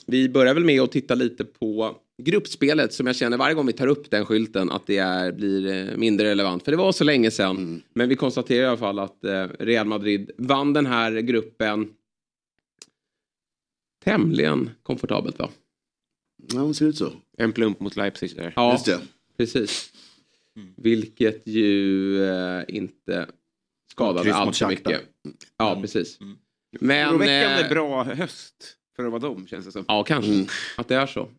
vi 0.06 0.30
börjar 0.30 0.54
väl 0.54 0.66
med 0.66 0.82
att 0.82 0.92
titta 0.92 1.16
lite 1.16 1.46
på 1.46 1.96
gruppspelet 2.18 2.94
som 2.94 3.08
jag 3.08 3.16
känner 3.16 3.38
varje 3.38 3.56
gång 3.56 3.66
vi 3.66 3.74
tar 3.74 3.88
upp 3.88 4.12
den 4.12 4.26
skylten 4.26 4.72
att 4.72 4.88
det 4.88 4.98
är, 4.98 5.32
blir 5.32 5.68
eh, 5.68 5.98
mindre 5.98 6.30
relevant. 6.30 6.64
För 6.64 6.72
det 6.72 6.78
var 6.78 6.92
så 6.92 7.04
länge 7.04 7.32
sedan. 7.32 7.84
Men 7.94 8.10
vi 8.10 8.16
konstaterar 8.16 8.64
i 8.64 8.68
alla 8.68 8.78
fall 8.78 9.00
att 9.00 9.24
eh, 9.24 9.48
Real 9.60 9.88
Madrid 9.88 10.32
vann 10.38 10.74
den 10.74 10.86
här 10.86 11.12
gruppen 11.12 11.94
tämligen 14.04 14.70
komfortabelt 14.84 15.40
va? 15.40 15.50
Ja, 16.54 16.60
det 16.60 16.74
ser 16.74 16.86
ut 16.86 16.98
så. 16.98 17.12
En 17.38 17.52
plump 17.54 17.80
mot 17.80 17.96
Leipzig 17.96 18.36
där. 18.36 18.54
Ja, 18.56 18.72
Just 18.72 18.86
det. 18.86 19.00
precis. 19.38 19.94
Vilket 20.76 21.48
ju 21.48 22.24
eh, 22.24 22.64
inte 22.68 23.28
skadade 23.92 24.36
allt 24.36 24.58
för 24.58 24.68
mycket. 24.68 25.02
Ja, 25.58 25.78
precis. 25.82 26.20
Men... 26.72 27.10
Oroväckande 27.10 27.64
eh, 27.64 27.70
bra 27.70 28.04
höst 28.04 28.78
för 28.96 29.06
att 29.06 29.12
vara 29.12 29.22
dem 29.22 29.48
känns 29.48 29.66
det 29.66 29.72
som. 29.72 29.86
Ja, 29.88 30.04
kanske. 30.04 30.46
Att 30.78 30.88
det 30.88 30.96
är 30.96 31.06
så. 31.06 31.30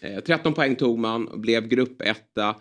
Eh, 0.00 0.20
13 0.24 0.54
poäng 0.54 0.76
tog 0.76 0.98
man, 0.98 1.40
blev 1.40 1.68
gruppetta. 1.68 2.56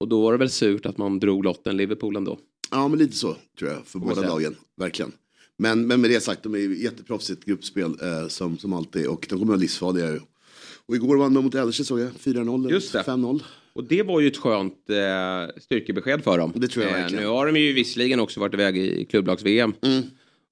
Och 0.00 0.08
då 0.08 0.22
var 0.22 0.32
det 0.32 0.38
väl 0.38 0.50
surt 0.50 0.86
att 0.86 0.98
man 0.98 1.20
drog 1.20 1.44
lotten 1.44 1.76
Liverpool 1.76 2.16
ändå. 2.16 2.38
Ja, 2.70 2.88
men 2.88 2.98
lite 2.98 3.16
så 3.16 3.36
tror 3.58 3.70
jag 3.70 3.86
för 3.86 3.98
båda 3.98 4.14
säga. 4.14 4.28
lagen. 4.28 4.56
Verkligen. 4.76 5.12
Men, 5.58 5.86
men 5.86 6.00
med 6.00 6.10
det 6.10 6.20
sagt, 6.20 6.42
de 6.42 6.54
är 6.54 6.58
ju 6.58 6.82
jätteproffsigt 6.82 7.44
gruppspel 7.44 7.96
eh, 8.02 8.28
som, 8.28 8.58
som 8.58 8.72
alltid 8.72 9.06
och 9.06 9.26
de 9.28 9.38
kommer 9.38 9.48
vara 9.48 9.58
livsfarliga. 9.58 10.20
Och 10.86 10.96
igår 10.96 11.16
vann 11.16 11.34
de 11.34 11.44
mot 11.44 11.54
Elche 11.54 11.84
såg 11.84 12.00
jag, 12.00 12.10
4-0, 12.10 12.60
eller 12.60 12.70
Just 12.70 12.92
det. 12.92 13.02
5-0. 13.02 13.42
Och 13.72 13.84
det 13.84 14.02
var 14.02 14.20
ju 14.20 14.28
ett 14.28 14.36
skönt 14.36 14.90
eh, 14.90 15.60
styrkebesked 15.62 16.24
för 16.24 16.38
dem. 16.38 16.52
Det 16.54 16.68
tror 16.68 16.84
jag 16.84 16.94
eh, 16.94 17.00
verkligen. 17.00 17.24
Nu 17.24 17.30
har 17.30 17.46
de 17.46 17.60
ju 17.60 17.72
visserligen 17.72 18.20
också 18.20 18.40
varit 18.40 18.54
iväg 18.54 18.76
i 18.76 19.04
klubblags-VM. 19.04 19.74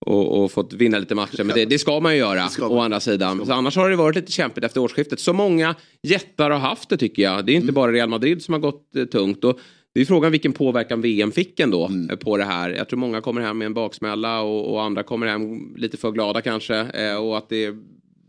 Och, 0.00 0.44
och 0.44 0.52
fått 0.52 0.72
vinna 0.72 0.98
lite 0.98 1.14
matcher. 1.14 1.44
Men 1.44 1.56
det, 1.56 1.64
det 1.64 1.78
ska 1.78 2.00
man 2.00 2.12
ju 2.12 2.18
göra 2.18 2.48
man. 2.58 2.70
å 2.70 2.80
andra 2.80 3.00
sidan. 3.00 3.46
Så 3.46 3.52
annars 3.52 3.76
har 3.76 3.90
det 3.90 3.96
varit 3.96 4.16
lite 4.16 4.32
kämpigt 4.32 4.64
efter 4.64 4.80
årsskiftet. 4.80 5.20
Så 5.20 5.32
många 5.32 5.74
jättar 6.02 6.50
har 6.50 6.58
haft 6.58 6.88
det 6.88 6.96
tycker 6.96 7.22
jag. 7.22 7.46
Det 7.46 7.52
är 7.52 7.56
inte 7.56 7.72
bara 7.72 7.92
Real 7.92 8.08
Madrid 8.08 8.42
som 8.42 8.52
har 8.52 8.60
gått 8.60 8.96
eh, 8.96 9.04
tungt. 9.04 9.44
Och 9.44 9.58
det 9.94 10.00
är 10.00 10.04
frågan 10.04 10.32
vilken 10.32 10.52
påverkan 10.52 11.00
VM 11.00 11.32
fick 11.32 11.60
ändå 11.60 11.90
eh, 12.10 12.16
på 12.16 12.36
det 12.36 12.44
här. 12.44 12.70
Jag 12.70 12.88
tror 12.88 12.98
många 12.98 13.20
kommer 13.20 13.40
hem 13.40 13.58
med 13.58 13.66
en 13.66 13.74
baksmälla 13.74 14.40
och, 14.40 14.72
och 14.72 14.82
andra 14.82 15.02
kommer 15.02 15.26
hem 15.26 15.74
lite 15.76 15.96
för 15.96 16.10
glada 16.10 16.40
kanske. 16.40 16.76
Eh, 16.76 17.16
och 17.16 17.38
att 17.38 17.48
det 17.48 17.74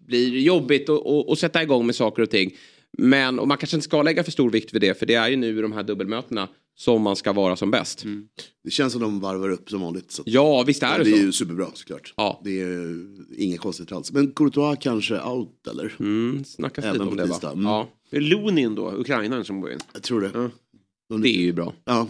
blir 0.08 0.40
jobbigt 0.40 0.90
att 1.30 1.40
sätta 1.40 1.64
igång 1.64 1.86
med 1.86 1.96
saker 1.96 2.22
och 2.22 2.30
ting. 2.30 2.52
Men 2.98 3.40
och 3.40 3.48
man 3.48 3.58
kanske 3.58 3.78
inte 3.78 3.86
ska 3.86 4.02
lägga 4.02 4.24
för 4.24 4.32
stor 4.32 4.50
vikt 4.50 4.74
vid 4.74 4.82
det. 4.82 5.00
För 5.00 5.06
det 5.06 5.16
är 5.16 5.30
ju 5.30 5.36
nu 5.36 5.60
i 5.60 5.62
de 5.62 5.72
här 5.72 5.84
dubbelmötena 5.84 6.48
som 6.80 7.02
man 7.02 7.16
ska 7.16 7.34
vara 7.34 7.56
som 7.56 7.72
bäst. 7.72 8.04
Det 8.64 8.72
känns 8.72 8.94
som 8.94 9.02
de 9.02 9.20
varvar 9.20 9.50
upp 9.50 9.70
som 9.70 9.82
vanligt. 9.82 10.12
Så. 10.12 10.24
Ja, 10.26 10.64
visst 10.68 10.84
är 10.84 10.98
det 10.98 11.04
det 11.04 11.10
är 11.10 11.16
så. 11.16 11.22
ju 11.22 11.32
superbra 11.32 11.68
såklart. 11.74 12.14
Ja. 12.18 12.42
Det 12.44 12.62
är 12.62 13.06
inget 13.38 13.60
konstigt 13.60 13.92
alls. 13.92 14.12
Men 14.12 14.32
Courtois 14.32 14.78
kanske 14.82 15.22
out 15.22 15.68
eller? 15.72 15.96
Mm, 16.00 16.44
snackas 16.46 16.86
Även 16.86 16.98
lite 16.98 17.10
om 17.10 17.16
det 17.18 17.24
va? 17.26 17.30
tisdag. 17.34 17.52
Mm. 17.52 17.66
Ja, 17.66 17.90
Det 18.10 18.18
är 18.18 18.22
Lunin 18.22 18.76
då, 18.76 18.92
ukrainaren 18.98 19.46
som 19.46 19.62
går 19.62 19.72
in. 19.72 19.80
Jag 19.94 20.04
tror 20.04 20.22
det. 20.22 20.32
Ja. 20.34 20.50
De- 21.10 21.22
det 21.22 21.30
är 21.30 21.42
ju 21.42 21.54
bra. 21.54 21.74
Ja. 21.86 22.08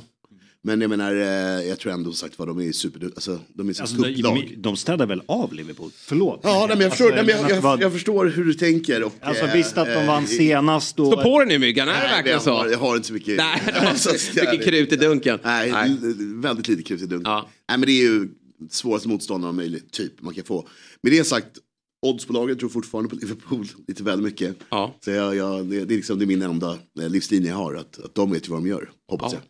Men 0.64 0.82
jag 0.82 0.90
menar, 0.90 1.16
eh, 1.16 1.68
jag 1.68 1.80
tror 1.80 1.92
ändå 1.94 2.12
sagt 2.14 2.40
vad 2.40 2.48
de 2.48 2.60
är 2.62 2.72
super, 2.72 3.06
alltså 3.06 3.40
de 3.54 3.70
är 3.70 3.74
så 3.74 3.82
Alltså, 3.82 4.04
kupplag. 4.04 4.36
de, 4.50 4.56
de 4.56 4.76
städar 4.78 5.06
väl 5.06 5.22
av 5.26 5.54
Liverpool? 5.54 5.92
Förlåt. 5.96 6.40
Ja, 6.44 6.66
nej, 6.68 6.78
men 6.78 6.82
jag, 6.82 6.92
förstår, 6.92 7.12
Alltså, 7.12 7.26
nej, 7.26 7.46
jag, 7.50 7.64
jag, 7.64 7.82
jag 7.82 7.92
förstår 7.94 8.26
hur 8.26 8.46
du 8.46 8.54
tänker. 8.54 9.04
Och, 9.04 9.14
Alltså 9.22 9.46
eh, 9.46 9.54
visst 9.54 9.78
att 9.78 9.88
de 9.88 10.08
vann 10.08 10.28
senast 10.28 11.00
och... 11.00 11.08
Stå 11.08 11.24
på 11.24 11.40
dig 11.40 11.48
nu 11.48 11.60
Myggan, 11.60 11.90
är 11.90 12.02
det 12.02 12.08
verkligen 12.08 12.40
så? 12.42 12.68
jag 12.72 12.78
har 12.80 12.96
inte 12.96 13.08
så 13.08 13.14
mycket. 13.14 13.38
Nej, 13.38 13.62
det 13.66 13.72
var 13.82 13.88
Alltså, 13.88 14.10
så 14.18 14.40
mycket 14.40 14.66
krut 14.66 14.92
i 14.92 14.96
dunken. 14.96 15.40
Nej, 15.44 15.72
Nej. 15.72 15.98
väldigt 16.36 16.68
lite 16.68 16.84
krut 16.84 17.02
i 17.02 17.06
dunken. 17.06 17.32
Ja. 17.32 17.50
Nej, 17.70 17.78
men 17.78 17.88
det 17.88 17.92
är 17.92 18.04
ju 18.04 18.28
svåraste 18.70 19.08
motståndare 19.10 19.52
möjligt, 19.52 19.92
typ, 19.92 20.22
man 20.22 20.34
kan 20.34 20.44
få. 20.44 20.68
Med 21.04 21.12
det 21.12 21.24
sagt, 21.24 21.48
oddsbolagen 22.06 22.58
tror 22.58 22.70
fortfarande 22.70 23.10
på 23.10 23.16
Liverpool 23.16 23.68
lite 23.88 24.04
väl 24.04 24.22
mycket. 24.22 24.56
Ja. 24.70 24.96
Så 25.06 25.12
jag, 25.12 25.36
jag, 25.36 25.66
det, 25.66 25.86
det, 25.86 25.94
är 25.94 25.96
liksom, 25.96 26.20
det 26.20 26.26
är 26.26 26.28
min 26.28 26.42
enda 26.42 26.78
livslinje 26.96 27.50
jag 27.50 27.56
har, 27.58 27.76
att, 27.76 28.00
att 28.00 28.16
de 28.16 28.32
vet 28.32 28.48
ju 28.48 28.52
vad 28.52 28.60
de 28.64 28.68
gör, 28.68 28.90
hoppas 29.10 29.34
Ja. 29.34 29.38
jag. 29.40 29.44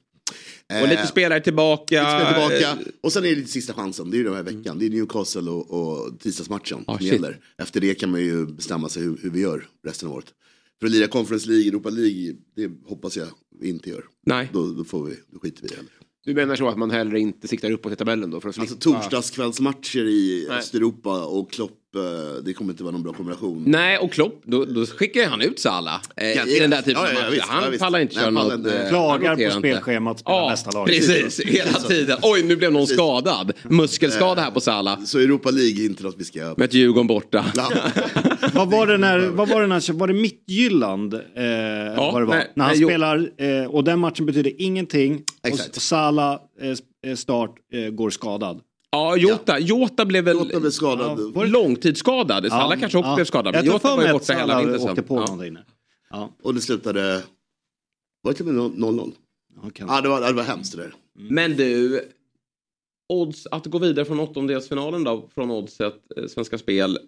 Och 0.81 0.87
lite 0.89 1.01
Eh, 1.01 1.07
spelare 1.07 1.39
tillbaka. 1.41 1.95
lite 2.01 2.11
spel 2.25 2.33
tillbaka. 2.33 2.81
Eh, 2.81 2.87
Och 3.01 3.13
sen 3.13 3.25
är 3.25 3.29
det 3.29 3.35
lite 3.35 3.51
sista 3.51 3.73
chansen, 3.73 4.11
det 4.11 4.15
är 4.17 4.19
ju 4.19 4.23
den 4.23 4.33
här 4.35 4.43
veckan. 4.43 4.79
Det 4.79 4.85
är 4.85 4.89
Newcastle 4.89 5.41
och, 5.51 5.71
och 5.71 6.19
tisdagsmatchen 6.19 6.83
Ah, 6.87 6.97
som 6.97 6.99
shit. 6.99 7.13
gäller. 7.13 7.39
Efter 7.57 7.81
det 7.81 7.95
kan 7.95 8.11
man 8.11 8.21
ju 8.21 8.45
bestämma 8.45 8.89
sig 8.89 9.03
hur, 9.03 9.17
hur 9.21 9.29
vi 9.29 9.39
gör 9.41 9.67
resten 9.85 10.09
av 10.09 10.15
året. 10.15 10.33
För 10.79 10.85
att 10.87 10.91
lira 10.91 11.07
Conference 11.07 11.49
League, 11.49 11.67
Europa 11.67 11.89
League, 11.89 12.35
det 12.55 12.71
hoppas 12.89 13.17
jag 13.17 13.27
vi 13.61 13.69
inte 13.69 13.89
gör. 13.89 14.03
Nej. 14.25 14.49
Då, 14.53 14.67
då, 14.73 14.83
får 14.83 15.03
vi, 15.05 15.15
då 15.31 15.39
skiter 15.39 15.61
vi 15.61 15.67
i 15.67 15.69
det 15.69 15.75
heller. 15.75 15.91
Du 16.25 16.33
menar 16.33 16.55
så 16.55 16.67
att 16.69 16.77
man 16.77 16.91
hellre 16.91 17.19
inte 17.19 17.47
siktar 17.47 17.71
uppåt 17.71 17.93
i 17.93 17.95
tabellen 17.95 18.29
då? 18.31 18.41
För 18.41 18.49
att 18.49 18.59
Alltså 18.59 18.75
torsdagskvällsmatcher 18.75 20.05
i 20.05 20.45
Nej. 20.49 20.57
Östeuropa 20.57 21.25
och 21.25 21.51
Klopp, 21.51 21.88
det 22.43 22.53
kommer 22.53 22.71
inte 22.73 22.83
vara 22.83 22.91
någon 22.91 23.03
bra 23.03 23.13
kombination. 23.13 23.63
Nej, 23.67 23.97
och 23.97 24.11
Klopp, 24.11 24.41
då, 24.45 24.65
då 24.65 24.85
skickar 24.85 25.21
ju 25.21 25.27
han 25.27 25.41
ut 25.41 25.59
Salah 25.59 26.01
eh, 26.15 26.33
Kan- 26.37 26.47
i 26.47 26.59
den 26.59 26.69
där 26.69 26.81
typen 26.81 26.93
Ja, 26.93 27.07
av 27.07 27.13
ja, 27.13 27.19
matcher. 27.19 27.31
visst, 27.31 27.45
han 27.47 27.73
ja, 27.73 27.79
pallar 27.79 27.99
inte 27.99 28.15
köra 28.15 28.29
något. 28.29 28.53
inte. 28.53 28.79
eh, 28.79 28.89
Klagar 28.89 29.35
på 29.51 29.59
spelschemat, 29.59 30.19
spelar 30.19 30.37
Ja, 30.39 30.49
nästa 30.49 30.71
lag. 30.71 30.87
precis. 30.87 31.39
Hela 31.45 31.71
tiden. 31.79 32.17
Oj, 32.21 32.43
nu 32.43 32.55
blev 32.55 32.71
någon 32.71 32.81
Precis. 32.81 32.95
skadad. 32.97 33.53
Muskelskada 33.63 34.41
här 34.41 34.51
på 34.51 34.59
Salah. 34.61 35.03
Så 35.03 35.19
Europa 35.19 35.51
League 35.51 35.81
är 35.83 35.85
inte 35.85 36.03
något 36.03 36.15
vi 36.17 36.23
ska... 36.23 36.39
Med 36.57 36.61
ett 36.65 36.73
Djurgården 36.73 37.07
borta. 37.07 37.45
Ja. 37.55 37.69
Vad 38.53 38.71
var 38.71 38.87
det 38.87 38.97
när, 38.97 39.19
vad 39.19 39.49
var 39.49 39.61
det 39.61 39.67
när, 39.67 39.93
var 39.93 40.07
det 40.07 40.13
Mittjylland? 40.13 41.13
Eh, 41.13 41.19
vad 41.97 42.21
det 42.21 42.25
var? 42.25 42.35
nej, 42.35 42.51
när 42.55 42.65
han 42.65 42.75
nej, 42.77 42.85
spelar, 42.85 43.29
eh, 43.37 43.65
och 43.69 43.83
den 43.83 43.99
matchen 43.99 44.25
betyder 44.25 44.51
ingenting. 44.61 45.15
Och, 45.41 45.47
Exakt. 45.47 45.75
och 45.75 45.81
Salah 45.81 46.39
eh, 46.61 47.09
eh, 47.11 47.15
start 47.15 47.51
eh, 47.73 47.89
går 47.89 48.09
skadad. 48.09 48.61
Ja, 48.91 49.17
Jota, 49.17 49.59
Jota 49.59 50.05
blev 50.05 50.23
väl 50.23 50.37
Jota 50.37 50.59
blev 50.59 50.71
skadad. 50.71 51.33
det 51.33 51.45
långtidsskadad. 51.47 52.47
Salah 52.47 52.79
kanske 52.79 52.97
också 52.97 53.15
blev 53.15 53.25
skadad. 53.25 53.53
Men 53.55 53.65
Jota 53.65 53.95
var 53.95 54.05
ju 54.05 54.11
borta 54.13 54.33
hela 54.33 54.61
vintern. 54.63 55.03
på 55.03 55.25
Ja. 55.27 55.67
Ja, 56.09 56.29
Och 56.43 56.53
det 56.53 56.61
slutade... 56.61 57.23
Var 58.21 58.31
det 58.31 58.37
till 58.37 58.47
och 58.47 58.53
med 58.53 58.71
0-0? 58.71 59.11
ja. 59.63 59.71
Ja, 59.87 60.01
det 60.01 60.09
var, 60.09 60.21
det 60.21 60.33
var 60.33 60.43
hemskt 60.43 60.71
det 60.75 60.81
där. 60.81 60.93
Men 61.13 61.55
du, 61.55 62.01
odds 63.09 63.47
att 63.51 63.65
gå 63.65 63.79
vidare 63.79 64.05
från 64.05 64.19
åttondelsfinalen 64.19 65.03
då, 65.03 65.29
från 65.35 65.51
oddset 65.51 65.93
eh, 66.17 66.25
Svenska 66.27 66.57
Spel, 66.57 66.99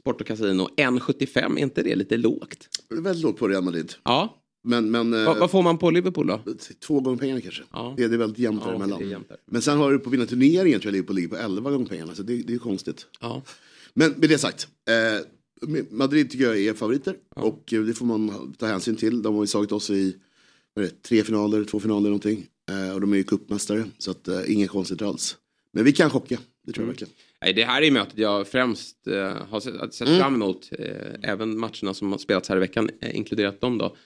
Sport 0.00 0.20
och 0.20 0.26
Casino, 0.26 0.68
1,75, 0.76 1.56
är 1.58 1.62
inte 1.62 1.82
det 1.82 1.94
lite 1.96 2.16
lågt? 2.16 2.68
Det 2.88 2.94
är 2.94 3.00
väldigt 3.00 3.22
lågt 3.24 3.38
på 3.38 3.48
Real 3.48 3.64
Madrid. 3.64 3.92
Ja, 4.02 4.41
Men, 4.64 4.90
men 4.90 5.14
eh, 5.14 5.24
vad, 5.24 5.38
vad 5.38 5.50
får 5.50 5.62
man 5.62 5.78
på 5.78 5.90
Liverpool 5.90 6.26
då? 6.26 6.40
två 6.86 7.00
gånger 7.00 7.18
pengarna 7.18 7.40
kanske. 7.40 7.62
Ja. 7.72 7.94
Det, 7.96 8.04
är 8.04 8.08
väldigt 8.08 8.38
jämnt 8.38 8.62
Ja, 8.64 8.70
däremellan. 8.70 9.08
jämnt 9.08 9.28
där. 9.28 9.36
Men 9.46 9.62
sen 9.62 9.78
har 9.78 9.92
du 9.92 9.98
på 9.98 10.10
vinna 10.10 10.26
turneringen 10.26 10.80
tror 10.80 10.88
jag 10.90 10.92
Liverpool 10.92 11.16
ligger 11.16 11.28
på 11.28 11.36
11 11.36 11.70
gånger 11.70 11.86
pengarna. 11.86 12.14
Så 12.14 12.22
det, 12.22 12.36
det 12.42 12.54
är 12.54 12.58
konstigt. 12.58 13.06
Ja. 13.20 13.42
Men 13.94 14.10
med 14.10 14.28
det 14.28 14.38
sagt. 14.38 14.68
Eh, 14.88 15.26
Madrid 15.90 16.30
tycker 16.30 16.44
jag 16.44 16.60
är 16.60 16.74
favoriter. 16.74 17.16
Och 17.36 17.72
eh, 17.72 17.82
det 17.82 17.94
får 17.94 18.06
man 18.06 18.52
ta 18.58 18.66
hänsyn 18.66 18.96
till. 18.96 19.22
De 19.22 19.34
har 19.34 19.42
ju 19.42 19.46
slagit 19.46 19.72
oss 19.72 19.90
i 19.90 20.16
vad 20.74 20.84
det, 20.84 21.02
tre 21.02 21.22
finaler, 21.22 21.64
två 21.64 21.80
finaler 21.80 22.08
någonting. 22.08 22.46
Eh, 22.70 22.94
och 22.94 23.00
de 23.00 23.12
är 23.12 23.16
ju 23.16 23.24
cupmästare. 23.24 23.84
Så 23.98 24.10
att, 24.10 24.28
eh, 24.28 24.40
inget 24.52 24.70
konstigt 24.70 25.02
alls. 25.02 25.36
Men 25.72 25.84
vi 25.84 25.92
kan 25.92 26.10
chocka. 26.10 26.38
Det 26.66 26.72
tror 26.72 26.84
jag 26.86 26.88
verkligen. 26.88 27.12
Nej, 27.42 27.52
det 27.52 27.64
här 27.64 27.82
är 27.82 27.90
mötet 27.90 28.18
jag 28.18 28.48
främst 28.48 29.06
eh, 29.06 29.36
har 29.50 29.60
sett, 29.60 29.94
sett 29.94 30.08
Mm. 30.08 30.20
fram 30.20 30.34
emot. 30.34 30.68
Eh, 30.78 30.86
även 31.30 31.58
matcherna 31.58 31.94
som 31.94 32.12
har 32.12 32.18
spelats 32.18 32.48
här 32.48 32.56
i 32.56 32.60
veckan, 32.60 32.90
inkluderat 33.14 33.60
dem 33.60 33.78
då. 33.78 33.96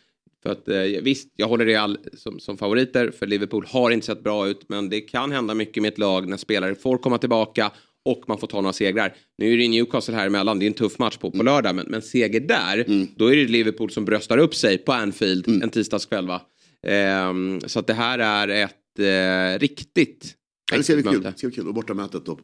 För 0.47 0.53
att 0.53 0.69
eh, 0.69 1.03
visst, 1.03 1.29
jag 1.37 1.49
håller 1.49 1.67
Real 1.67 1.99
som, 2.13 2.41
som 2.41 2.59
favoriter 2.59 3.11
för 3.11 3.27
Liverpool 3.27 3.67
har 3.69 3.91
inte 3.91 4.07
sett 4.07 4.23
bra 4.23 4.49
ut. 4.49 4.69
Men 4.69 4.89
det 4.89 5.01
kan 5.01 5.33
hända 5.33 5.55
mycket 5.55 5.83
med 5.83 5.93
ett 5.93 5.99
lag 5.99 6.29
när 6.29 6.37
spelare 6.37 6.75
får 6.75 6.99
komma 6.99 7.19
tillbaka 7.19 7.73
och 8.05 8.25
man 8.29 8.39
får 8.39 8.47
ta 8.47 8.61
några 8.61 8.73
segrar. 8.73 9.15
Nu 9.39 9.53
är 9.53 9.57
det 9.59 9.69
Newcastle 9.69 10.15
här 10.15 10.27
emellan, 10.27 10.59
det 10.59 10.65
är 10.65 10.67
en 10.67 10.73
tuff 10.73 10.99
match 10.99 11.17
på, 11.17 11.31
på 11.31 11.43
lördag. 11.43 11.75
Men, 11.75 11.87
men 11.87 12.03
seger 12.03 12.41
där, 12.41 13.07
då 13.17 13.33
är 13.33 13.37
det 13.37 13.49
Liverpool 13.49 13.91
som 13.91 14.05
bröstar 14.05 14.39
upp 14.39 14.55
sig 14.55 14.79
på 14.79 14.93
Anfield 14.93 15.63
en 15.63 15.71
tisdagskväll 15.71 16.27
va. 16.27 16.43
Ehm, 16.87 17.61
så 17.61 17.79
att 17.79 17.87
det 17.87 17.95
här 17.95 18.19
är 18.19 18.49
ett 18.49 18.99
eh, 18.99 19.61
riktigt 19.61 20.35
det 20.73 20.83
ska 20.83 20.95
bli 20.95 21.03
kul. 21.03 21.23
Det 21.23 21.39
ska 21.39 21.47
bli 21.47 21.57
kul. 21.57 21.68
Och 21.68 21.75
bortamötet 21.75 22.27
då. 22.27 22.39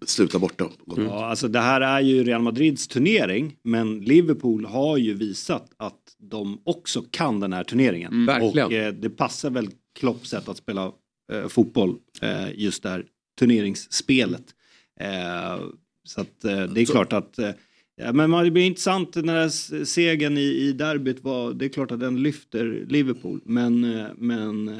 Så, 0.00 0.06
sluta 0.06 0.38
borta. 0.38 0.68
Ja, 0.96 1.24
alltså 1.26 1.48
det 1.48 1.60
här 1.60 1.80
är 1.80 2.00
ju 2.00 2.24
Real 2.24 2.42
Madrids 2.42 2.88
turnering, 2.88 3.56
men 3.64 4.00
Liverpool 4.00 4.64
har 4.64 4.96
ju 4.96 5.14
visat 5.14 5.70
att 5.76 6.16
de 6.18 6.60
också 6.64 7.04
kan 7.10 7.40
den 7.40 7.52
här 7.52 7.64
turneringen. 7.64 8.12
Mm, 8.12 8.26
verkligen. 8.26 8.66
Och 8.66 8.72
eh, 8.72 8.92
det 8.94 9.10
passar 9.10 9.50
väl 9.50 9.68
Klopps 9.98 10.30
sätt 10.30 10.48
att 10.48 10.56
spela 10.56 10.92
eh, 11.32 11.48
fotboll, 11.48 11.96
eh, 12.22 12.48
just 12.54 12.82
det 12.82 12.88
här 12.88 13.04
turneringsspelet. 13.38 14.44
Eh, 15.00 15.64
så 16.04 16.20
att 16.20 16.44
eh, 16.44 16.62
det 16.62 16.80
är 16.80 16.84
klart 16.86 17.12
att 17.12 17.38
eh, 17.38 17.50
Ja, 17.96 18.12
men 18.12 18.30
man- 18.30 18.44
det 18.44 18.50
blir 18.50 18.66
intressant 18.66 19.16
när 19.16 19.46
s- 19.46 19.90
segern 19.92 20.38
i, 20.38 20.40
i 20.42 20.72
derbyt 20.72 21.24
var, 21.24 21.52
det 21.52 21.64
är 21.64 21.68
klart 21.68 21.90
att 21.90 22.00
den 22.00 22.22
lyfter 22.22 22.86
Liverpool. 22.88 23.40
Men, 23.44 23.80
men 24.16 24.70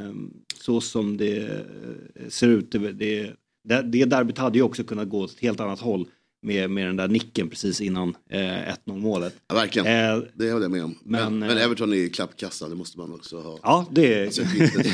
så 0.55 0.81
som 0.81 1.17
det 1.17 1.67
ser 2.29 2.49
ut, 2.49 2.71
det, 2.93 3.31
det, 3.65 4.05
derbyt 4.05 4.39
hade 4.39 4.59
ju 4.59 4.65
också 4.65 4.85
kunnat 4.85 5.09
gå 5.09 5.21
åt 5.21 5.31
ett 5.31 5.41
helt 5.41 5.61
annat 5.61 5.81
håll. 5.81 6.07
med, 6.43 6.71
med 6.71 6.87
den 6.87 6.97
där 6.97 7.09
nicken 7.09 7.51
precis 7.51 7.81
innan 7.81 8.17
eh, 8.31 8.39
1-0 8.41 8.75
målet. 8.87 9.35
Ja, 9.49 9.55
verkligen. 9.55 9.87
Eh, 9.87 10.23
det 10.35 10.53
håller 10.53 10.65
jag 10.65 10.71
med 10.71 10.85
om. 10.85 10.99
Men, 11.05 11.39
men, 11.39 11.49
men, 11.49 11.59
eh, 11.59 11.65
Everton 11.65 11.93
är 11.93 12.09
klappkassa, 12.09 12.69
det 12.69 12.75
måste 12.75 12.99
man 12.99 13.15
också 13.15 13.41
ha. 13.41 13.59
Ja, 13.63 13.87
det, 13.91 14.27
Alltså, 14.27 14.43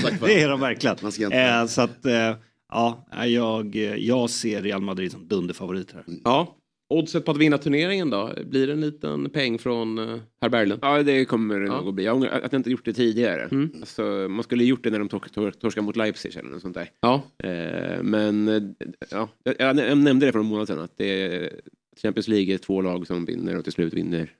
sagt 0.02 0.20
var, 0.20 0.28
det 0.28 0.42
är 0.42 0.48
de 0.54 0.60
verkligen. 0.60 0.96
Man 1.02 1.12
ska 1.12 1.24
inte... 1.24 1.38
Eh, 1.38 1.66
så 1.66 1.82
att, 1.82 2.06
eh, 2.06 2.34
ja, 2.72 3.06
jag, 3.26 3.76
jag 3.98 4.30
ser 4.30 4.62
Real 4.62 4.80
Madrid 4.82 5.12
som 5.12 5.28
dunderfavorit 5.28 5.92
här. 5.92 6.04
Ja. 6.24 6.57
Oddset 6.90 7.24
på 7.24 7.30
att 7.30 7.36
vinna 7.36 7.58
turneringen 7.58 8.10
då? 8.10 8.32
Blir 8.46 8.66
det 8.66 8.72
en 8.72 8.80
liten 8.80 9.30
peng 9.30 9.58
från 9.58 9.98
uh, 9.98 10.18
herr 10.40 10.48
Berglund? 10.48 10.80
Ja, 10.82 11.02
det 11.02 11.24
kommer 11.24 11.60
det 11.60 11.66
Ja. 11.66 11.76
nog 11.78 11.88
att 11.88 11.94
bli. 11.94 12.04
Jag 12.04 12.16
ångrar 12.16 12.30
att 12.40 12.52
jag 12.52 12.58
inte 12.58 12.70
gjort 12.70 12.84
det 12.84 12.92
tidigare. 12.92 13.42
Mm. 13.42 13.70
Alltså, 13.80 14.02
man 14.30 14.42
skulle 14.42 14.64
gjort 14.64 14.84
det 14.84 14.90
när 14.90 14.98
de 14.98 15.08
tor 15.08 15.18
tor 15.34 15.50
torskade 15.50 15.84
mot 15.84 15.96
Leipzig 15.96 16.36
eller 16.36 16.50
något 16.50 16.62
sånt 16.62 16.74
där. 16.74 16.90
Ja. 17.00 17.22
Eh, 17.38 18.02
men 18.02 18.48
eh, 18.48 18.62
ja, 19.10 19.28
jag, 19.42 19.54
jag 19.58 19.76
nämnde 19.76 20.26
det 20.26 20.32
för 20.32 20.38
en 20.38 20.46
månad 20.46 20.66
sedan 20.66 20.78
att 20.78 20.96
det 20.96 21.22
är 21.22 21.60
Champions 22.02 22.28
League 22.28 22.54
är 22.54 22.58
två 22.58 22.82
lag 22.82 23.06
som 23.06 23.24
vinner 23.24 23.56
och 23.56 23.64
till 23.64 23.72
slut 23.72 23.94
vinner 23.94 24.32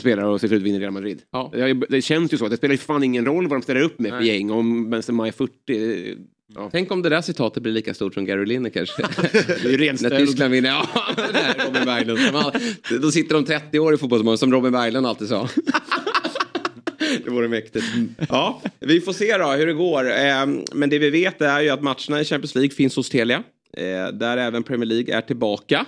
spelar 0.00 0.24
och 0.24 0.40
till 0.40 0.48
slut 0.48 0.62
vinner 0.62 0.80
Real 0.80 0.92
Madrid. 0.92 1.22
Ja. 1.30 1.52
Det 1.88 2.02
känns 2.02 2.32
ju 2.32 2.36
så. 2.36 2.48
Det 2.48 2.56
spelar 2.56 2.72
ju 2.72 2.78
fan 2.78 3.04
ingen 3.04 3.24
roll 3.26 3.48
vad 3.48 3.58
de 3.58 3.62
ställer 3.62 3.80
upp 3.82 3.98
med 3.98 4.10
för 4.10 4.18
Nej. 4.18 4.28
gäng. 4.28 4.50
Om 4.50 4.90
Benzema 4.90 5.26
är 5.28 5.32
40. 5.32 6.16
Ja. 6.54 6.68
Tänk 6.72 6.92
om 6.92 7.02
det 7.02 7.08
där 7.08 7.20
citatet 7.20 7.62
blir 7.62 7.72
lika 7.72 7.94
stort 7.94 8.14
som 8.14 8.24
Gary 8.24 8.46
Linekers. 8.46 8.96
Det 8.96 9.64
är 9.64 9.68
ju 9.70 9.76
ren 9.76 9.96
När. 10.00 10.18
Tyskland 10.18 10.52
vinner. 10.52 10.68
Ja, 10.68 10.86
det 11.16 11.22
här 11.38 11.54
är 11.54 11.64
Robin 11.66 11.84
Berglund. 11.84 12.36
All, 12.36 12.52
då 13.02 13.10
sitter 13.10 13.34
de 13.34 13.44
30 13.44 13.78
år 13.78 13.94
i 13.94 13.96
fotbollsmål 13.96 14.38
som 14.38 14.52
Robin 14.52 14.72
Berglund 14.72 15.06
alltid 15.06 15.28
sa. 15.28 15.48
Det 17.24 17.30
vore 17.30 17.48
mäktigt. 17.48 17.84
Ja, 18.28 18.62
vi 18.80 19.00
får 19.00 19.12
se 19.12 19.36
då 19.38 19.46
hur 19.50 19.66
det 19.66 19.72
går. 19.72 20.10
Eh, 20.10 20.46
Men 20.72 20.90
det 20.90 20.98
vi 20.98 21.10
vet 21.10 21.40
är 21.42 21.60
ju 21.60 21.68
att 21.70 21.82
matcherna 21.82 22.20
i 22.20 22.24
Champions 22.24 22.54
League 22.54 22.70
finns 22.70 22.96
hos 22.96 23.10
Telia. 23.10 23.42
eh, 23.76 24.08
Där 24.12 24.36
även 24.36 24.62
Premier 24.62 24.86
League 24.86 25.16
är 25.16 25.20
tillbaka. 25.20 25.86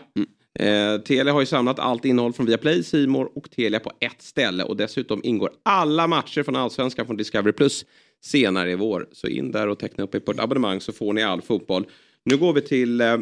Eh, 0.58 1.00
Telia 1.00 1.32
har 1.32 1.40
ju 1.40 1.46
samlat 1.46 1.78
allt 1.78 2.04
innehåll 2.04 2.32
från 2.32 2.46
Viaplay, 2.46 2.82
Simor 2.82 3.30
och 3.34 3.50
Telia 3.50 3.80
på 3.80 3.92
ett 4.00 4.22
ställe. 4.22 4.64
Och 4.64 4.76
dessutom 4.76 5.20
ingår 5.24 5.50
alla 5.62 6.06
matcher 6.06 6.42
från 6.42 6.56
Allsvenskan 6.56 7.06
från 7.06 7.16
Discovery 7.16 7.52
Plus 7.52 7.84
senare 8.24 8.70
i 8.70 8.74
vår. 8.74 9.08
Så 9.12 9.26
in 9.26 9.52
där 9.52 9.68
och 9.68 9.78
teckna 9.78 10.04
upp 10.04 10.14
er 10.14 10.20
på 10.20 10.30
ett 10.30 10.40
abonnemang 10.40 10.80
så 10.80 10.92
får 10.92 11.12
ni 11.12 11.22
all 11.22 11.42
fotboll. 11.42 11.86
Nu 12.24 12.36
går 12.36 12.52
vi 12.52 12.60
till 12.60 13.00
eh, 13.00 13.18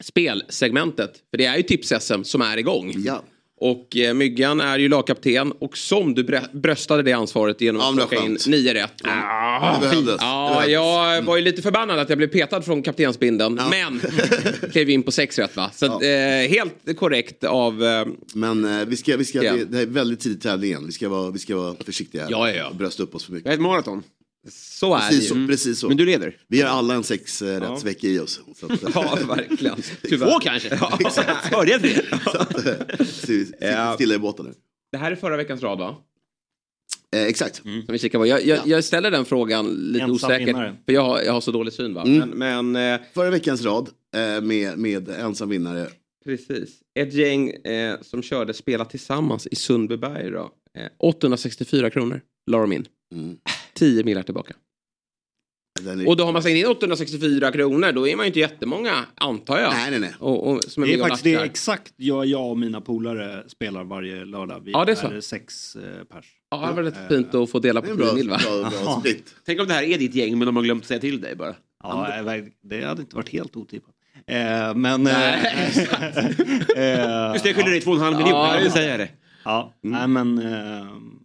spelsegmentet. 0.00 1.22
För 1.30 1.38
det 1.38 1.44
är 1.44 1.56
ju 1.56 1.62
tips-SM 1.62 2.22
som 2.22 2.40
är 2.40 2.56
igång. 2.56 2.92
Ja. 2.96 3.24
Och 3.62 3.96
eh, 3.96 4.14
Myggan 4.14 4.60
är 4.60 4.78
ju 4.78 4.88
lagkapten 4.88 5.52
och 5.52 5.76
som 5.78 6.14
du 6.14 6.22
brä- 6.22 6.48
bröstade 6.60 7.02
det 7.02 7.12
ansvaret 7.12 7.60
genom 7.60 7.80
Ja, 7.82 7.88
att 7.90 7.96
plocka 8.10 8.16
in 8.16 8.22
skönt. 8.30 8.46
nio 8.46 8.74
rätt. 8.74 8.92
Det 8.98 9.80
behövdes. 9.80 10.16
Ja, 10.20 10.66
jag 10.66 11.22
var 11.22 11.36
ju 11.36 11.42
lite 11.42 11.62
förbannad 11.62 11.98
att 11.98 12.08
jag 12.08 12.18
blev 12.18 12.28
petad 12.28 12.62
från 12.62 12.82
kaptensbindeln. 12.82 13.60
Men 13.70 14.00
klev 14.72 14.90
in 14.90 15.02
på 15.02 15.12
sex 15.12 15.38
rätt 15.38 15.56
va. 15.56 15.70
Så 15.74 15.86
att, 15.86 16.02
eh, 16.02 16.08
helt 16.50 16.98
korrekt 16.98 17.44
av... 17.44 17.84
Eh, 17.84 18.06
Men 18.34 18.80
eh, 18.80 18.86
vi 18.86 18.96
ska, 18.96 19.16
vi 19.16 19.24
ska, 19.24 19.42
Ja. 19.44 19.52
det, 19.52 19.64
det 19.64 19.76
här 19.76 19.82
är 19.82 19.86
väldigt 19.86 20.20
tidigt 20.20 20.38
i 20.38 20.42
tävlingen. 20.42 20.86
Vi 20.86 20.92
ska 20.92 21.08
vara, 21.08 21.30
vi 21.30 21.38
ska 21.38 21.56
vara 21.56 21.74
försiktiga 21.84 22.22
här. 22.22 22.30
Ja, 22.30 22.48
ja, 22.50 22.54
ja. 22.56 22.68
Och 22.68 22.76
brösta 22.76 23.02
upp 23.02 23.14
oss 23.14 23.24
för 23.24 23.32
mycket. 23.32 23.44
Det 23.44 23.50
är 23.50 23.54
ett 23.54 23.60
maraton. 23.60 24.02
Så 24.48 24.94
är 24.94 24.98
Precis 25.00 25.28
det 25.30 25.34
ju. 25.38 25.42
så, 25.42 25.48
precis 25.48 25.78
så. 25.78 25.88
Men 25.88 25.96
du 25.96 26.06
leder. 26.06 26.36
Vi 26.48 26.60
har 26.60 26.68
alla 26.68 26.94
en 26.94 27.04
sex 27.04 27.42
eh, 27.42 27.84
vecka 27.84 28.06
i 28.06 28.18
oss. 28.18 28.40
Så 28.56 28.66
att, 28.72 28.82
Ja, 28.94 29.18
verkligen. 29.28 29.76
Två 30.18 30.38
kanske. 30.40 30.68
Ja, 30.80 30.98
Hörde 31.52 31.70
jag 31.70 31.82
det? 31.82 32.04
så 32.24 32.38
att, 32.38 32.52
så 32.60 33.32
vi 33.32 33.44
sitter 33.46 33.94
stilla 33.94 34.14
i 34.14 34.18
båten 34.18 34.46
nu. 34.46 34.52
Det 34.92 34.98
här 34.98 35.12
är 35.12 35.16
förra 35.16 35.36
veckans 35.36 35.62
rad 35.62 35.78
va? 35.78 35.96
Eh, 37.16 37.22
exakt. 37.22 37.56
Som 37.56 37.84
vi 37.88 37.98
kikar 37.98 38.18
på. 38.18 38.26
Jag, 38.26 38.46
jag, 38.46 38.66
jag 38.66 38.84
ställer 38.84 39.10
den 39.10 39.24
frågan 39.24 39.66
lite 39.66 40.04
Ensam 40.04 40.14
osäkert. 40.14 40.48
vinnare. 40.48 40.76
För 40.86 40.92
jag 40.92 41.02
har, 41.02 41.20
jag 41.22 41.32
har 41.32 41.40
så 41.40 41.50
dålig 41.50 41.72
syn 41.72 41.94
va. 41.94 42.02
Mm. 42.02 42.28
Men, 42.28 42.70
men 42.72 42.94
eh, 43.00 43.06
Förra 43.14 43.30
veckans 43.30 43.64
rad 43.64 43.88
eh, 44.16 44.40
med, 44.42 44.78
med 44.78 45.08
ensam 45.08 45.48
vinnare. 45.48 45.88
Precis. 46.24 46.70
Ett 46.98 47.14
gäng 47.14 47.50
eh, 47.50 48.00
som 48.00 48.22
körde 48.22 48.54
Spela 48.54 48.84
Tillsammans 48.84 49.46
i 49.46 49.56
Sundbyberg 49.56 50.30
då. 50.30 50.50
Eh, 50.78 50.86
864 50.98 51.90
kronor 51.90 52.20
la 52.46 52.58
de 52.58 52.72
in. 52.72 52.86
Mm. 53.14 53.36
10 53.74 54.04
miljoner 54.04 54.22
tillbaka. 54.22 54.54
Är- 55.86 56.08
Och 56.08 56.16
då 56.16 56.24
har 56.24 56.32
man 56.32 56.42
slängt 56.42 56.56
in 56.58 56.66
864 56.66 57.52
kronor, 57.52 57.92
då 57.92 58.08
är 58.08 58.16
man 58.16 58.24
ju 58.24 58.26
inte 58.26 58.38
jättemånga, 58.40 59.04
antar 59.14 59.58
jag. 59.60 59.72
Nej, 59.72 59.90
nej, 59.90 60.00
nej. 60.00 60.14
Och, 60.18 60.50
och, 60.50 60.64
som 60.64 60.82
är 60.82 60.86
Det 60.86 60.94
är 60.94 60.98
faktiskt 60.98 61.24
det 61.24 61.34
är 61.34 61.44
exakt 61.44 61.92
jag, 61.96 62.26
jag 62.26 62.50
och 62.50 62.58
mina 62.58 62.80
polare 62.80 63.44
spelar 63.48 63.84
varje 63.84 64.24
lördag. 64.24 64.60
Vi 64.64 64.72
Ja, 64.72 64.84
det 64.84 64.92
är 64.92 64.96
så. 64.96 65.20
sex 65.22 65.76
eh, 65.76 66.04
pers. 66.04 66.26
Ja, 66.50 66.66
det 66.66 66.72
var 66.72 66.82
rätt 66.82 67.08
fint 67.08 67.34
att 67.34 67.50
få 67.50 67.58
dela 67.58 67.80
Det 67.80 67.86
på 67.86 67.92
är 67.92 67.96
promille 68.06 68.30
va? 68.30 68.38
bra, 68.44 68.70
bra. 68.84 69.02
Tänk 69.46 69.60
om 69.60 69.66
det 69.66 69.74
här 69.74 69.82
är 69.82 69.98
ditt 69.98 70.14
gäng 70.14 70.38
men 70.38 70.46
de 70.46 70.56
har 70.56 70.62
glömt 70.62 70.84
säga 70.86 71.00
till 71.00 71.20
dig 71.20 71.36
bara. 71.36 71.54
Ja, 71.82 72.18
eh, 72.36 72.44
det 72.62 72.84
hade 72.84 73.00
inte 73.02 73.16
varit 73.16 73.28
helt 73.28 73.56
otippat. 73.56 73.94
Eh, 74.26 74.74
men... 74.74 75.06
eh, 75.06 75.44
eh, 75.44 77.32
Just 77.32 77.44
det, 77.44 77.48
jag 77.48 77.56
skyller 77.56 77.70
dig 77.70 77.80
två 77.80 77.90
och 77.90 77.96
en 77.96 78.02
halv 78.02 78.16
miljon. 78.16 78.30
Ja, 78.38 78.54
jag 78.54 78.62
vill 78.62 78.72
säga 78.72 78.96
det. 78.96 79.08
Ja, 79.44 79.74
nej 79.82 80.08
men... 80.08 80.38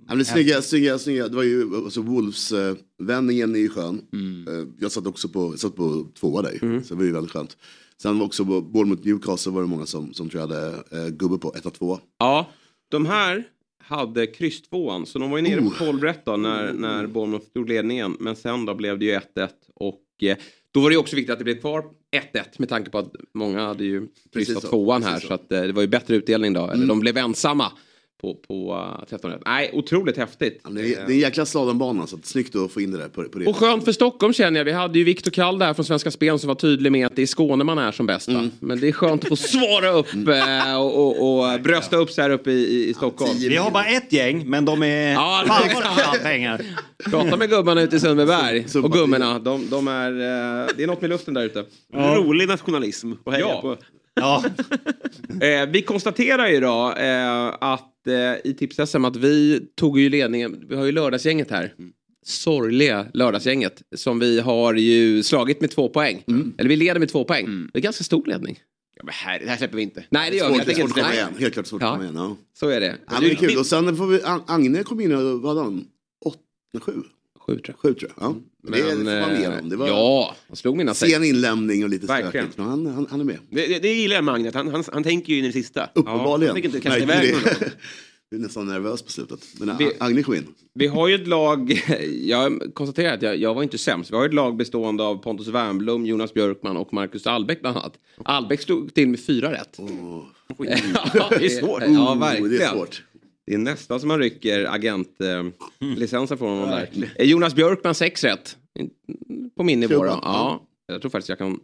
Ja, 0.07 0.15
men 0.15 0.25
snygga, 0.25 0.61
snygga, 0.61 0.97
snygga, 0.99 1.27
det 1.27 1.35
var 1.35 1.43
ju 1.43 1.75
alltså 1.75 2.01
Wolves-vändningen 2.01 3.55
är 3.55 3.59
ju 3.59 3.69
skön. 3.69 4.01
Eh, 4.47 4.67
Jag 4.79 4.91
satt 4.91 5.07
också 5.07 5.29
på, 5.29 5.57
satt 5.57 5.75
på 5.75 6.07
tvåa 6.19 6.41
där 6.41 6.81
så 6.83 6.93
det 6.93 6.97
var 6.97 7.03
ju 7.05 7.11
väldigt 7.11 7.31
skönt. 7.31 7.57
Sen 8.01 8.19
var 8.19 8.25
också 8.25 8.45
på 8.45 8.61
Bournemouth 8.61 9.07
Newcastle 9.07 9.51
var 9.51 9.61
det 9.61 9.67
många 9.67 9.85
som, 9.85 10.13
som 10.13 10.29
tror 10.29 10.41
jag 10.41 10.47
hade 10.47 10.83
eh, 10.91 11.07
gubbe 11.07 11.37
på 11.37 11.53
1 11.55 11.73
2 11.73 11.99
Ja, 12.19 12.49
de 12.89 13.05
här 13.05 13.43
hade 13.83 14.27
kryss 14.27 14.61
tvåan, 14.61 15.05
så 15.05 15.19
de 15.19 15.29
var 15.31 15.37
ju 15.37 15.43
nere 15.43 15.61
på 15.61 15.69
12 15.69 16.01
rätt 16.03 16.25
då 16.25 16.37
när, 16.37 16.73
när 16.73 17.07
Bournemouth 17.07 17.45
tog 17.53 17.69
ledningen. 17.69 18.17
Men 18.19 18.35
sen 18.35 18.65
då 18.65 18.75
blev 18.75 18.99
det 18.99 19.05
ju 19.05 19.11
1-1 19.11 19.21
och 19.75 20.01
eh, 20.21 20.37
då 20.71 20.79
var 20.81 20.89
det 20.89 20.93
ju 20.93 20.99
också 20.99 21.15
viktigt 21.15 21.33
att 21.33 21.37
det 21.39 21.43
blev 21.45 21.59
kvar 21.61 21.83
1-1 22.33 22.43
med 22.57 22.69
tanke 22.69 22.89
på 22.89 22.97
att 22.97 23.13
många 23.33 23.65
hade 23.67 23.85
ju 23.85 24.07
kryssat 24.33 24.63
tvåan 24.69 25.03
här 25.03 25.19
så 25.19 25.27
så. 25.27 25.33
att 25.33 25.51
eh, 25.51 25.61
det 25.61 25.71
var 25.73 25.81
ju 25.81 25.87
bättre 25.87 26.15
utdelning 26.15 26.53
då. 26.53 26.67
Eller 26.67 26.85
de 26.87 26.99
blev 26.99 27.17
ensamma 27.17 27.71
på, 28.25 28.33
på 28.47 28.73
uh, 29.01 29.05
13 29.09 29.31
rätt. 29.31 29.41
Nej, 29.45 29.69
otroligt 29.73 30.17
häftigt. 30.17 30.61
Ja, 30.63 30.69
det, 30.69 30.81
är, 30.81 30.83
det 30.85 31.11
är 31.11 31.15
en 31.15 31.19
jäkla 31.19 31.45
slalombana 31.45 32.07
så 32.07 32.15
att, 32.15 32.25
snyggt 32.25 32.55
att 32.55 32.71
få 32.71 32.81
in 32.81 32.91
det 32.91 32.97
där 32.97 33.07
på, 33.09 33.23
på 33.23 33.39
det. 33.39 33.45
Och 33.45 33.57
skönt 33.57 33.85
för 33.85 33.91
Stockholm 33.91 34.33
känner 34.33 34.59
jag. 34.59 34.65
Vi 34.65 34.71
hade 34.71 34.99
ju 34.99 35.05
Viktor 35.05 35.31
Kall 35.31 35.59
där 35.59 35.73
från 35.73 35.85
Svenska 35.85 36.11
Spel 36.11 36.39
som 36.39 36.47
var 36.47 36.55
tydlig 36.55 36.91
med 36.91 37.05
att 37.07 37.15
det 37.15 37.21
är 37.21 37.25
Skåne 37.25 37.63
man 37.63 37.77
är 37.77 37.91
som 37.91 38.05
bäst. 38.05 38.27
va? 38.29 38.49
Men 38.59 38.79
det 38.79 38.87
är 38.87 38.91
skönt 38.91 39.23
att 39.23 39.29
få 39.29 39.35
svara 39.35 39.89
upp 39.91 40.13
eh, 40.13 40.81
och, 40.81 40.97
och, 41.21 41.43
och 41.53 41.61
brösta 41.61 41.97
upp 41.97 42.11
sig 42.11 42.23
här 42.23 42.31
uppe 42.31 42.51
i, 42.51 42.65
i, 42.65 42.89
i 42.89 42.93
Stockholm. 42.93 43.31
vi 43.39 43.55
har 43.55 43.71
bara 43.71 43.85
ett 43.85 44.13
gäng, 44.13 44.49
men 44.49 44.65
de 44.65 44.83
är... 44.83 45.11
Ja, 45.13 45.43
Fan 45.47 45.83
vad 46.13 46.21
pengar. 46.21 46.61
Prata 47.09 47.37
med 47.37 47.49
gubbarna 47.49 47.81
ute 47.81 47.95
i 47.95 47.99
Sundbyberg. 47.99 48.65
Och 48.83 48.91
gummorna. 48.91 49.39
De, 49.39 49.69
de 49.69 49.87
är, 49.87 50.11
eh, 50.11 50.67
det 50.77 50.83
är 50.83 50.87
något 50.87 51.01
med 51.01 51.09
luften 51.09 51.33
där 51.33 51.43
ute. 51.45 51.65
Rolig 51.93 52.47
nationalism. 52.47 53.11
Och 53.23 53.33
heja 53.33 53.45
Ja. 53.45 53.61
på. 53.61 53.77
Ja, 54.15 54.43
Eh, 55.41 55.69
vi 55.69 55.81
konstaterar 55.81 56.47
ju 56.47 56.59
då 56.59 56.93
eh, 56.97 57.45
att 57.61 58.07
eh, 58.07 58.13
i 58.51 58.55
tips 58.59 58.79
att 58.95 59.15
vi 59.15 59.61
tog 59.75 59.99
ju 59.99 60.09
ledningen. 60.09 60.65
Vi 60.69 60.75
har 60.75 60.85
ju 60.85 60.91
lördagsgänget 60.91 61.51
här. 61.51 61.73
Sorgliga 62.25 63.07
lördagsgänget. 63.13 63.81
Som 63.95 64.19
vi 64.19 64.39
har 64.39 64.73
ju 64.73 65.23
slagit 65.23 65.61
med 65.61 65.71
två 65.71 65.89
poäng. 65.89 66.23
Eller 66.57 66.69
vi 66.69 66.75
leder 66.75 66.99
med 66.99 67.09
två 67.09 67.23
poäng. 67.23 67.69
Det 67.73 67.79
är 67.79 67.83
ganska 67.83 68.03
stor 68.03 68.25
ledning. 68.25 68.59
Ja, 68.95 69.03
men 69.03 69.13
här, 69.13 69.39
det 69.39 69.49
här 69.49 69.57
släpper 69.57 69.77
vi 69.77 69.83
inte. 69.83 70.03
Nej 70.09 70.31
det 70.31 70.37
gör 70.37 70.49
vi 70.49 70.53
svårt 70.55 70.61
att 70.61 70.77
inte 70.77 70.91
komma 70.93 71.07
nej. 71.07 71.15
igen. 71.15 71.29
Helt 71.39 71.53
klart 71.53 71.67
svårt 71.67 71.81
Ja. 71.81 71.87
att 71.87 71.93
komma 71.93 72.03
igen. 72.03 72.15
Ja. 72.17 72.35
Så 72.59 72.69
är 72.69 72.79
det. 72.79 72.95
Ja, 73.05 73.11
men 73.13 73.21
det 73.21 73.31
är 73.31 73.35
kul. 73.35 73.57
Och 73.57 73.65
sen 73.65 73.97
får 73.97 74.07
vi, 74.07 74.17
Ag- 74.23 74.43
Agne 74.47 74.83
kom 74.83 75.01
in 75.01 75.15
och 75.15 75.41
vad 75.41 75.57
hade 75.57 75.61
han? 75.69 75.85
Åtta, 76.25 76.39
sju? 76.81 76.93
Sju 77.47 77.59
tror 77.59 77.75
Sju 77.75 77.93
tror 77.93 78.11
jag. 78.17 78.25
Ja. 78.29 78.35
Men 78.61 78.71
det, 78.71 78.81
får 78.81 78.95
man 79.03 79.31
eh, 79.31 79.39
ge 79.41 79.47
honom. 79.47 79.69
Det 79.69 79.75
var 79.75 79.87
Ja, 79.87 80.35
han 80.47 80.55
slog 80.57 80.77
mina 80.77 80.93
sen 80.93 81.23
inlämning 81.23 81.83
och 81.83 81.89
lite 81.89 82.05
Verkligen. 82.07 82.31
stökigt. 82.31 82.57
Men 82.57 82.67
han, 82.67 82.85
han, 82.85 83.07
han 83.09 83.19
är 83.19 83.23
med. 83.25 83.37
Det, 83.49 83.79
det, 83.79 83.93
gillar 83.93 84.15
jag 84.15 84.23
med 84.23 84.33
Agnet. 84.33 84.55
Han, 84.55 84.67
han, 84.67 84.83
han 84.93 85.03
tänker 85.03 85.33
ju 85.33 85.39
in 85.39 85.45
i 85.45 85.47
det 85.47 85.53
sista. 85.53 85.89
Uppenbarligen. 85.95 86.55
han 86.55 86.71
fick 86.71 86.75
inte 86.75 86.97
iväg 87.03 87.35
det. 87.43 87.71
Du 88.31 88.37
är 88.37 88.41
nästan 88.41 88.65
nervös 88.67 89.01
på 89.01 89.11
slutet. 89.11 89.39
Men 89.59 89.77
Vi- 89.77 89.91
Agne 89.99 90.23
kom 90.23 90.33
in. 90.33 90.47
Vi 90.73 90.87
har 90.87 91.07
ju 91.07 91.15
ett 91.15 91.27
lag, 91.27 91.81
jag 92.21 92.61
konstaterar 92.73 93.13
att 93.13 93.21
jag, 93.21 93.37
jag 93.37 93.53
var 93.53 93.63
inte 93.63 93.77
sämst. 93.77 94.11
Vi 94.11 94.15
har 94.15 94.23
ju 94.23 94.27
ett 94.27 94.33
lag 94.33 94.55
bestående 94.57 95.03
av 95.03 95.15
Pontus 95.15 95.47
Wernbloom, 95.47 96.05
Jonas 96.05 96.33
Björkman 96.33 96.77
och 96.77 96.93
Marcus 96.93 97.27
Albeck 97.27 97.61
band 97.61 97.77
annat. 97.77 97.93
Albeck 98.25 98.61
slog 98.61 98.93
till 98.93 99.07
med 99.07 99.19
fyra 99.19 99.51
rätt. 99.51 99.79
Ja, 101.13 101.29
Det 101.39 101.45
är 101.45 101.49
svårt. 101.49 101.83
Ja, 101.87 102.13
Oh, 102.13 102.19
verkligen. 102.19 102.49
det 102.49 102.63
är 102.63 102.69
svårt. 102.71 103.03
Det 103.47 103.53
är 103.53 103.57
nästan 103.57 103.99
som 103.99 104.07
man 104.07 104.19
rycker 104.19 104.65
agentlicensen 104.73 106.37
från 106.37 106.49
honom 106.49 106.69
där. 106.69 106.89
Eh, 107.15 107.25
Jonas 107.25 107.55
Björkman 107.55 107.95
sex 107.95 108.23
rätt. 108.23 108.57
På 109.57 109.63
min 109.63 109.79
nivå 109.79 110.03
då. 110.03 110.19
Ja, 110.23 110.67
jag 110.87 111.01
tror 111.01 111.09
faktiskt 111.11 111.29
jag 111.29 111.37
kan 111.37 111.59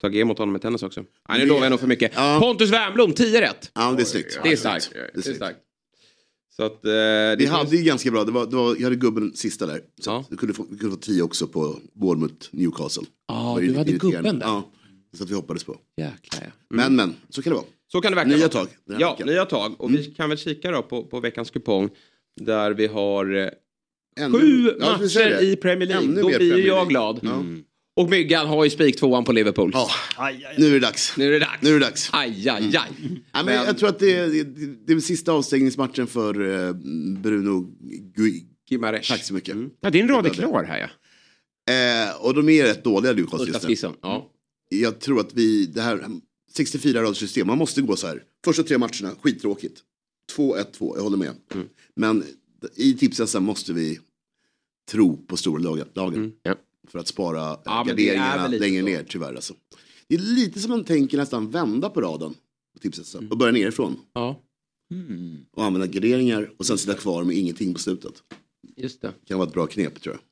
ta 0.00 0.08
G 0.08 0.24
mot 0.24 0.38
honom 0.38 0.52
med 0.52 0.62
tennis 0.62 0.82
också. 0.82 1.04
Nej, 1.28 1.38
nu 1.38 1.46
lovar 1.46 1.62
jag 1.62 1.70
nog 1.70 1.80
för 1.80 1.86
mycket. 1.86 2.12
Ja. 2.14 2.38
Pontus 2.40 2.70
Wernbloom, 2.72 3.12
10 3.12 3.40
rätt. 3.40 3.70
Ja, 3.74 3.92
det 3.96 4.02
är 4.02 4.04
snyggt. 4.04 4.40
Det 4.42 4.52
är 4.52 4.56
starkt. 4.56 4.90
Det 5.14 5.26
är 5.26 5.34
starkt. 5.34 5.58
Så 6.56 6.62
att, 6.62 6.84
eh, 6.84 6.90
det 6.92 7.36
Vi 7.38 7.46
hade 7.46 7.76
ju 7.76 7.82
ganska 7.82 8.10
bra, 8.10 8.24
det 8.24 8.32
var, 8.32 8.46
det 8.46 8.56
var, 8.56 8.74
jag 8.76 8.82
hade 8.82 8.96
gubben 8.96 9.32
sista 9.36 9.66
där. 9.66 9.80
Så 10.00 10.10
Ja. 10.10 10.24
du 10.30 10.36
kunde 10.36 10.54
få, 10.54 10.66
du 10.70 10.78
kunde 10.78 10.96
få 10.96 11.00
tio 11.02 11.22
också 11.22 11.46
på 11.46 11.76
Bournemouth 11.92 12.48
Newcastle. 12.50 13.02
Ja, 13.28 13.60
ju 13.60 13.68
du 13.68 13.78
hade 13.78 13.92
gubben 13.92 14.38
där. 14.38 14.46
Ja, 14.46 14.70
så 15.16 15.24
att 15.24 15.30
vi 15.30 15.34
hoppades 15.34 15.64
på. 15.64 15.76
Jäklar 15.96 16.42
ja. 16.44 16.50
Men 16.70 16.96
men, 16.96 17.14
så 17.28 17.42
kan 17.42 17.50
det 17.50 17.54
vara. 17.54 17.66
Så 17.92 18.00
kan 18.00 18.12
det 18.12 18.16
verkligen 18.16 18.38
Nya 18.38 18.48
vara. 18.48 18.64
tag 18.64 18.68
Ja, 19.00 19.12
veckan. 19.12 19.26
nya 19.28 19.44
tag. 19.44 19.74
Och 19.80 19.94
vi 19.94 20.04
kan 20.04 20.28
väl 20.28 20.38
kika 20.38 20.70
då 20.70 20.82
på, 20.82 21.04
på 21.04 21.20
veckans 21.20 21.50
kupong. 21.50 21.90
Där 22.40 22.70
vi 22.70 22.86
har 22.86 23.34
eh, 23.36 23.48
Ännu- 24.20 24.38
sju 24.40 24.76
ja, 24.80 24.98
matcher 24.98 25.42
i 25.42 25.56
Premier 25.56 25.88
League. 25.88 26.04
Ännu 26.04 26.20
Då 26.20 26.26
blir 26.28 26.42
ju 26.42 26.50
Premier 26.50 26.66
jag 26.66 26.88
glad. 26.88 27.20
Ja. 27.22 27.44
Och 27.96 28.10
Myggan 28.10 28.46
har 28.46 28.64
ju 28.64 28.70
spik 28.70 28.96
tvåan 28.96 29.24
på 29.24 29.32
Liverpool. 29.32 29.70
Ja, 29.74 29.88
aj, 30.16 30.44
aj, 30.44 30.54
nu 30.58 30.66
är 30.66 30.70
det 30.70 30.80
dags. 30.80 31.16
Nu 31.16 31.26
är 31.26 31.30
det 31.30 31.38
dags. 31.38 31.62
Nu 31.62 31.70
är 31.70 31.80
det 31.80 31.86
dags. 31.86 32.10
Aj, 32.12 32.48
aj, 32.48 32.76
aj. 32.76 33.06
Mm. 33.06 33.18
Ja, 33.32 33.42
men 33.44 33.54
jag 33.54 33.78
tror 33.78 33.88
att 33.88 33.98
det 33.98 34.12
är, 34.12 34.44
det, 34.86 34.92
är 34.92 35.00
sista 35.00 35.32
avstängningsmatchen 35.32 36.06
för 36.06 36.66
eh, 36.68 36.72
Bruno 37.22 37.66
Gui. 38.16 38.44
Gimares. 38.70 39.08
Tack 39.08 39.24
så 39.24 39.34
mycket. 39.34 39.56
Ja, 39.80 39.90
din 39.90 40.08
rad 40.08 40.26
är 40.26 40.30
klar 40.30 40.64
här 40.64 40.78
ja. 40.78 40.88
Eh, 41.72 42.24
och 42.24 42.34
de 42.34 42.48
är 42.48 42.64
rätt 42.64 42.84
dåliga 42.84 43.12
Newcastle 43.12 43.68
just 43.68 43.82
nu. 43.82 43.90
Ja. 44.02 44.30
Jag 44.68 45.00
tror 45.00 45.20
att 45.20 45.34
vi, 45.34 45.66
det 45.66 45.82
här 45.82 46.06
64 46.52 47.02
raders 47.02 47.18
system, 47.18 47.46
man 47.46 47.58
måste 47.58 47.82
gå 47.82 47.96
så 47.96 48.06
här. 48.06 48.24
Första 48.44 48.62
tre 48.62 48.78
matcherna, 48.78 49.14
skittråkigt. 49.20 49.82
2-1-2, 50.36 50.92
jag 50.96 51.02
håller 51.02 51.16
med. 51.16 51.34
Mm. 51.54 51.68
Men 51.94 52.24
i 52.74 52.94
tips 52.94 53.34
måste 53.36 53.72
vi 53.72 54.00
tro 54.90 55.16
på 55.26 55.36
storlagen. 55.36 55.88
lagen 55.94 56.32
Ja. 56.42 56.54
För 56.88 56.98
att 56.98 57.08
spara 57.08 57.58
Ja, 57.64 57.84
det 57.84 57.90
garderingarna 57.90 58.48
längre 58.48 58.80
så. 58.82 58.86
ner 58.86 59.04
tyvärr. 59.08 59.34
Alltså. 59.34 59.54
Det 60.08 60.14
är 60.14 60.18
lite 60.18 60.60
som 60.60 60.70
man 60.70 60.84
tänker 60.84 61.16
nästan 61.16 61.50
vända 61.50 61.90
på 61.90 62.00
raden 62.00 62.34
på 62.74 62.78
tips 62.78 63.14
och 63.14 63.36
börja 63.38 63.52
nerifrån. 63.52 63.96
ja, 64.12 64.42
Och 65.52 65.64
använda 65.64 65.86
garderingar 65.86 66.52
och 66.56 66.66
sen 66.66 66.78
sitta 66.78 66.94
kvar 66.94 67.24
med 67.24 67.36
ingenting 67.36 67.72
på 67.74 67.80
slutet. 67.80 68.22
just 68.76 69.00
det. 69.02 69.12
Kan 69.26 69.38
vara 69.38 69.48
ett 69.48 69.54
bra 69.54 69.66
knep 69.66 70.00
tror 70.02 70.14
jag. 70.14 70.22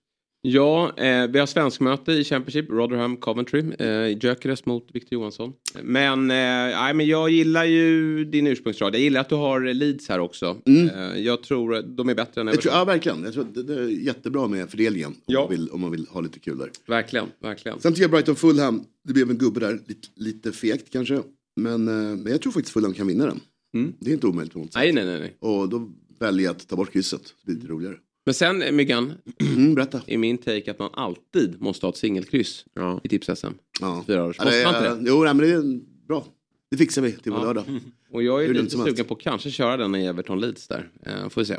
Ja, 0.47 0.93
eh, 0.97 1.27
vi 1.31 1.39
har 1.39 1.47
svenskmöte 1.47 2.13
i 2.13 2.25
Championship, 2.25 2.71
Rotherham 2.71 3.17
Coventry. 3.17 3.61
Eh, 3.79 4.19
Gyökeres 4.19 4.67
mot 4.67 4.89
Victor 4.93 5.13
Johansson. 5.19 5.53
Men, 5.83 6.31
eh, 6.31 6.95
men 6.95 7.07
jag 7.07 7.31
gillar 7.31 7.65
ju 7.65 8.25
din 8.25 8.47
ursprungsrad. 8.47 8.95
Jag 8.95 9.01
gillar 9.03 9.21
att 9.21 9.29
du 9.29 9.35
har 9.35 9.61
Leeds 9.75 10.09
här 10.09 10.19
också. 10.19 10.57
Eh, 10.67 11.19
jag 11.21 11.43
tror 11.43 11.83
de 11.97 12.09
är 12.09 12.15
bättre 12.15 12.41
än 12.41 12.47
Jag 12.47 12.61
tror, 12.61 12.73
Everton. 12.73 12.79
ja 12.79 12.85
verkligen, 12.85 13.25
jag 13.25 13.33
tror 13.35 13.47
det, 13.55 13.63
det 13.63 13.75
är 13.75 13.89
jättebra 13.89 14.49
med 14.49 14.71
fördelningen. 14.71 15.09
Om, 15.09 15.15
Ja. 15.27 15.41
man 15.41 15.51
vill, 15.51 15.69
om 15.69 15.81
man 15.81 15.91
vill 15.91 16.07
ha 16.11 16.21
lite 16.21 16.39
kul 16.39 16.59
där. 16.59 16.71
Verkligen, 16.87 17.27
verkligen. 17.43 17.81
Sen 17.81 17.93
tycker 17.93 18.03
jag 18.03 18.11
Brighton 18.11 18.37
Fulham, 18.37 18.85
det 19.05 19.13
blev 19.13 19.31
en 19.31 19.39
gubbe 19.39 19.61
där, 19.61 19.79
lite, 19.87 20.09
lite 20.17 20.53
fegt 20.53 20.91
kanske. 20.93 21.21
Men, 21.57 21.89
eh, 21.89 21.95
men 21.95 22.27
jag 22.33 22.43
tror 22.43 22.53
faktiskt 22.53 22.73
Fulham 22.73 22.95
kan 22.95 23.07
vinna 23.07 23.27
den. 23.27 23.41
Mm. 23.75 23.93
Det 24.01 24.11
är 24.11 24.15
inte 24.15 24.27
omöjligt 24.27 24.53
på 24.53 24.59
något 24.59 24.73
sätt. 24.73 24.83
Nej, 24.83 24.93
nej, 24.93 25.05
nej. 25.05 25.37
Och 25.41 25.69
då 25.69 25.91
väljer 26.21 26.45
jag 26.45 26.57
att 26.57 26.69
ta 26.69 26.77
bort 26.77 26.93
krysset, 26.93 27.21
så 27.27 27.35
blir 27.45 27.55
det 27.57 27.61
lite 27.63 27.73
roligare. 27.73 27.95
Men 28.25 28.35
sen, 28.35 28.63
eh, 28.63 28.73
Myggan, 28.73 29.13
Mm, 29.41 29.75
berätta. 29.75 30.01
är 30.07 30.19
min 30.19 30.39
take 30.39 30.71
att 30.71 30.79
man 30.79 30.91
alltid 30.93 31.61
måste 31.61 31.87
ha 31.87 31.91
ett 31.91 31.97
singelkryss 31.97 32.65
Ja. 32.75 33.01
i 33.05 33.09
tips-SM. 33.09 33.47
Ja. 33.81 34.05
Fyra 34.07 34.25
års. 34.25 34.37
Ja, 34.39 34.45
det, 34.45 34.51
Måste 34.51 34.65
man 34.83 34.93
inte 34.93 35.05
det? 35.05 35.11
Jo, 35.11 35.25
nej, 35.25 35.35
men 35.35 35.47
det 35.47 35.53
är 35.53 35.81
bra. 36.09 36.27
Det 36.71 36.77
fixar 36.77 37.03
vi 37.03 37.13
till 37.13 37.33
på 37.33 37.39
Ja. 37.39 37.45
lördag. 37.45 37.65
Och 38.11 38.23
jag 38.23 38.43
är 38.45 38.47
Hur 38.47 38.55
lite 38.55 38.71
sugen 38.77 39.05
på 39.05 39.15
att 39.15 39.21
kanske 39.21 39.51
köra 39.51 39.77
den 39.77 39.95
i 39.95 40.07
Everton 40.07 40.41
Leeds 40.41 40.69
där. 40.69 40.89
Eh, 41.07 41.29
får 41.29 41.41
vi 41.41 41.45
se. 41.47 41.57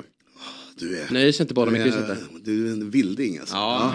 Du 0.80 0.97
är, 0.99 1.11
Nöjer 1.13 1.32
sig 1.32 1.43
inte 1.43 1.53
bara 1.53 1.70
med 1.70 1.84
krysset 1.84 2.07
där. 2.07 2.13
är, 2.16 2.20
du 2.43 2.68
är 2.68 2.72
en 2.72 2.89
vilding 2.89 3.38
alltså. 3.38 3.55
Ja. 3.55 3.93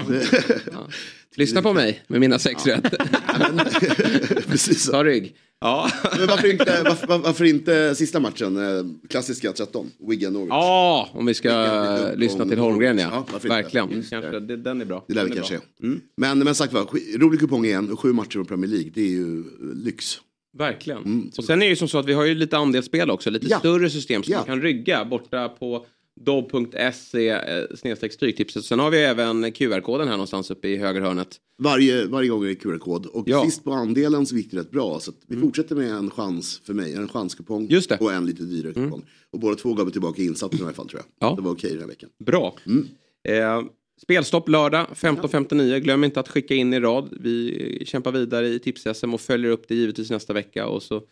Ja. 0.73 0.87
Lyssna 1.37 1.63
på 1.63 1.73
mig 1.73 2.03
med 2.09 2.21
mina 2.21 2.39
sex 2.39 2.67
rätt. 2.67 2.85
Precis. 4.49 4.87
Ta 4.91 5.05
rygg. 5.05 5.35
Ja. 5.61 5.91
Men 6.19 6.27
varför 6.27 6.51
inte, 6.51 6.83
varför, 6.85 7.07
var- 7.07 7.19
varför 7.19 7.45
inte 7.45 7.95
sista 7.95 8.21
matchen, 8.21 8.57
eh, 8.57 8.85
klassiska 9.09 9.53
13, 9.53 9.91
Wigan 10.09 10.33
Norwich? 10.33 10.49
Ja, 10.51 11.09
om 11.13 11.27
vi 11.27 11.35
ska 11.35 12.13
lyssna 12.17 12.45
till 12.47 12.59
Holmgren 12.59 12.99
ja. 12.99 13.25
Ja? 13.33 13.39
Verkligen. 13.49 13.89
Kanske, 14.11 14.41
det, 14.41 14.57
den 14.57 14.81
är 14.81 14.85
bra. 14.85 15.05
Det 15.09 15.15
lär 15.15 15.25
vi 15.25 15.31
kanske 15.35 15.55
bra. 15.59 15.65
Mm. 15.89 16.01
Men, 16.17 16.39
men 16.39 16.55
sagt 16.55 16.73
var, 16.73 17.19
rolig 17.19 17.41
kupong 17.41 17.65
igen 17.65 17.91
och 17.93 18.01
sju 18.01 18.13
matcher 18.13 18.41
i 18.41 18.45
Premier 18.45 18.71
League, 18.71 18.91
det 18.95 19.01
är 19.03 19.09
ju 19.09 19.39
eh, 19.39 19.45
lyx. 19.85 20.19
Verkligen. 20.59 20.99
Mm, 21.05 21.31
och 21.39 21.45
sen 21.45 21.63
är 21.63 21.67
det 21.67 21.71
ju 21.71 21.77
som 21.77 21.89
så 21.89 21.99
att 21.99 22.07
vi 22.07 22.13
har 22.13 22.25
ju 22.25 22.35
lite 22.35 22.57
andelsspel 22.59 23.11
också. 23.11 23.31
Lite 23.31 23.47
Ja. 23.47 23.59
större 23.59 23.91
system 23.91 24.23
som 24.23 24.33
Ja. 24.33 24.39
man 24.39 24.47
kan 24.47 24.63
rygga 24.63 25.05
borta 25.05 25.49
på 25.49 25.87
dobb.se 26.21 27.29
eh, 27.29 28.09
stryktipset. 28.11 28.65
Sen 28.65 28.79
har 28.79 28.91
vi 28.91 28.99
även 28.99 29.53
QR-koden 29.53 30.09
här 30.09 30.15
någonstans 30.15 30.51
uppe 30.51 30.69
i 30.69 30.77
högerhörnet. 30.77 31.37
Varje, 31.59 32.07
varje 32.07 32.29
gång 32.29 32.45
är 32.45 32.49
det 32.49 32.55
QR-kod. 32.55 33.07
Och 33.07 33.29
Ja. 33.29 33.45
sist 33.45 33.65
på 33.65 33.73
andelen 33.73 34.27
så 34.27 34.37
gick 34.37 34.51
det 34.51 34.57
rätt 34.57 34.71
bra. 34.71 35.01
Så 35.01 35.13
vi 35.27 35.37
fortsätter 35.37 35.75
med 35.77 35.91
en 35.91 36.11
chans 36.11 36.61
för 36.65 36.75
mig, 36.75 36.95
en 36.95 37.09
chanskupong 37.09 37.69
och 38.01 38.13
en 38.13 38.27
lite 38.27 38.43
dyrare 38.43 38.73
kupong. 38.73 39.05
Och 39.31 39.39
båda 39.41 39.55
två 39.57 39.75
gav 39.75 39.87
vi 39.87 39.93
tillbaka 39.93 40.23
insatsen 40.23 40.61
i 40.61 40.63
alla 40.63 40.73
fall 40.73 40.89
tror 40.89 41.03
jag. 41.19 41.29
Ja. 41.31 41.35
Det 41.37 41.43
var 41.43 41.53
okej 41.53 41.71
den 41.71 41.81
här 41.81 41.87
veckan. 41.89 42.11
Bra. 42.25 42.55
Mm. 42.67 42.89
Eh, 43.29 43.63
spelstopp 44.03 44.49
lördag 44.49 44.87
15.59. 44.95 45.79
Glöm 45.79 46.05
inte 46.05 46.21
att 46.21 46.29
skicka 46.29 46.55
in 46.55 46.73
i 46.75 46.81
rad. 46.81 47.09
Vi 47.21 47.83
kämpar 47.87 48.13
vidare 48.13 48.49
i 48.49 48.59
tips-SM 48.59 49.15
och 49.15 49.21
följer 49.21 49.51
upp 49.51 49.69
det 49.69 49.75
givetvis 49.75 50.11
nästa 50.11 50.33
vecka. 50.33 50.67
Och 50.67 50.83
så 50.83 51.03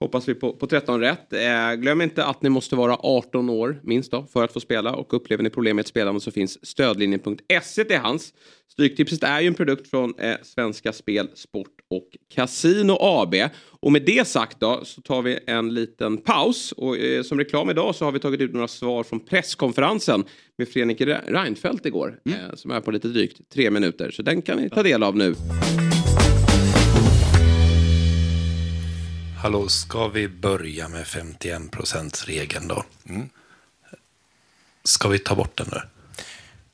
hoppas 0.00 0.28
vi 0.28 0.34
på, 0.34 0.52
på 0.52 0.66
13 0.66 1.00
rätt. 1.00 1.32
Eh, 1.32 1.74
glöm 1.74 2.00
inte 2.00 2.24
att 2.24 2.42
ni 2.42 2.48
måste 2.50 2.76
vara 2.76 2.96
18 3.00 3.50
år 3.50 3.80
minst 3.82 4.10
då, 4.10 4.26
för 4.32 4.44
att 4.44 4.52
få 4.52 4.60
spela. 4.60 4.94
Och 4.94 5.14
upplever 5.14 5.42
ni 5.42 5.50
problem 5.50 5.76
med 5.76 5.80
ett 5.82 5.88
spelande 5.88 6.20
så 6.20 6.30
finns 6.30 6.66
stödlinjen.se 6.66 7.84
till 7.84 7.96
hands. 7.96 8.34
Stryktipset 8.72 9.22
är 9.22 9.40
ju 9.40 9.46
en 9.46 9.54
produkt 9.54 9.90
från 9.90 10.14
eh, 10.18 10.36
Svenska 10.42 10.92
Spel, 10.92 11.28
Sport 11.34 11.66
och 11.90 12.08
Casino 12.34 12.96
AB. 13.00 13.34
Och 13.80 13.92
med 13.92 14.02
det 14.02 14.26
sagt 14.26 14.60
då 14.60 14.80
så 14.84 15.00
tar 15.00 15.22
vi 15.22 15.38
en 15.46 15.74
liten 15.74 16.16
paus. 16.18 16.72
Och 16.72 16.98
eh, 16.98 17.22
som 17.22 17.38
reklam 17.38 17.70
idag 17.70 17.94
så 17.94 18.04
har 18.04 18.12
vi 18.12 18.18
tagit 18.18 18.40
ut 18.40 18.52
några 18.52 18.68
svar 18.68 19.02
från 19.02 19.20
presskonferensen 19.20 20.24
med 20.58 20.68
Fredrik 20.68 21.00
Re- 21.00 21.32
Reinfeldt 21.32 21.86
igår. 21.86 22.18
Eh, 22.28 22.54
som 22.54 22.70
är 22.70 22.80
på 22.80 22.90
lite 22.90 23.08
drygt 23.08 23.50
tre 23.52 23.70
minuter. 23.70 24.10
Så 24.10 24.22
den 24.22 24.42
kan 24.42 24.58
ni 24.58 24.70
ta 24.70 24.82
del 24.82 25.02
av 25.02 25.16
nu. 25.16 25.34
Hallå, 29.42 29.68
ska 29.68 30.08
vi 30.08 30.28
börja 30.28 30.88
med 30.88 31.06
51 31.06 32.24
regeln 32.26 32.68
då? 32.68 32.84
Ska 34.84 35.08
vi 35.08 35.18
ta 35.18 35.34
bort 35.34 35.56
den 35.58 35.68
nu? 35.72 35.80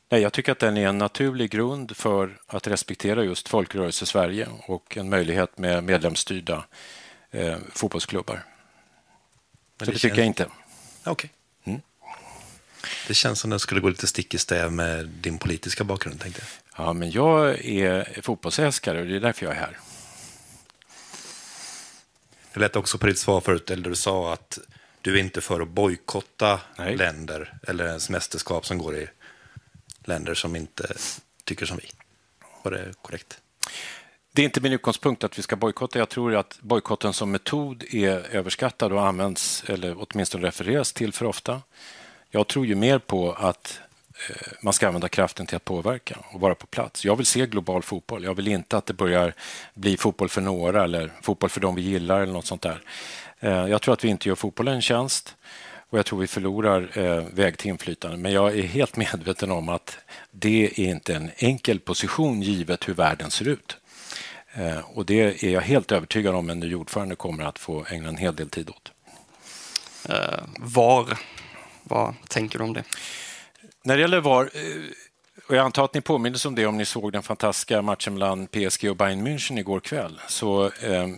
Nej, 0.08 0.22
jag 0.22 0.32
tycker 0.32 0.52
att 0.52 0.58
den 0.58 0.76
är 0.76 0.88
en 0.88 0.98
naturlig 0.98 1.50
grund 1.50 1.96
för 1.96 2.38
att 2.46 2.66
respektera 2.66 3.24
just 3.24 3.48
Folkrörelse 3.48 4.06
Sverige 4.06 4.48
och 4.66 4.96
en 4.96 5.08
möjlighet 5.08 5.58
med 5.58 5.84
medlemsstyrda 5.84 6.64
eh, 7.30 7.56
fotbollsklubbar. 7.72 8.44
Så 9.78 9.84
det, 9.84 9.84
det 9.84 9.92
tycker 9.92 10.08
känns- 10.08 10.18
jag 10.18 10.26
inte. 10.26 10.46
Okej. 11.04 11.30
Mm. 11.64 11.80
Det 13.08 13.14
känns 13.14 13.40
som 13.40 13.50
den 13.50 13.60
skulle 13.60 13.80
gå 13.80 13.88
lite 13.88 14.06
stick 14.06 14.34
i 14.34 14.38
stäv 14.38 14.72
med 14.72 15.08
din 15.08 15.38
politiska 15.38 15.84
bakgrund, 15.84 16.20
tänkte 16.20 16.42
jag. 16.42 16.86
Ja, 16.86 16.92
men 16.92 17.10
jag 17.10 17.64
är 17.64 18.20
fotbollsälskare 18.22 19.00
och 19.00 19.06
det 19.06 19.16
är 19.16 19.20
därför 19.20 19.46
jag 19.46 19.54
är 19.56 19.60
här. 19.60 19.78
Det 22.56 22.60
lät 22.60 22.76
också 22.76 22.98
på 22.98 23.06
ditt 23.06 23.18
svar 23.18 23.40
förut, 23.40 23.70
eller 23.70 23.90
du 23.90 23.94
sa 23.94 24.32
att 24.32 24.58
du 25.00 25.14
är 25.14 25.20
inte 25.20 25.40
för 25.40 25.60
att 25.60 25.68
bojkotta 25.68 26.60
länder 26.76 27.58
eller 27.62 27.86
ens 27.86 28.10
mästerskap 28.10 28.66
som 28.66 28.78
går 28.78 28.96
i 28.96 29.08
länder 30.04 30.34
som 30.34 30.56
inte 30.56 30.94
tycker 31.44 31.66
som 31.66 31.76
vi. 31.76 31.88
Var 32.62 32.72
det 32.72 32.94
korrekt? 33.02 33.40
Det 34.32 34.42
är 34.42 34.44
inte 34.44 34.60
min 34.60 34.72
utgångspunkt 34.72 35.24
att 35.24 35.38
vi 35.38 35.42
ska 35.42 35.56
bojkotta. 35.56 35.98
Jag 35.98 36.08
tror 36.08 36.34
att 36.34 36.58
bojkotten 36.60 37.12
som 37.12 37.30
metod 37.30 37.84
är 37.90 38.36
överskattad 38.36 38.92
och 38.92 39.06
används, 39.06 39.64
eller 39.66 39.96
åtminstone 39.98 40.46
refereras 40.46 40.92
till 40.92 41.12
för 41.12 41.26
ofta. 41.26 41.62
Jag 42.30 42.48
tror 42.48 42.66
ju 42.66 42.74
mer 42.74 42.98
på 42.98 43.32
att 43.32 43.80
Eh, 44.16 44.52
man 44.60 44.72
ska 44.72 44.86
använda 44.86 45.08
kraften 45.08 45.46
till 45.46 45.56
att 45.56 45.64
påverka 45.64 46.18
och 46.32 46.40
vara 46.40 46.54
på 46.54 46.66
plats. 46.66 47.04
Jag 47.04 47.16
vill 47.16 47.26
se 47.26 47.46
global 47.46 47.82
fotboll. 47.82 48.24
Jag 48.24 48.34
vill 48.34 48.48
inte 48.48 48.76
att 48.76 48.86
det 48.86 48.94
börjar 48.94 49.34
bli 49.74 49.96
fotboll 49.96 50.28
för 50.28 50.40
några 50.40 50.84
eller 50.84 51.12
fotboll 51.22 51.50
för 51.50 51.60
dem 51.60 51.74
vi 51.74 51.82
gillar 51.82 52.20
eller 52.20 52.32
något 52.32 52.46
sånt 52.46 52.62
där. 52.62 52.82
Eh, 53.40 53.66
jag 53.66 53.82
tror 53.82 53.94
att 53.94 54.04
vi 54.04 54.08
inte 54.08 54.28
gör 54.28 54.36
fotbollen 54.36 54.74
en 54.74 54.82
tjänst 54.82 55.36
och 55.90 55.98
jag 55.98 56.06
tror 56.06 56.18
vi 56.18 56.26
förlorar 56.26 56.98
eh, 56.98 57.24
väg 57.32 57.58
till 57.58 57.68
inflytande. 57.68 58.16
Men 58.16 58.32
jag 58.32 58.58
är 58.58 58.62
helt 58.62 58.96
medveten 59.12 59.50
om 59.50 59.68
att 59.68 59.98
det 60.30 60.64
är 60.64 60.80
inte 60.80 61.14
en 61.14 61.30
enkel 61.36 61.80
position 61.80 62.42
givet 62.42 62.88
hur 62.88 62.94
världen 62.94 63.30
ser 63.30 63.48
ut. 63.48 63.76
Och 64.84 65.06
det 65.06 65.44
är 65.44 65.50
jag 65.50 65.60
helt 65.60 65.92
övertygad 65.92 66.34
om 66.34 66.50
en 66.50 66.60
ny 66.60 66.74
ordförande 66.74 67.16
kommer 67.16 67.44
att 67.44 67.58
få 67.58 67.86
ägna 67.90 68.08
en 68.08 68.16
hel 68.16 68.36
del 68.36 68.50
tid 68.50 68.70
åt. 68.70 68.92
VAR, 70.58 71.18
vad 71.82 72.14
tänker 72.28 72.58
du 72.58 72.64
om 72.64 72.72
det? 72.72 72.84
När 73.86 73.96
det 73.96 74.00
gäller 74.00 74.20
VAR, 74.20 74.50
eh, 74.54 74.60
och 75.48 75.56
jag 75.56 75.64
antar 75.64 75.84
att 75.84 75.94
ni 75.94 76.00
påminner 76.00 76.46
om 76.46 76.54
det 76.54 76.66
om 76.66 76.76
ni 76.76 76.84
såg 76.84 77.12
den 77.12 77.22
fantastiska 77.22 77.82
matchen 77.82 78.14
mellan 78.14 78.46
PSG 78.46 78.90
och 78.90 78.96
Bayern 78.96 79.26
München 79.26 79.58
igår 79.58 79.80
kväll, 79.80 80.20
så 80.28 80.64
eh, 80.64 81.08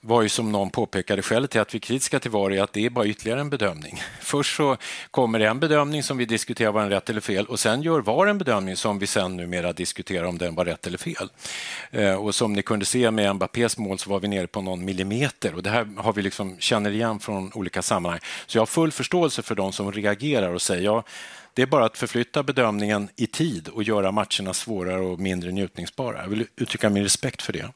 var 0.00 0.22
ju 0.22 0.28
som 0.28 0.52
någon 0.52 0.70
påpekade, 0.70 1.22
skälet 1.22 1.50
till 1.50 1.60
att 1.60 1.74
vi 1.74 1.78
är 1.78 1.80
kritiska 1.80 2.20
till 2.20 2.30
VAR 2.30 2.52
är 2.52 2.62
att 2.62 2.72
det 2.72 2.86
är 2.86 2.90
bara 2.90 3.06
ytterligare 3.06 3.40
en 3.40 3.50
bedömning. 3.50 4.02
Först 4.20 4.56
så 4.56 4.76
kommer 5.10 5.38
det 5.38 5.46
en 5.46 5.60
bedömning 5.60 6.02
som 6.02 6.16
vi 6.16 6.24
diskuterar 6.24 6.72
var 6.72 6.80
den 6.80 6.90
rätt 6.90 7.10
eller 7.10 7.20
fel 7.20 7.46
och 7.46 7.60
sen 7.60 7.82
gör 7.82 8.00
VAR 8.00 8.26
en 8.26 8.38
bedömning 8.38 8.76
som 8.76 8.98
vi 8.98 9.06
sen 9.06 9.36
numera 9.36 9.72
diskuterar 9.72 10.24
om 10.24 10.38
den 10.38 10.54
var 10.54 10.64
rätt 10.64 10.86
eller 10.86 10.98
fel. 10.98 11.30
Eh, 11.90 12.14
Och 12.14 12.34
som 12.34 12.52
ni 12.52 12.62
kunde 12.62 12.84
se 12.84 13.10
med 13.10 13.34
Mbappés 13.34 13.78
mål 13.78 13.98
så 13.98 14.10
var 14.10 14.20
vi 14.20 14.28
nere 14.28 14.46
på 14.46 14.60
någon 14.60 14.84
millimeter 14.84 15.54
och 15.54 15.62
det 15.62 15.70
här 15.70 15.88
har 15.96 16.12
vi 16.12 16.22
liksom, 16.22 16.56
känner 16.58 16.90
igen 16.90 17.20
från 17.20 17.52
olika 17.54 17.82
sammanhang. 17.82 18.20
Så 18.46 18.58
jag 18.58 18.62
har 18.62 18.66
full 18.66 18.92
förståelse 18.92 19.42
för 19.42 19.54
de 19.54 19.72
som 19.72 19.92
reagerar 19.92 20.54
och 20.54 20.62
säger 20.62 20.82
ja, 20.82 21.04
det 21.54 21.62
är 21.62 21.66
bara 21.66 21.84
att 21.84 21.98
förflytta 21.98 22.42
bedömningen 22.42 23.08
i 23.16 23.26
tid 23.26 23.68
och 23.68 23.82
göra 23.82 24.12
matcherna 24.12 24.54
svårare 24.54 25.00
och 25.00 25.18
mindre 25.18 25.50
njutningsbara. 25.50 26.22
Jag 26.22 26.28
vill 26.28 26.46
uttrycka 26.56 26.90
min 26.90 27.02
respekt 27.02 27.42
för 27.42 27.52
det. 27.52 27.68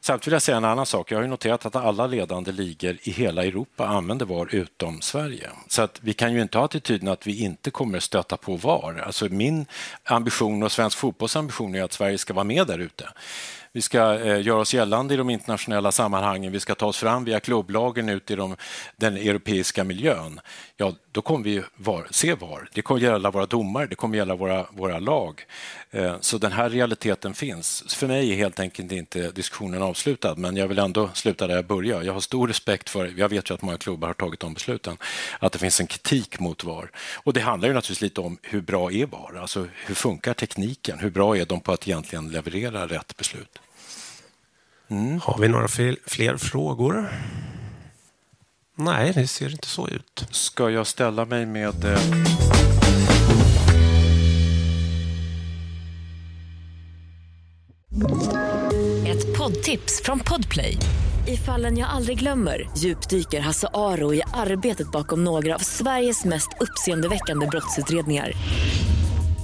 Samtidigt 0.00 0.26
vill 0.26 0.32
jag 0.32 0.42
säga 0.42 0.56
en 0.56 0.64
annan 0.64 0.86
sak. 0.86 1.12
Jag 1.12 1.16
har 1.16 1.22
ju 1.22 1.28
noterat 1.28 1.66
att 1.66 1.76
alla 1.76 2.06
ledande 2.06 2.52
ligor 2.52 2.98
i 3.02 3.10
hela 3.10 3.44
Europa 3.44 3.86
använder 3.86 4.26
VAR 4.26 4.54
utom 4.54 5.00
Sverige. 5.00 5.50
Så 5.68 5.82
att 5.82 5.98
vi 6.02 6.12
kan 6.12 6.32
ju 6.32 6.42
inte 6.42 6.58
ha 6.58 6.64
attityden 6.64 7.08
att 7.08 7.26
vi 7.26 7.42
inte 7.44 7.70
kommer 7.70 8.00
stöta 8.00 8.36
på 8.36 8.56
VAR. 8.56 9.02
Alltså 9.06 9.24
min 9.28 9.66
ambition 10.04 10.62
och 10.62 10.72
svensk 10.72 10.98
fotbolls 10.98 11.36
ambition 11.36 11.74
är 11.74 11.82
att 11.82 11.92
Sverige 11.92 12.18
ska 12.18 12.34
vara 12.34 12.44
med 12.44 12.66
där 12.66 12.78
ute 12.78 13.08
vi 13.72 13.82
ska 13.82 14.14
eh, 14.14 14.42
göra 14.42 14.60
oss 14.60 14.74
gällande 14.74 15.14
i 15.14 15.16
de 15.16 15.30
internationella 15.30 15.92
sammanhangen, 15.92 16.52
vi 16.52 16.60
ska 16.60 16.74
ta 16.74 16.86
oss 16.86 16.98
fram 16.98 17.24
via 17.24 17.40
klubblagen 17.40 18.08
ut 18.08 18.30
i 18.30 18.34
de, 18.34 18.56
den 18.96 19.16
europeiska 19.16 19.84
miljön, 19.84 20.40
ja, 20.76 20.92
då 21.12 21.22
kommer 21.22 21.44
vi 21.44 21.62
var, 21.76 22.06
se 22.10 22.34
var. 22.34 22.68
Det 22.72 22.82
kommer 22.82 23.00
gälla 23.00 23.30
våra 23.30 23.46
domare, 23.46 23.86
det 23.86 23.94
kommer 23.94 24.16
gälla 24.16 24.34
våra, 24.34 24.66
våra 24.70 24.98
lag. 24.98 25.46
Eh, 25.90 26.16
så 26.20 26.38
den 26.38 26.52
här 26.52 26.70
realiteten 26.70 27.34
finns. 27.34 27.94
För 27.94 28.06
mig 28.06 28.32
är 28.32 28.36
helt 28.36 28.60
enkelt 28.60 28.92
inte 28.92 29.30
diskussionen 29.30 29.82
avslutad, 29.82 30.34
men 30.34 30.56
jag 30.56 30.68
vill 30.68 30.78
ändå 30.78 31.10
sluta 31.14 31.46
där 31.46 31.56
jag 31.56 31.66
börjar. 31.66 32.02
Jag 32.02 32.12
har 32.12 32.20
stor 32.20 32.48
respekt 32.48 32.90
för, 32.90 33.14
jag 33.16 33.28
vet 33.28 33.50
ju 33.50 33.54
att 33.54 33.62
många 33.62 33.78
klubbar 33.78 34.08
har 34.08 34.14
tagit 34.14 34.40
de 34.40 34.54
besluten, 34.54 34.96
att 35.38 35.52
det 35.52 35.58
finns 35.58 35.80
en 35.80 35.86
kritik 35.86 36.40
mot 36.40 36.64
VAR. 36.64 36.90
Och 37.14 37.32
det 37.32 37.40
handlar 37.40 37.68
ju 37.68 37.74
naturligtvis 37.74 38.00
lite 38.00 38.20
om 38.20 38.38
hur 38.42 38.60
bra 38.60 38.92
är 38.92 39.06
VAR? 39.06 39.38
Alltså 39.40 39.66
hur 39.86 39.94
funkar 39.94 40.34
tekniken? 40.34 40.98
Hur 40.98 41.10
bra 41.10 41.36
är 41.36 41.44
de 41.44 41.60
på 41.60 41.72
att 41.72 41.88
egentligen 41.88 42.28
leverera 42.28 42.86
rätt 42.86 43.16
beslut? 43.16 43.58
Mm. 44.90 45.20
Har 45.20 45.38
vi 45.38 45.48
några 45.48 45.68
fler, 45.68 45.96
fler 46.06 46.36
frågor? 46.36 47.08
Nej, 48.76 49.12
det 49.12 49.26
ser 49.26 49.50
inte 49.52 49.68
så 49.68 49.88
ut. 49.88 50.26
Ska 50.30 50.70
jag 50.70 50.86
ställa 50.86 51.24
mig 51.24 51.46
med... 51.46 51.84
Eh... 51.84 52.00
Ett 59.06 59.38
poddtips 59.38 60.02
från 60.04 60.20
Podplay. 60.20 60.76
I 61.26 61.36
fallen 61.36 61.78
jag 61.78 61.88
aldrig 61.90 62.18
glömmer 62.18 62.70
djupdyker 62.76 63.40
Hasse 63.40 63.68
Aro 63.74 64.14
i 64.14 64.22
arbetet 64.34 64.92
bakom 64.92 65.24
några 65.24 65.54
av 65.54 65.58
Sveriges 65.58 66.24
mest 66.24 66.48
uppseendeväckande 66.60 67.46
brottsutredningar 67.46 68.32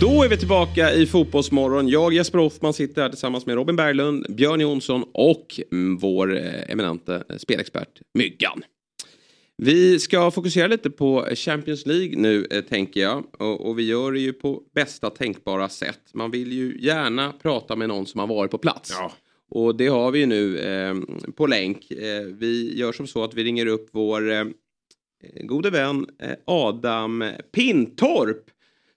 Då 0.00 0.22
är 0.22 0.28
vi 0.28 0.36
tillbaka 0.36 0.92
i 0.92 1.06
Fotbollsmorgon. 1.06 1.88
Jag, 1.88 2.12
Jesper 2.12 2.38
Hoffman, 2.38 2.72
sitter 2.72 3.02
här 3.02 3.08
tillsammans 3.08 3.46
med 3.46 3.54
Robin 3.54 3.76
Berglund, 3.76 4.26
Björn 4.28 4.60
Jonsson 4.60 5.04
och 5.12 5.60
vår 6.00 6.36
eh, 6.36 6.70
eminente 6.70 7.24
spelexpert 7.38 8.00
Myggan. 8.14 8.62
Vi 9.56 9.98
ska 9.98 10.30
fokusera 10.30 10.66
lite 10.66 10.90
på 10.90 11.28
Champions 11.34 11.86
League 11.86 12.16
nu, 12.16 12.46
eh, 12.50 12.60
tänker 12.60 13.00
jag. 13.00 13.24
Och, 13.38 13.68
och, 13.68 13.78
vi 13.78 13.82
gör 13.82 14.12
det 14.12 14.20
ju 14.20 14.32
på 14.32 14.62
bästa 14.74 15.10
tänkbara 15.10 15.68
sätt. 15.68 16.00
Man 16.14 16.30
vill 16.30 16.52
ju 16.52 16.78
gärna 16.80 17.32
prata 17.32 17.76
med 17.76 17.88
någon 17.88 18.06
som 18.06 18.20
har 18.20 18.26
varit 18.26 18.50
på 18.50 18.58
plats. 18.58 18.90
Ja. 18.98 19.12
Och 19.50 19.76
det 19.76 19.86
har 19.86 20.10
vi 20.10 20.18
ju 20.18 20.26
nu 20.26 20.58
eh, 20.58 20.94
på 21.36 21.46
länk. 21.46 21.90
Eh, 21.90 22.22
vi 22.22 22.78
gör 22.78 22.92
som 22.92 23.06
så 23.06 23.24
att 23.24 23.34
vi 23.34 23.44
ringer 23.44 23.66
upp 23.66 23.88
vår 23.92 24.32
eh, 24.32 24.44
gode 25.42 25.70
vän 25.70 26.06
eh, 26.22 26.34
Adam 26.44 27.24
Pintorp 27.52 28.50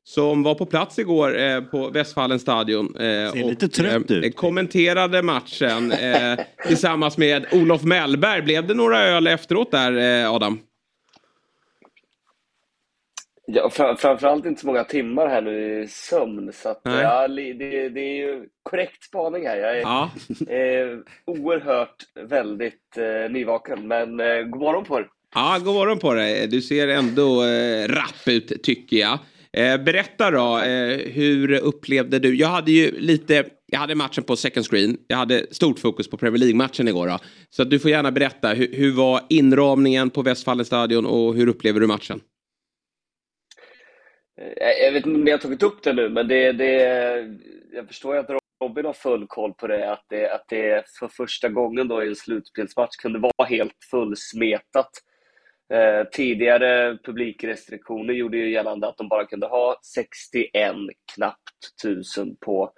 som 0.08 0.43
var 0.43 0.55
på 0.55 0.66
plats 0.66 0.99
igår 0.99 1.39
eh, 1.39 1.62
på 1.62 1.89
Westfallens 1.89 2.41
stadion. 2.41 2.95
Eh, 2.95 3.01
Ser 3.01 3.43
och, 3.43 3.49
lite 3.49 3.68
trött 3.68 4.12
eh, 4.12 4.18
ut. 4.18 4.36
Kommenterade 4.36 5.22
matchen 5.22 5.91
eh, 5.91 6.39
tillsammans 6.68 7.18
med 7.18 7.45
Olof 7.51 7.84
Mellberg. 7.84 8.41
Blev 8.41 8.68
det 8.68 8.74
några 8.74 9.03
öl 9.03 9.28
efteråt 9.28 9.72
där, 9.72 10.24
eh, 10.24 10.34
Adam? 10.34 10.60
Ja, 13.47 13.70
fr 13.70 13.95
framförallt 13.95 14.45
inte 14.45 14.62
så 14.62 14.68
många 14.68 14.84
timmar 14.84 15.28
här 15.28 15.41
nu 15.41 15.84
i 15.84 15.88
sömn. 15.88 16.53
Så 16.53 16.70
att, 16.70 16.82
ja, 16.84 17.28
det, 17.28 17.89
det, 17.89 18.01
är 18.01 18.18
ju 18.18 18.45
korrekt 18.64 19.03
spaning 19.03 19.47
här. 19.47 19.58
Jag 19.58 19.78
är 19.78 19.82
ja. 19.82 20.10
eh, 20.53 20.97
oerhört 21.26 21.95
väldigt 22.30 22.97
eh, 22.97 23.32
nyvaken. 23.32 23.88
Men 23.88 24.20
eh, 24.20 24.41
god 24.41 24.62
morgon 24.62 24.84
på 24.84 24.99
er. 24.99 25.08
Ja, 25.36 25.60
god 25.64 25.74
morgon 25.74 25.99
på 25.99 26.14
dig. 26.14 26.47
Du 26.47 26.62
ser 26.62 26.88
ändå 26.88 27.43
eh, 27.43 27.88
rapp 27.88 28.28
ut 28.28 28.64
tycker 28.64 28.97
jag. 28.97 29.20
Eh, 29.53 29.83
berätta 29.83 30.31
då, 30.31 30.57
eh, 30.57 30.97
hur 30.97 31.51
upplevde 31.51 32.19
du? 32.19 32.35
Jag 32.35 32.47
hade 32.47 32.71
ju 32.71 32.99
lite, 32.99 33.45
jag 33.65 33.79
hade 33.79 33.95
matchen 33.95 34.23
på 34.23 34.35
second 34.35 34.65
screen. 34.65 34.97
Jag 35.07 35.17
hade 35.17 35.45
stort 35.51 35.79
fokus 35.79 36.09
på 36.09 36.17
Premier 36.17 36.39
League-matchen 36.39 36.87
igår. 36.87 37.07
Då. 37.07 37.19
Så 37.49 37.63
du 37.63 37.79
får 37.79 37.91
gärna 37.91 38.11
berätta, 38.11 38.49
hur, 38.49 38.73
hur 38.73 38.91
var 38.91 39.21
inramningen 39.29 40.09
på 40.09 40.21
Westfallens 40.21 40.67
stadion 40.67 41.05
och 41.05 41.35
hur 41.35 41.47
upplever 41.47 41.79
du 41.79 41.87
matchen? 41.87 42.21
Eh, 44.41 44.85
jag 44.85 44.91
vet 44.91 45.05
inte 45.05 45.19
om 45.19 45.27
jag 45.27 45.33
har 45.33 45.41
tagit 45.41 45.63
upp 45.63 45.83
det 45.83 45.93
nu, 45.93 46.09
men 46.09 46.27
det, 46.27 46.51
det, 46.51 46.73
jag 47.73 47.87
förstår 47.87 48.15
ju 48.15 48.19
att 48.19 48.29
Robin 48.63 48.85
har 48.85 48.93
full 48.93 49.27
koll 49.27 49.53
på 49.53 49.67
det, 49.67 49.91
att 49.91 50.05
det, 50.09 50.33
att 50.33 50.45
det 50.49 50.83
för 50.99 51.07
första 51.07 51.49
gången 51.49 51.87
då 51.87 52.03
i 52.03 52.07
en 52.07 52.15
slutspelsmatch 52.15 52.95
kunde 52.95 53.19
vara 53.19 53.47
helt 53.49 53.77
fullsmetat. 53.91 54.89
Eh, 55.74 56.07
tidigare 56.11 56.97
publikrestriktioner 57.03 58.13
gjorde 58.13 58.38
ju 58.38 58.51
gällande 58.51 58.88
att 58.88 58.97
de 58.97 59.07
bara 59.07 59.26
kunde 59.26 59.47
ha 59.47 59.80
61 59.95 60.76
knappt 61.15 61.82
tusen 61.84 62.36
på, 62.36 62.72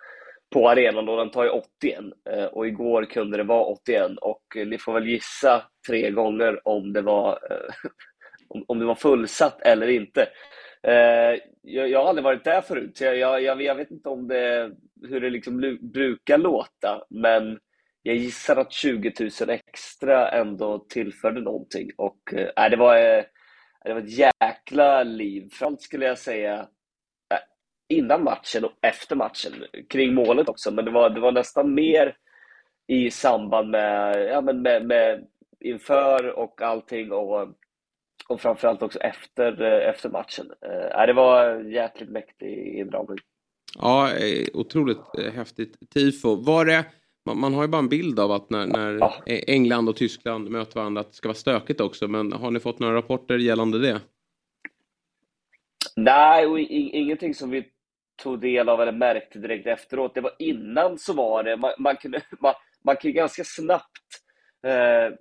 på 0.53 0.69
arenan 0.69 1.09
och 1.09 1.17
den 1.17 1.31
tar 1.31 1.43
ju 1.43 1.49
81. 1.49 1.99
Eh, 2.29 2.45
och 2.45 2.67
igår 2.67 3.05
kunde 3.05 3.37
det 3.37 3.43
vara 3.43 3.63
81 3.63 4.11
och 4.21 4.43
ni 4.65 4.77
får 4.77 4.93
väl 4.93 5.07
gissa 5.07 5.63
tre 5.87 6.11
gånger 6.11 6.67
om 6.67 6.93
det 6.93 7.01
var, 7.01 7.31
eh, 7.51 7.89
om, 8.47 8.65
om 8.67 8.79
det 8.79 8.85
var 8.85 8.95
fullsatt 8.95 9.61
eller 9.61 9.87
inte. 9.87 10.27
Eh, 10.83 11.39
jag, 11.61 11.89
jag, 11.89 11.99
har 11.99 12.09
aldrig 12.09 12.23
varit 12.23 12.43
där 12.43 12.61
förut, 12.61 12.97
så 12.97 13.03
jag, 13.03 13.41
jag, 13.41 13.61
jag 13.61 13.75
vet 13.75 13.91
inte 13.91 14.09
om 14.09 14.27
det, 14.27 14.71
hur 15.09 15.21
det 15.21 15.29
liksom 15.29 15.77
brukar 15.81 16.37
låta, 16.37 17.03
men 17.09 17.59
jag 18.03 18.15
gissar 18.15 18.55
att 18.55 18.71
20 18.71 19.13
000 19.19 19.49
extra 19.49 20.29
ändå 20.29 20.79
tillförde 20.79 21.41
någonting. 21.41 21.91
Och 21.97 22.33
eh, 22.33 22.65
äh, 22.65 22.69
det, 22.69 22.77
var, 22.77 22.95
äh, 22.95 23.23
det 23.83 23.93
var 23.93 24.01
ett 24.01 24.17
jäkla 24.17 25.03
liv. 25.03 25.41
Framförallt 25.51 25.81
skulle 25.81 26.05
jag 26.05 26.17
säga 26.17 26.59
äh, 27.33 27.39
innan 27.97 28.23
matchen 28.23 28.65
och 28.65 28.73
efter 28.81 29.15
matchen. 29.15 29.53
Kring 29.89 30.13
målet 30.13 30.49
också, 30.49 30.71
men 30.71 30.85
det 30.85 30.91
var, 30.91 31.09
det 31.09 31.19
var 31.19 31.31
nästan 31.31 31.73
mer 31.73 32.15
i 32.87 33.11
samband 33.11 33.69
med, 33.69 34.25
ja, 34.29 34.41
men 34.41 34.61
med, 34.61 34.85
med 34.85 35.27
inför 35.59 36.29
och 36.39 36.61
allting 36.61 37.11
och, 37.11 37.47
och 38.27 38.41
framförallt 38.41 38.81
också 38.81 38.99
efter, 38.99 39.61
efter 39.61 40.09
matchen. 40.09 40.51
Äh, 40.95 41.05
det 41.05 41.13
var 41.13 41.59
jäkligt 41.59 42.09
mäktig 42.09 42.77
inramning. 42.77 43.17
Ja, 43.75 44.09
otroligt 44.53 45.33
häftigt 45.33 45.89
tifo. 45.93 46.35
Var 46.35 46.65
det 46.65 46.85
man, 47.25 47.39
man, 47.39 47.53
har 47.53 47.61
ju 47.61 47.67
bara 47.67 47.79
en 47.79 47.89
bild 47.89 48.19
av 48.19 48.31
att 48.31 48.49
när, 48.49 48.65
när 48.65 48.93
ja. 48.93 49.13
England 49.25 49.89
och 49.89 49.95
Tyskland 49.95 50.49
möter 50.49 50.75
varandra 50.75 51.01
att 51.01 51.07
det 51.07 51.15
ska 51.15 51.27
vara 51.27 51.35
stökigt 51.35 51.81
också. 51.81 52.07
Men 52.07 52.33
har 52.33 52.51
ni 52.51 52.59
fått 52.59 52.79
några 52.79 52.95
rapporter 52.95 53.37
gällande 53.37 53.79
det? 53.79 54.01
Nej, 55.95 56.45
och 56.45 56.59
ingenting 56.59 57.33
som 57.33 57.49
vi 57.49 57.65
tog 58.23 58.41
del 58.41 58.69
av 58.69 58.81
eller 58.81 58.91
märkte 58.91 59.39
direkt 59.39 59.67
efteråt. 59.67 60.15
Det 60.15 60.21
var 60.21 60.35
innan 60.39 60.97
så 60.97 61.13
var 61.13 61.43
det, 61.43 61.57
man, 61.57 61.71
man 61.77 61.95
kunde, 61.95 62.21
man, 62.39 62.53
man 62.83 62.95
kan 62.95 63.13
ganska 63.13 63.43
snabbt 63.43 64.23
eh, 64.67 65.15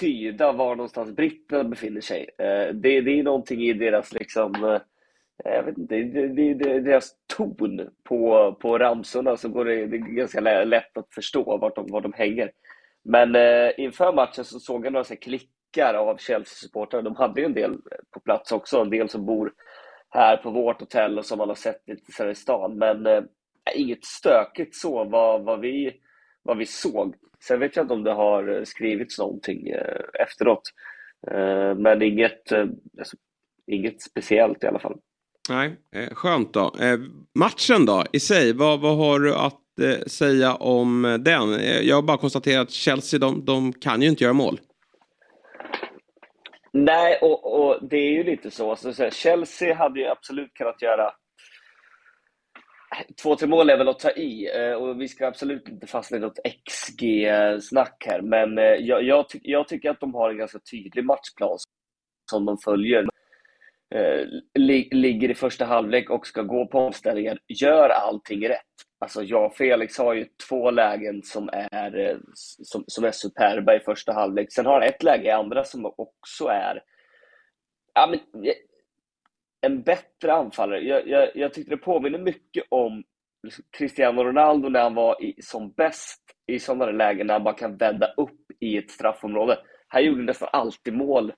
tyda 0.00 0.52
var 0.52 0.76
någonstans 0.76 1.16
britterna 1.16 1.64
befinner 1.64 2.00
sig. 2.00 2.28
Eh, 2.38 2.74
det, 2.74 3.00
det 3.00 3.18
är 3.18 3.22
någonting 3.22 3.60
i 3.62 3.72
deras 3.72 4.12
liksom 4.12 4.64
eh, 4.64 4.80
jag 5.44 5.62
vet 5.62 5.78
inte, 5.78 5.94
det, 5.94 6.28
det, 6.28 6.54
det, 6.54 6.80
deras 6.80 7.10
ton 7.36 7.90
på, 8.04 8.52
på 8.60 8.78
ramsorna 8.78 9.36
så 9.36 9.48
går 9.48 9.64
det, 9.64 9.86
det 9.86 9.96
är 9.96 10.00
ganska 10.00 10.40
lätt 10.64 10.98
att 10.98 11.14
förstå 11.14 11.58
vart 11.58 11.76
de, 11.76 11.86
var 11.86 12.00
de 12.00 12.12
hänger. 12.12 12.50
Men 13.04 13.34
eh, 13.34 13.70
inför 13.76 14.12
matchen 14.12 14.44
så 14.44 14.60
såg 14.60 14.86
jag 14.86 14.92
några 14.92 15.04
så 15.04 15.16
klickar 15.16 15.94
av 15.94 16.16
Chelsea-supportrar. 16.16 17.02
De 17.02 17.16
hade 17.16 17.40
ju 17.40 17.46
en 17.46 17.54
del 17.54 17.78
på 18.10 18.20
plats 18.20 18.52
också, 18.52 18.80
en 18.80 18.90
del 18.90 19.08
som 19.08 19.26
bor 19.26 19.52
här 20.08 20.36
på 20.36 20.50
vårt 20.50 20.80
hotell 20.80 21.18
och 21.18 21.26
som 21.26 21.38
man 21.38 21.48
har 21.48 21.54
sett 21.54 21.88
lite 21.88 22.12
så 22.12 22.30
i 22.30 22.34
stan. 22.34 22.78
Men 22.78 23.06
eh, 23.06 23.22
inget 23.74 24.04
stökigt 24.04 24.74
så 24.76 25.04
vad, 25.04 25.44
vad, 25.44 25.60
vi, 25.60 26.00
vad 26.42 26.58
vi 26.58 26.66
såg. 26.66 27.14
Sen 27.44 27.60
vet 27.60 27.76
jag 27.76 27.84
inte 27.84 27.94
om 27.94 28.04
det 28.04 28.12
har 28.12 28.64
skrivits 28.64 29.18
någonting 29.18 29.68
eh, 29.68 30.02
efteråt. 30.20 30.62
Eh, 31.30 31.74
men 31.74 32.02
inget, 32.02 32.52
eh, 32.52 32.66
alltså, 32.98 33.16
inget 33.66 34.02
speciellt 34.02 34.64
i 34.64 34.66
alla 34.66 34.78
fall. 34.78 34.98
Nej, 35.48 35.76
eh, 35.92 36.14
skönt 36.14 36.52
då. 36.52 36.72
Eh, 36.80 36.98
matchen 37.34 37.86
då 37.86 38.04
i 38.12 38.20
sig, 38.20 38.52
vad, 38.52 38.80
vad 38.80 38.96
har 38.96 39.20
du 39.20 39.34
att 39.34 39.78
eh, 39.80 40.06
säga 40.06 40.54
om 40.54 41.22
den? 41.24 41.60
Jag 41.86 41.96
har 41.96 42.02
bara 42.02 42.16
konstaterat 42.16 42.62
att 42.62 42.70
Chelsea, 42.70 43.20
de, 43.20 43.44
de 43.44 43.72
kan 43.72 44.02
ju 44.02 44.08
inte 44.08 44.24
göra 44.24 44.34
mål. 44.34 44.60
Nej, 46.72 47.18
och, 47.22 47.60
och 47.60 47.88
det 47.88 47.96
är 47.96 48.12
ju 48.12 48.24
lite 48.24 48.50
så. 48.50 48.70
Alltså, 48.70 49.10
Chelsea 49.10 49.74
hade 49.74 50.00
ju 50.00 50.06
absolut 50.06 50.54
kunnat 50.54 50.82
göra 50.82 51.12
Två, 53.22 53.36
tre 53.36 53.48
mål 53.48 53.70
är 53.70 53.78
väl 53.78 53.88
att 53.88 53.98
ta 53.98 54.10
i 54.10 54.48
och 54.78 55.00
vi 55.00 55.08
ska 55.08 55.26
absolut 55.26 55.68
inte 55.68 55.86
fastna 55.86 56.16
i 56.16 56.20
något 56.20 56.38
XG-snack 56.66 58.04
här. 58.06 58.20
Men 58.22 58.56
jag, 58.86 59.02
jag, 59.02 59.28
ty 59.28 59.38
jag, 59.42 59.68
tycker 59.68 59.90
att 59.90 60.00
de 60.00 60.14
har 60.14 60.30
en 60.30 60.38
ganska 60.38 60.58
tydlig 60.70 61.04
matchplan 61.04 61.58
som 62.30 62.44
de 62.44 62.58
följer 62.58 63.06
eh, 63.94 64.26
li, 64.58 64.88
ligger 64.92 65.30
i 65.30 65.34
första 65.34 65.64
halvlek 65.64 66.10
och 66.10 66.26
ska 66.26 66.42
gå 66.42 66.66
på 66.66 66.78
omställningar, 66.78 67.38
gör 67.48 67.88
allting 67.88 68.48
rätt. 68.48 68.60
Alltså 68.98 69.22
jag 69.22 69.46
och 69.46 69.56
Felix 69.56 69.98
har 69.98 70.14
ju 70.14 70.26
två 70.48 70.70
lägen 70.70 71.22
som 71.22 71.50
är, 71.52 71.98
eh, 71.98 72.16
som, 72.34 72.84
som 72.86 73.04
är 73.04 73.10
superba 73.10 73.74
i 73.74 73.80
första 73.80 74.12
halvlek. 74.12 74.52
Sen 74.52 74.66
har 74.66 74.72
han 74.72 74.82
ett 74.82 75.02
läge 75.02 75.28
i 75.28 75.30
andra 75.30 75.64
som 75.64 75.92
också 75.96 76.46
är 76.46 76.82
ja, 77.94 78.06
men, 78.06 78.44
eh, 78.44 78.54
en 79.60 79.82
bättre 79.82 80.32
anfallare. 80.32 80.80
Jag, 80.80 81.08
jag, 81.08 81.28
jag 81.34 81.54
tyckte 81.54 81.70
det 81.70 81.76
påminner 81.76 82.18
mycket 82.18 82.64
om 82.68 83.04
Cristiano 83.70 84.24
Ronaldo 84.24 84.68
när 84.68 84.80
han 84.80 84.94
var 84.94 85.24
i, 85.24 85.42
som 85.42 85.72
bäst 85.72 86.22
i 86.46 86.58
sådana 86.58 86.86
lägen 86.86 87.26
när 87.26 87.34
han 87.34 87.44
bara 87.44 87.54
kan 87.54 87.76
vända 87.76 88.06
upp 88.16 88.40
i 88.60 88.76
ett 88.76 88.90
straffområde. 88.90 89.58
Han 89.88 90.04
gjorde 90.04 90.22
nästan 90.22 90.48
alltid 90.52 90.94
mål 90.94 91.28
eh, 91.30 91.34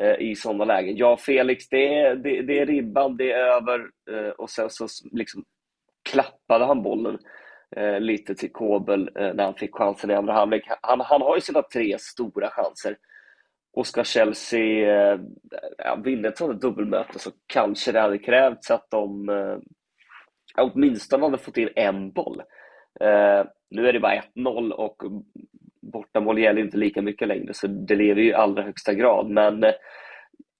Eh, 0.00 0.16
i 0.18 0.34
sådana 0.36 0.64
lägen. 0.64 0.96
Ja, 0.96 1.16
Felix, 1.16 1.68
det 1.68 1.94
är, 1.94 2.16
det, 2.16 2.42
det 2.42 2.58
är 2.58 2.66
ribban, 2.66 3.16
det 3.16 3.32
är 3.32 3.44
över 3.44 3.80
eh, 4.10 4.30
och 4.30 4.50
sen 4.50 4.70
så 4.70 4.86
liksom 5.12 5.44
klappade 6.10 6.64
han 6.64 6.82
bollen 6.82 7.18
eh, 7.76 8.00
lite 8.00 8.34
till 8.34 8.52
Kobel 8.52 9.10
när 9.14 9.44
han 9.44 9.54
fick 9.54 9.74
chansen 9.74 10.10
i 10.10 10.14
andra 10.14 10.32
halvlek. 10.32 10.64
Han, 10.82 11.00
han 11.00 11.22
har 11.22 11.34
ju 11.34 11.40
sina 11.40 11.62
tre 11.62 11.98
stora 11.98 12.50
chanser. 12.50 12.96
Och 13.72 13.86
ska 13.86 14.04
Chelsea 14.04 15.12
eh, 15.12 15.20
vinna 16.04 16.28
ett 16.28 16.38
sådant 16.38 16.62
dubbelmöte 16.62 17.18
så 17.18 17.30
kanske 17.46 17.92
det 17.92 18.00
hade 18.00 18.18
krävts 18.18 18.70
att 18.70 18.90
de 18.90 19.28
eh, 19.28 19.58
åtminstone 20.56 21.24
hade 21.24 21.38
fått 21.38 21.56
in 21.56 21.68
en 21.76 22.12
boll. 22.12 22.42
Eh, 23.00 23.44
nu 23.70 23.88
är 23.88 23.92
det 23.92 24.00
bara 24.00 24.22
1-0 24.36 24.70
och 24.70 25.02
bortamål 25.90 26.38
gäller 26.38 26.60
inte 26.60 26.76
lika 26.76 27.02
mycket 27.02 27.28
längre, 27.28 27.54
så 27.54 27.66
det 27.66 27.96
lever 27.96 28.22
ju 28.22 28.28
i 28.28 28.34
allra 28.34 28.62
högsta 28.62 28.94
grad. 28.94 29.30
Men 29.30 29.64
eh, 29.64 29.72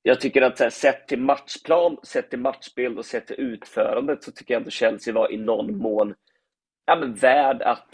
jag 0.03 0.21
tycker 0.21 0.43
att 0.43 0.61
här, 0.61 0.71
sett 0.71 1.09
till 1.09 1.21
matchplan, 1.21 1.97
sett 2.03 2.31
till 2.31 2.39
matchbild 2.39 2.99
och 2.99 3.05
sett 3.05 3.27
till 3.27 3.41
utförandet 3.41 4.25
så 4.25 4.33
tycker 4.33 4.55
jag 4.55 4.61
ändå 4.61 4.71
Chelsea 4.71 5.15
var 5.15 5.33
i 5.33 5.37
någon 5.37 5.79
mån 5.79 6.15
ja, 6.87 6.97
men 6.97 7.15
värd 7.15 7.63
att, 7.63 7.89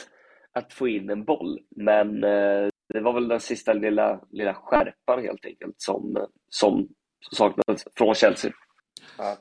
att 0.52 0.72
få 0.72 0.88
in 0.88 1.10
en 1.10 1.24
boll. 1.24 1.58
Men 1.76 2.24
eh, 2.24 2.68
det 2.94 3.00
var 3.00 3.12
väl 3.12 3.28
den 3.28 3.40
sista 3.40 3.72
lilla, 3.72 4.20
lilla 4.30 4.54
skärpan 4.54 5.22
helt 5.22 5.44
enkelt 5.44 5.74
som, 5.76 6.26
som 6.50 6.88
saknades 7.32 7.84
från 7.96 8.14
Chelsea. 8.14 8.52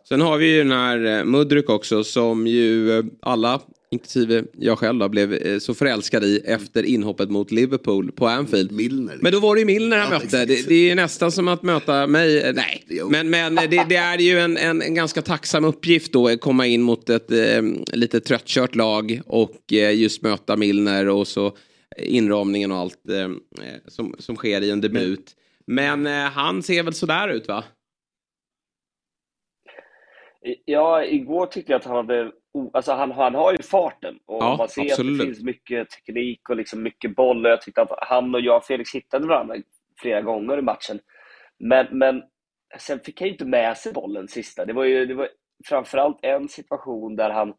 Sen 0.10 0.22
har 0.22 0.38
vi 0.38 0.56
ju 0.56 0.64
den 0.64 0.72
här 0.72 1.06
eh, 1.06 1.26
Mudryk 1.26 1.70
också 1.70 2.04
som 2.04 2.48
ju 2.48 2.98
eh, 2.98 3.06
alla, 3.22 3.62
inklusive 3.96 4.44
jag 4.54 4.80
själv 4.80 5.00
då, 5.00 5.10
blev 5.10 5.34
eh, 5.34 5.60
så 5.60 5.74
förälskad 5.74 6.24
i 6.24 6.42
efter 6.46 6.84
inhoppet 6.84 7.30
mot 7.30 7.52
Liverpool 7.52 8.12
på 8.12 8.28
Anfield. 8.28 8.72
Milner. 8.72 9.18
Men 9.22 9.32
då 9.32 9.40
var 9.40 9.56
det 9.56 9.60
ju 9.60 9.66
Milner 9.66 9.98
han 9.98 10.12
Ja, 10.12 10.20
mötte. 10.20 10.46
Det, 10.46 10.68
det 10.68 10.92
är 10.92 10.96
nästan 10.96 11.32
som 11.32 11.48
att 11.48 11.64
möta 11.64 12.08
mig. 12.08 12.54
Nej, 12.54 12.84
men, 13.10 13.30
men 13.30 13.56
det, 13.56 13.86
det 13.90 13.96
är 13.96 14.18
ju 14.18 14.40
en, 14.40 14.58
en, 14.58 14.82
en 14.82 14.96
ganska 14.96 15.22
tacksam 15.22 15.66
uppgift 15.66 16.14
då 16.14 16.28
att 16.28 16.42
komma 16.42 16.68
in 16.68 16.82
mot 16.82 17.10
ett 17.10 17.32
eh, 17.32 17.62
lite 17.94 18.20
tröttkört 18.20 18.76
lag 18.76 19.22
och 19.26 19.74
eh, 19.74 19.96
just 19.96 20.22
möta 20.22 20.56
Milner 20.56 21.10
och 21.10 21.28
så 21.28 21.58
inramningen 21.98 22.72
och 22.72 22.78
allt 22.78 23.10
eh, 23.10 23.30
som, 23.88 24.16
som 24.20 24.36
sker 24.36 24.62
i 24.62 24.72
en 24.72 24.82
debut. 24.82 25.36
Men 25.68 26.08
eh, 26.08 26.14
han 26.14 26.64
ser 26.64 26.84
väl 26.84 26.94
sådär 26.94 27.28
ut 27.28 27.48
va? 27.48 27.64
Ja, 30.66 31.06
igår 31.06 31.46
tyckte 31.46 31.72
jag 31.72 31.80
att 31.80 31.86
han 31.86 31.96
hade... 31.96 32.32
Alltså 32.74 32.92
han, 32.92 33.12
han 33.12 33.36
har 33.36 33.52
ju 33.52 33.58
farten 33.58 34.20
och 34.26 34.44
Ja, 34.44 34.56
man 34.58 34.70
ser 34.70 34.82
absolut. 34.82 35.22
att 35.22 35.28
det 35.28 35.34
finns 35.34 35.44
mycket 35.44 35.90
teknik 35.90 36.50
och 36.50 36.56
liksom 36.56 36.84
mycket 36.84 37.16
boll. 37.16 37.46
Och 37.46 37.52
jag 37.52 37.62
tyckte 37.62 37.82
att 37.82 37.92
han 38.02 38.36
och 38.36 38.42
jag 38.42 38.58
och 38.58 38.64
Felix 38.66 38.96
hittade 38.96 39.28
varandra 39.28 39.56
flera 40.02 40.22
gånger 40.22 40.58
i 40.58 40.62
matchen. 40.62 41.00
Men, 41.60 41.88
men 41.92 42.24
sen 42.78 43.00
fick 43.00 43.20
han 43.22 43.28
ju 43.28 43.32
inte 43.32 43.46
med 43.46 43.78
sig 43.78 43.94
bollen 43.94 44.28
sista. 44.28 44.66
Det 44.66 44.74
var 44.74 44.84
ju 44.84 45.06
det 45.06 45.14
var 45.14 45.30
framförallt 45.66 46.20
en 46.22 46.50
situation 46.50 47.16
där 47.16 47.30
han... 47.30 47.54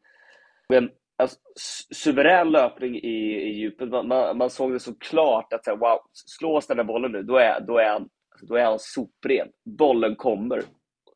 En 0.72 0.90
alltså, 1.18 1.36
su- 1.38 1.94
suverän 1.94 2.50
löpning 2.50 2.96
i, 2.96 3.42
i 3.42 3.52
djupet. 3.52 3.88
Man, 3.88 4.08
man, 4.08 4.38
man 4.38 4.50
såg 4.50 4.72
det 4.72 4.80
så 4.80 4.98
klart 4.98 5.52
att 5.52 5.66
här, 5.66 5.76
wow, 5.76 5.98
slås 6.12 6.66
den 6.66 6.76
här 6.76 6.84
bollen 6.84 7.12
nu, 7.12 7.22
då 7.22 7.36
är, 7.36 7.60
då 7.60 7.78
är 7.78 7.88
han 7.88 8.08
då 8.42 8.54
är 8.54 8.64
han 8.64 8.78
sopren. 8.78 9.48
Bollen 9.78 10.16
kommer 10.16 10.62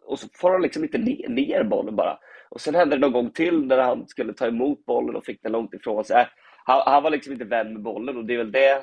och 0.07 0.19
så 0.19 0.29
får 0.35 0.51
han 0.51 0.63
liksom 0.63 0.85
inte 0.85 0.99
ner, 0.99 1.29
ner 1.29 1.65
bollen 1.65 1.97
bara. 1.97 2.19
Och 2.51 2.61
sen 2.61 2.75
hände 2.75 2.97
det 2.97 3.01
någon 3.01 3.13
gång 3.13 3.31
till 3.31 3.67
när 3.67 3.79
han 3.79 4.09
skulle 4.09 4.33
ta 4.33 4.47
emot 4.47 4.87
bollen 4.87 5.17
och 5.17 5.25
fick 5.25 5.43
den 5.43 5.53
långt 5.53 5.75
ifrån 5.75 6.05
sig. 6.05 6.21
Äh, 6.21 6.27
han, 6.65 6.83
han 6.87 7.03
var 7.03 7.11
liksom 7.11 7.33
inte 7.33 7.45
vän 7.45 7.73
med 7.73 7.83
bollen 7.83 8.17
och 8.17 8.25
det 8.25 8.35
är 8.35 8.39
väl 8.39 8.53
det, 8.53 8.83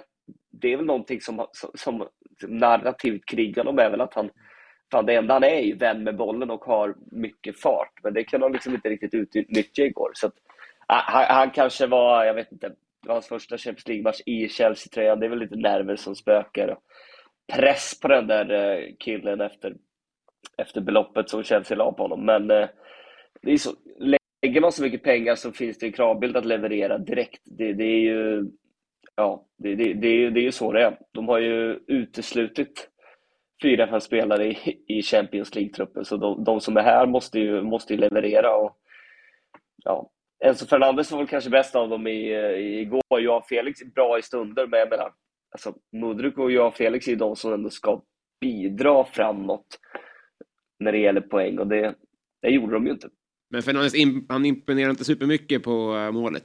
det 0.52 0.74
är 0.74 0.78
väl 0.78 0.86
någonting 0.86 1.22
som, 1.22 1.46
som, 1.52 1.72
som 1.74 2.08
narrativt 2.48 3.26
krigar 3.26 3.68
om 3.68 3.80
är 3.80 3.90
väl 3.90 4.02
att 4.02 4.14
han, 4.14 4.30
fan 4.92 5.06
det 5.06 5.16
enda 5.16 5.34
han 5.34 5.44
är 5.44 5.48
är 5.48 5.62
ju 5.62 5.76
vän 5.76 6.04
med 6.04 6.16
bollen 6.16 6.52
och 6.52 6.66
har 6.66 6.96
mycket 7.12 7.60
fart. 7.60 7.94
Men 8.04 8.14
det 8.14 8.24
kunde 8.24 8.46
han 8.46 8.54
liksom 8.54 8.74
inte 8.74 8.90
riktigt 8.90 9.14
utnyttja 9.14 9.84
igår. 9.84 10.12
Så 10.14 10.28
att, 10.28 10.36
äh, 10.90 10.96
han, 10.96 11.26
han 11.36 11.52
kanske 11.52 11.88
var, 11.88 12.26
jag 12.26 12.34
vet 12.34 12.52
inte, 12.52 12.68
det 12.68 13.08
var 13.08 13.16
hans 13.16 13.28
första 13.28 13.58
Champions 13.58 13.88
League-match 13.88 14.22
i 14.26 14.50
Chelsea-tröjan. 14.50 15.20
Det 15.20 15.26
är 15.26 15.30
väl 15.30 15.40
lite 15.40 15.56
nerver 15.56 15.96
som 15.96 16.16
spökar. 16.16 16.78
Press 17.54 18.00
på 18.00 18.08
den 18.08 18.28
där 18.28 18.52
äh, 18.52 18.96
killen 19.00 19.42
efter 19.42 19.76
efter 20.58 20.82
beloppet 20.82 21.30
som 21.30 21.44
Chelsea 21.44 21.78
la 21.78 21.92
på 21.92 22.04
honom. 22.04 22.26
Men 22.26 22.52
eh, 22.52 22.68
det 23.42 23.52
är 23.52 23.58
så, 23.58 23.72
lägger 24.42 24.62
man 24.62 24.72
så 24.72 24.84
mycket 24.84 25.04
pengar 25.04 25.36
så 25.36 25.52
finns 25.52 25.78
det 25.78 25.86
en 25.86 25.92
kravbild 25.92 26.38
att 26.38 26.46
leverera 26.46 26.98
direkt. 26.98 27.42
Det, 27.46 27.74
det 27.74 27.84
är 27.84 28.00
ju 28.00 28.46
ja, 29.16 29.46
det, 29.58 29.76
det, 29.76 29.94
det, 29.94 30.08
är, 30.08 30.14
ju- 30.14 30.30
det 30.32 30.40
är 30.40 30.44
ju 30.44 30.52
så 30.52 30.72
det 30.72 30.84
är. 30.84 30.98
De 31.12 31.28
har 31.28 31.40
ju 31.40 31.80
uteslutit 31.88 32.90
fyra, 33.64 33.88
fem 33.88 34.02
spelare 34.02 34.48
i, 34.48 34.84
i 34.88 35.02
Champions 35.02 35.56
League-truppen, 35.56 36.04
så 36.06 36.18
de, 36.18 36.44
de 36.44 36.62
som 36.62 36.78
är 36.78 36.82
här 36.82 37.06
måste 37.06 37.40
ju, 37.40 37.62
måste 37.62 37.94
ju 37.94 38.00
leverera. 38.00 38.56
Och, 38.56 38.78
ja. 39.84 40.12
Enzo 40.46 40.66
Fernandes 40.66 41.12
var 41.12 41.18
väl 41.20 41.28
kanske 41.28 41.50
bäst 41.50 41.76
av 41.76 41.90
dem 41.90 42.08
i, 42.08 42.32
i, 42.36 42.80
igår. 42.82 43.02
Jag 43.10 43.38
och 43.38 43.48
Felix 43.48 43.82
är 43.82 43.86
bra 43.86 44.20
i 44.20 44.22
stunder, 44.22 44.68
men 44.68 44.80
jag 44.80 44.90
menar, 44.90 45.12
alltså, 45.52 45.74
Mudryk 45.92 46.38
och 46.38 46.52
jag 46.52 46.68
och 46.68 46.76
Felix 46.76 47.08
är 47.08 47.12
ju 47.12 47.18
de 47.18 47.36
som 47.36 47.54
ändå 47.54 47.70
ska 47.70 48.02
bidra 48.42 49.04
framåt 49.06 49.80
när 50.80 50.92
det 50.92 50.98
gäller 50.98 51.22
poäng 51.22 51.60
och 51.60 51.68
det, 51.68 51.96
det 52.42 52.50
gjorde 52.50 52.74
de 52.74 52.86
ju 52.86 52.92
inte. 52.92 53.10
Men 53.50 53.62
Fernandes, 53.62 53.94
han 54.30 54.46
imponerar 54.46 54.90
inte 54.90 55.06
supermycket 55.06 55.64
på 55.64 55.96
eh, 55.96 56.12
målet. 56.12 56.44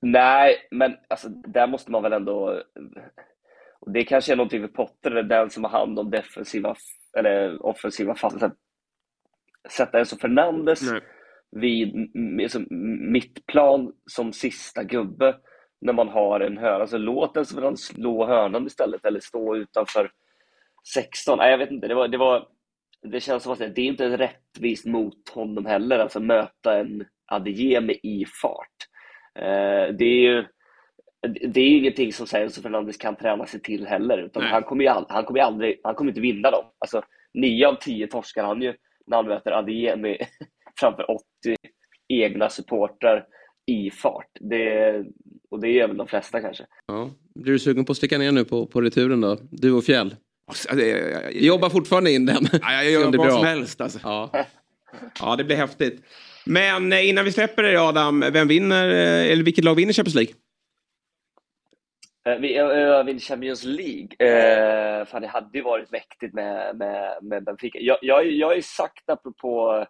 Nej, 0.00 0.56
men 0.70 0.96
alltså, 1.08 1.28
där 1.28 1.66
måste 1.66 1.90
man 1.90 2.02
väl 2.02 2.12
ändå... 2.12 2.62
Och 3.80 3.92
det 3.92 4.04
kanske 4.04 4.32
är 4.32 4.36
någonting 4.36 4.60
för 4.60 4.68
Potter, 4.68 5.10
eller 5.10 5.22
den 5.22 5.50
som 5.50 5.64
har 5.64 5.70
hand 5.70 5.98
om 5.98 6.10
defensiva 6.10 6.74
eller 7.18 7.66
offensiva 7.66 8.14
fasta. 8.14 8.52
Sätta 9.70 9.98
Enzo 9.98 10.16
Fernandes 10.16 10.82
vid 11.50 11.94
m- 12.14 12.38
alltså, 12.42 12.60
mittplan 13.12 13.92
som 14.10 14.32
sista 14.32 14.82
gubbe 14.84 15.36
när 15.80 15.92
man 15.92 16.08
har 16.08 16.40
en 16.40 16.58
hörna. 16.58 16.80
Alltså, 16.80 16.98
låt 16.98 17.36
Enzo 17.36 17.54
Fernandes 17.54 17.84
slå 17.84 18.26
hörnan 18.26 18.66
istället 18.66 19.04
eller 19.04 19.20
stå 19.20 19.56
utanför 19.56 20.10
16. 20.94 21.38
Nej, 21.38 21.50
jag 21.50 21.58
vet 21.58 21.70
inte. 21.70 21.88
Det, 21.88 21.94
var, 21.94 22.08
det, 22.08 22.18
var, 22.18 22.48
det 23.02 23.20
känns 23.20 23.42
som 23.42 23.52
att 23.52 23.58
det 23.58 23.78
är 23.78 23.78
inte 23.78 24.18
rättvist 24.18 24.86
mot 24.86 25.28
honom 25.28 25.66
heller, 25.66 25.98
alltså 25.98 26.20
möta 26.20 26.78
en 26.78 27.04
Adeyemi 27.26 28.00
i 28.02 28.24
fart. 28.42 28.76
Eh, 29.38 29.94
det 29.98 30.04
är 30.04 30.20
ju 30.20 30.44
det 31.22 31.60
är 31.60 31.78
ingenting 31.78 32.12
som 32.12 32.26
Enzo 32.40 32.62
Fernandes 32.62 32.96
kan 32.96 33.16
träna 33.16 33.46
sig 33.46 33.60
till 33.60 33.86
heller. 33.86 34.18
Utan 34.18 34.42
han 34.42 34.62
kommer 34.62 34.84
ju 34.84 34.88
aldrig, 34.88 35.10
han 35.10 35.24
kommer 35.24 35.40
aldrig, 35.40 35.80
han 35.82 35.94
kommer 35.94 36.10
inte 36.10 36.20
vinna 36.20 36.50
dem. 36.50 36.64
Alltså, 36.78 37.02
nio 37.34 37.68
av 37.68 37.74
tio 37.74 38.06
torskar 38.06 38.44
han 38.44 38.62
ju 38.62 38.74
när 39.06 39.16
han 39.16 39.26
möter 39.26 39.50
Adeyemi 39.50 40.18
framför 40.80 41.10
80 41.10 41.22
egna 42.08 42.48
supportrar 42.48 43.26
i 43.66 43.90
fart. 43.90 44.30
Det, 44.40 45.04
och 45.50 45.60
det 45.60 45.80
är 45.80 45.88
väl 45.88 45.96
de 45.96 46.06
flesta 46.06 46.40
kanske. 46.40 46.66
Ja. 46.86 47.10
Blir 47.34 47.52
du 47.52 47.58
sugen 47.58 47.84
på 47.84 47.92
att 47.92 47.96
sticka 47.96 48.18
ner 48.18 48.32
nu 48.32 48.44
på, 48.44 48.66
på 48.66 48.80
returen 48.80 49.20
då? 49.20 49.38
Du 49.50 49.72
och 49.72 49.84
Fjäll? 49.84 50.16
Vi 50.72 51.46
jobbar 51.46 51.70
fortfarande 51.70 52.12
in 52.12 52.26
den. 52.26 52.48
Ja, 52.62 52.72
jag 52.72 52.90
gör 52.90 53.02
vad 53.04 53.10
blir 53.10 53.30
som 53.30 53.44
helst 53.44 53.80
alltså. 53.80 53.98
Ja. 54.02 54.30
ja, 55.20 55.36
det 55.36 55.44
blir 55.44 55.56
häftigt. 55.56 56.02
Men 56.46 56.92
eh, 56.92 57.08
innan 57.08 57.24
vi 57.24 57.32
släpper 57.32 57.62
det 57.62 57.80
Adam, 57.80 58.24
vem 58.32 58.48
vinner, 58.48 58.88
eh, 58.88 59.32
eller 59.32 59.44
vilket 59.44 59.64
lag 59.64 59.74
vinner 59.74 59.92
Champions 59.92 60.14
League? 60.14 60.34
Eh, 62.26 62.38
Vi 62.40 62.48
vinner 62.48 63.18
Champions 63.18 63.64
League. 63.64 64.08
Eh, 64.18 65.04
fan, 65.04 65.22
det 65.22 65.28
hade 65.28 65.58
ju 65.58 65.64
varit 65.64 65.90
mäktigt 65.90 66.34
med, 66.34 66.76
med, 66.76 67.18
med 67.22 67.44
Benfica. 67.44 67.78
Jag, 67.80 67.98
jag, 68.02 68.26
jag 68.26 68.46
har 68.46 68.54
ju 68.54 68.62
sagt, 68.62 69.10
apropå 69.10 69.86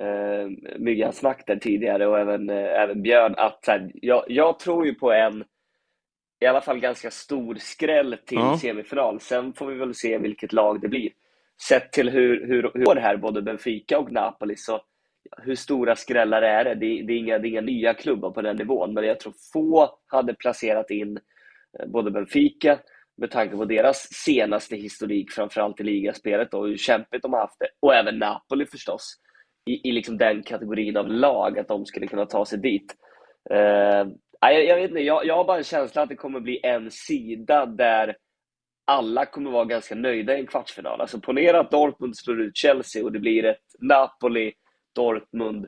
eh, 0.00 0.78
Myggans 0.78 1.16
snack 1.16 1.42
där 1.46 1.56
tidigare 1.56 2.06
och 2.06 2.18
även, 2.18 2.50
eh, 2.50 2.82
även 2.82 3.02
Björn, 3.02 3.34
att 3.36 3.64
så 3.64 3.70
här, 3.70 3.90
jag, 3.94 4.24
jag 4.28 4.58
tror 4.58 4.86
ju 4.86 4.94
på 4.94 5.12
en 5.12 5.44
i 6.40 6.46
alla 6.46 6.60
fall 6.60 6.78
ganska 6.80 7.10
stor 7.10 7.54
skräll 7.54 8.16
till 8.26 8.38
Ja. 8.38 8.58
semifinal. 8.58 9.20
Sen 9.20 9.52
får 9.52 9.66
vi 9.66 9.74
väl 9.74 9.94
se 9.94 10.18
vilket 10.18 10.52
lag 10.52 10.80
det 10.80 10.88
blir. 10.88 11.10
Sett 11.68 11.92
till 11.92 12.10
hur, 12.10 12.46
hur, 12.46 12.70
hur 12.74 12.94
det 12.94 13.00
här, 13.00 13.16
både 13.16 13.42
Benfica 13.42 13.98
och 13.98 14.12
Napoli, 14.12 14.56
så 14.56 14.80
hur 15.42 15.54
stora 15.54 15.96
skrällar 15.96 16.42
är 16.42 16.64
det? 16.64 16.74
Det, 16.74 17.02
det, 17.02 17.12
är 17.12 17.16
inga, 17.18 17.38
det 17.38 17.48
är 17.48 17.50
inga 17.50 17.60
nya 17.60 17.94
klubbar 17.94 18.30
på 18.30 18.42
den 18.42 18.56
nivån, 18.56 18.94
men 18.94 19.04
jag 19.04 19.20
tror 19.20 19.34
få 19.52 19.98
hade 20.06 20.34
placerat 20.34 20.90
in 20.90 21.18
eh, 21.80 21.86
både 21.86 22.10
Benfica, 22.10 22.78
med 23.16 23.30
tanke 23.30 23.56
på 23.56 23.64
deras 23.64 24.08
senaste 24.12 24.76
historik, 24.76 25.32
framförallt 25.32 25.80
i 25.80 25.84
ligaspelet 25.84 26.54
och 26.54 26.66
hur 26.66 26.76
kämpigt 26.76 27.22
de 27.22 27.32
har 27.32 27.40
haft 27.40 27.58
det. 27.58 27.68
Och 27.80 27.94
även 27.94 28.18
Napoli 28.18 28.66
förstås, 28.66 29.16
i, 29.66 29.88
i 29.88 29.92
liksom 29.92 30.18
den 30.18 30.42
kategorin 30.42 30.96
av 30.96 31.08
lag, 31.08 31.58
att 31.58 31.68
de 31.68 31.86
skulle 31.86 32.06
kunna 32.06 32.26
ta 32.26 32.44
sig 32.44 32.58
dit. 32.58 32.94
Eh, 33.50 34.06
jag, 34.40 34.64
jag, 34.64 34.76
vet 34.76 34.90
inte, 34.90 35.00
jag, 35.00 35.26
jag 35.26 35.36
har 35.36 35.44
bara 35.44 35.58
en 35.58 35.64
känsla 35.64 36.02
att 36.02 36.08
det 36.08 36.16
kommer 36.16 36.40
bli 36.40 36.60
en 36.62 36.90
sida 36.90 37.66
där 37.66 38.16
alla 38.84 39.26
kommer 39.26 39.50
vara 39.50 39.64
ganska 39.64 39.94
nöjda 39.94 40.36
i 40.36 40.40
en 40.40 40.46
kvartsfinal. 40.46 41.00
Alltså 41.00 41.20
ponera 41.20 41.60
att 41.60 41.70
Dortmund 41.70 42.16
slår 42.16 42.40
ut 42.40 42.56
Chelsea 42.56 43.04
och 43.04 43.12
det 43.12 43.18
blir 43.18 43.44
ett 43.44 43.64
Napoli, 43.78 44.52
Dortmund, 44.94 45.66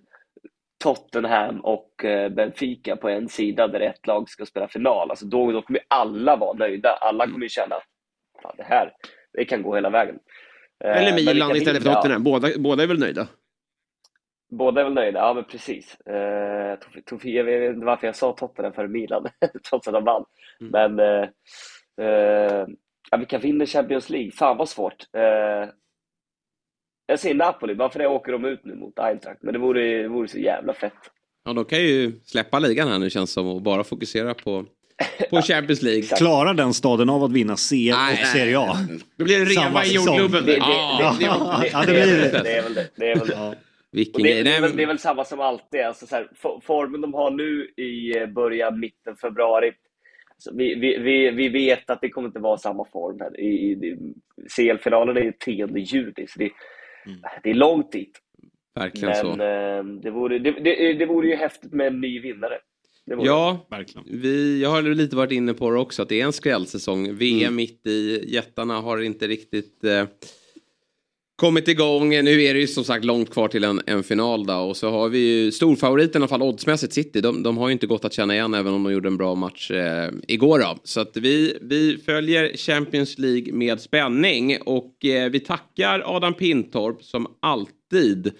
Tottenham 0.84 1.60
och 1.60 2.04
eh, 2.04 2.28
Benfica 2.28 2.96
på 2.96 3.08
en 3.08 3.28
sida 3.28 3.68
där 3.68 3.80
ett 3.80 4.06
lag 4.06 4.28
ska 4.28 4.46
spela 4.46 4.68
final. 4.68 5.10
Alltså 5.10 5.26
då, 5.26 5.52
då 5.52 5.62
kommer 5.62 5.80
alla 5.88 6.36
vara 6.36 6.52
nöjda. 6.52 6.90
Alla 6.90 7.26
kommer 7.26 7.42
ju 7.42 7.48
känna 7.48 7.74
att 7.74 8.56
det 8.56 8.62
här, 8.62 8.92
det 9.32 9.44
kan 9.44 9.62
gå 9.62 9.74
hela 9.74 9.90
vägen. 9.90 10.18
Eh, 10.84 10.96
Eller 10.96 11.14
Milan 11.14 11.56
istället 11.56 11.82
för? 11.82 11.94
Tottenham. 11.94 12.24
Båda, 12.24 12.48
båda 12.58 12.82
är 12.82 12.86
väl 12.86 12.98
nöjda? 12.98 13.28
Båda 14.52 14.80
är 14.80 14.84
väl 14.84 14.94
nöjda, 14.94 15.18
ja 15.18 15.34
men 15.34 15.44
precis. 15.44 15.96
Eh, 16.00 16.12
Tof- 16.78 17.04
Tof- 17.10 17.28
jag 17.28 17.44
vet 17.44 17.74
inte 17.74 17.86
varför 17.86 18.06
jag 18.06 18.16
sa 18.16 18.32
Tottenham 18.32 18.72
före 18.72 18.88
Milan, 18.88 19.26
trots 19.68 19.88
att 19.88 19.94
de 19.94 20.04
vann. 20.04 20.24
Men 20.58 20.98
eh, 21.00 21.28
eh, 22.06 22.66
ja, 23.10 23.16
vilka 23.18 23.38
vinner 23.38 23.66
Champions 23.66 24.10
League? 24.10 24.30
Fan 24.30 24.56
vad 24.56 24.68
svårt. 24.68 24.96
Eh, 25.16 25.68
jag 27.06 27.18
säger 27.18 27.34
Napoli, 27.34 27.74
bara 27.74 27.90
för 27.90 27.98
det 27.98 28.06
åker 28.06 28.32
de 28.32 28.44
ut 28.44 28.64
nu 28.64 28.74
mot 28.74 28.98
Eintracht. 28.98 29.42
Men 29.42 29.52
det 29.52 29.58
vore, 29.58 30.02
det 30.02 30.08
vore 30.08 30.28
så 30.28 30.38
jävla 30.38 30.72
fett. 30.74 30.92
Ja, 31.44 31.52
de 31.52 31.64
kan 31.64 31.78
ju 31.82 32.12
släppa 32.24 32.58
ligan 32.58 32.88
här 32.88 32.98
nu 32.98 33.10
känns 33.10 33.30
det 33.30 33.34
som 33.34 33.46
och 33.46 33.62
bara 33.62 33.84
fokusera 33.84 34.34
på, 34.34 34.64
på 35.30 35.42
Champions 35.42 35.82
League. 35.82 36.02
Klarar 36.02 36.54
den 36.54 36.74
staden 36.74 37.10
av 37.10 37.24
att 37.24 37.32
vinna 37.32 37.56
CL 37.56 37.92
och 38.22 38.26
Serie 38.26 38.58
A? 38.58 38.76
Då 39.16 39.24
blir 39.24 39.38
det 39.38 39.44
reva 39.44 39.62
Samma 39.62 39.84
i 39.84 39.88
säsong. 39.88 40.16
jordgloben. 40.18 40.46
Det, 40.46 40.52
det, 40.52 40.58
det, 41.96 42.30
det. 42.30 42.42
Det 42.42 42.56
är 42.56 42.62
väl 42.62 42.74
det. 42.74 42.88
det, 42.96 43.10
är 43.10 43.16
väl 43.16 43.28
det. 43.28 43.56
Vilken 43.92 44.22
det, 44.22 44.42
det, 44.42 44.50
är 44.56 44.60
väl, 44.60 44.76
det 44.76 44.82
är 44.82 44.86
väl 44.86 44.98
samma 44.98 45.24
som 45.24 45.40
alltid. 45.40 45.80
Alltså 45.80 46.06
så 46.06 46.14
här, 46.16 46.28
for- 46.34 46.60
formen 46.64 47.00
de 47.00 47.14
har 47.14 47.30
nu 47.30 47.68
i 47.76 48.18
eh, 48.18 48.26
början, 48.26 48.80
mitten 48.80 49.16
februari. 49.16 49.72
Så 50.38 50.54
vi, 50.56 50.74
vi, 50.74 50.98
vi, 50.98 51.30
vi 51.30 51.48
vet 51.48 51.90
att 51.90 52.00
det 52.00 52.08
kommer 52.08 52.28
inte 52.28 52.38
vara 52.40 52.58
samma 52.58 52.84
form. 52.84 53.20
Här. 53.20 53.40
I, 53.40 53.72
i, 53.72 53.96
CL-finalen 54.56 55.16
är 55.16 55.20
ju 55.20 55.32
10 55.32 55.66
juni, 55.78 56.26
så 56.28 56.38
det, 56.38 56.50
det 57.42 57.50
är 57.50 57.54
långt 57.54 57.92
dit. 57.92 58.18
Verkligen 58.74 59.08
Men 59.08 59.16
så. 59.36 59.42
eh, 59.42 59.84
det, 60.02 60.10
vore, 60.10 60.38
det, 60.38 60.50
det, 60.50 60.92
det 60.92 61.06
vore 61.06 61.28
ju 61.28 61.36
häftigt 61.36 61.72
med 61.72 61.86
en 61.86 62.00
ny 62.00 62.20
vinnare. 62.20 62.58
Ja, 63.04 63.66
det. 63.70 63.86
vi, 64.06 64.62
jag 64.62 64.70
har 64.70 64.82
lite 64.82 65.16
varit 65.16 65.32
inne 65.32 65.54
på 65.54 65.70
det 65.70 65.78
också, 65.78 66.02
att 66.02 66.08
det 66.08 66.20
är 66.20 66.24
en 66.24 66.32
skrällsäsong. 66.32 67.14
VM 67.16 67.40
Mm. 67.42 67.54
mitt 67.56 67.86
i, 67.86 68.24
jättarna 68.34 68.80
har 68.80 69.02
inte 69.02 69.26
riktigt 69.26 69.84
eh, 69.84 70.04
kommit 71.42 71.68
igång. 71.68 72.08
Nu 72.08 72.42
är 72.42 72.54
det 72.54 72.60
ju 72.60 72.66
som 72.66 72.84
sagt 72.84 73.04
långt 73.04 73.30
kvar 73.30 73.48
till 73.48 73.64
en, 73.64 73.80
en 73.86 74.02
final 74.02 74.46
då. 74.46 74.54
Och 74.54 74.76
så 74.76 74.90
har 74.90 75.08
vi 75.08 75.18
ju 75.18 75.52
storfavoriten 75.52 76.20
i 76.20 76.22
alla 76.22 76.28
fall 76.28 76.42
oddsmässigt 76.42 76.92
City. 76.92 77.20
De, 77.20 77.42
de 77.42 77.58
har 77.58 77.68
ju 77.68 77.72
inte 77.72 77.86
gått 77.86 78.04
att 78.04 78.12
känna 78.12 78.34
igen 78.34 78.54
även 78.54 78.72
om 78.72 78.82
de 78.82 78.92
gjorde 78.92 79.08
en 79.08 79.16
bra 79.16 79.34
match 79.34 79.70
eh, 79.70 80.10
igår 80.28 80.58
då. 80.58 80.78
Så 80.84 81.00
att 81.00 81.16
vi, 81.16 81.58
vi 81.60 81.98
följer 82.06 82.56
Champions 82.56 83.18
League 83.18 83.52
med 83.52 83.80
spänning. 83.80 84.58
Och 84.66 85.04
eh, 85.04 85.30
vi 85.30 85.40
tackar 85.40 86.02
Adam 86.16 86.34
Pintorp 86.34 87.02
som 87.02 87.26
alltid 87.40 88.32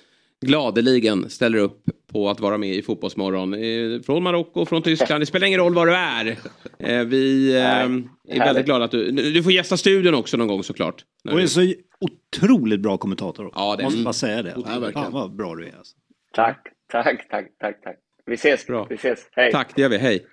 gladeligen 0.46 1.30
ställer 1.30 1.58
upp 1.58 1.82
på 2.12 2.30
att 2.30 2.40
vara 2.40 2.58
med 2.58 2.74
i 2.74 2.82
Fotbollsmorgon. 2.82 3.54
Eh, 3.54 4.02
Från 4.06 4.22
Marocko, 4.22 4.66
från 4.66 4.82
Tyskland, 4.82 5.22
det 5.22 5.26
spelar 5.26 5.46
ingen 5.46 5.60
roll 5.60 5.74
var 5.74 5.86
du 5.86 5.94
är. 5.94 6.36
Eh, 6.78 7.04
Vi 7.04 7.54
eh, 7.54 8.36
är 8.36 8.38
väldigt 8.38 8.64
glada 8.64 8.84
att 8.84 8.90
du... 8.90 9.10
Du 9.10 9.42
får 9.42 9.52
gästa 9.52 9.76
studion 9.76 10.14
också 10.14 10.36
någon 10.36 10.48
gång 10.48 10.62
såklart. 10.62 11.04
Och 11.30 11.40
en 11.40 11.48
så 11.48 11.72
otroligt 12.02 12.80
bra 12.80 12.96
kommentator. 12.96 13.50
Ja, 13.54 13.76
det 13.76 13.82
Måste 13.82 13.96
mm. 13.96 14.04
bara 14.04 14.12
säga 14.12 14.42
det. 14.42 14.54
Ja, 14.56 14.78
verkligen. 14.78 14.92
Fan 14.92 15.12
vad 15.12 15.36
bra 15.36 15.54
du 15.54 15.66
är. 15.66 15.76
Alltså. 15.78 15.96
Tack, 16.34 16.66
tack, 16.92 17.28
tack, 17.30 17.46
tack, 17.60 17.82
tack. 17.82 17.96
Vi 18.26 18.34
ses. 18.34 18.66
Bra. 18.66 18.86
Vi 18.90 18.94
ses. 18.94 19.28
Hej. 19.32 19.52
Tack, 19.52 19.72
det 19.74 19.82
gör 19.82 19.88
vi. 19.88 19.98
Hej. 19.98 20.26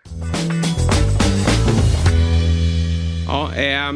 Ja, 3.28 3.50
eh, 3.56 3.94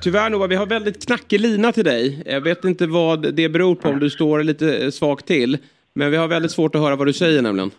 tyvärr 0.00 0.30
Nova, 0.30 0.46
vi 0.46 0.56
har 0.56 0.66
väldigt 0.66 1.06
knackig 1.06 1.40
lina 1.40 1.72
till 1.72 1.84
dig. 1.84 2.22
Jag 2.26 2.40
vet 2.40 2.64
inte 2.64 2.86
vad 2.86 3.34
det 3.34 3.48
beror 3.48 3.74
på 3.74 3.88
om 3.88 3.98
du 3.98 4.10
står 4.10 4.42
lite 4.42 4.84
eh, 4.84 4.90
svagt 4.90 5.26
till. 5.26 5.58
Men 5.94 6.10
vi 6.10 6.16
har 6.16 6.28
väldigt 6.28 6.50
svårt 6.50 6.74
att 6.74 6.80
höra 6.80 6.96
vad 6.96 7.06
du 7.06 7.12
säger 7.12 7.42
nämligen. 7.42 7.70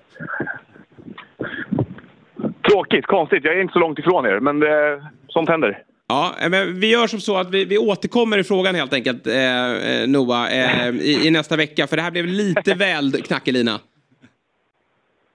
Tråkigt, 2.69 3.05
konstigt. 3.05 3.43
Jag 3.43 3.57
är 3.57 3.61
inte 3.61 3.73
så 3.73 3.79
långt 3.79 3.99
ifrån 3.99 4.25
er, 4.25 4.39
men 4.39 4.59
det, 4.59 5.03
sånt 5.27 5.49
händer. 5.49 5.83
Ja, 6.07 6.35
eh, 6.41 6.49
men 6.49 6.79
vi 6.79 6.87
gör 6.87 7.07
som 7.07 7.21
så 7.21 7.37
att 7.37 7.49
vi, 7.49 7.65
vi 7.65 7.77
återkommer 7.77 8.37
i 8.37 8.43
frågan 8.43 8.75
helt 8.75 8.93
enkelt, 8.93 9.27
eh, 9.27 9.71
eh, 9.73 10.07
Noah, 10.07 10.53
eh, 10.53 10.89
i, 10.95 11.27
i 11.27 11.31
nästa 11.31 11.55
vecka. 11.55 11.87
För 11.87 11.95
det 11.95 12.01
här 12.03 12.11
blev 12.11 12.25
lite 12.25 12.73
väl 12.75 13.11
knackig 13.21 13.53
lina. 13.53 13.79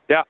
Ja, 0.06 0.24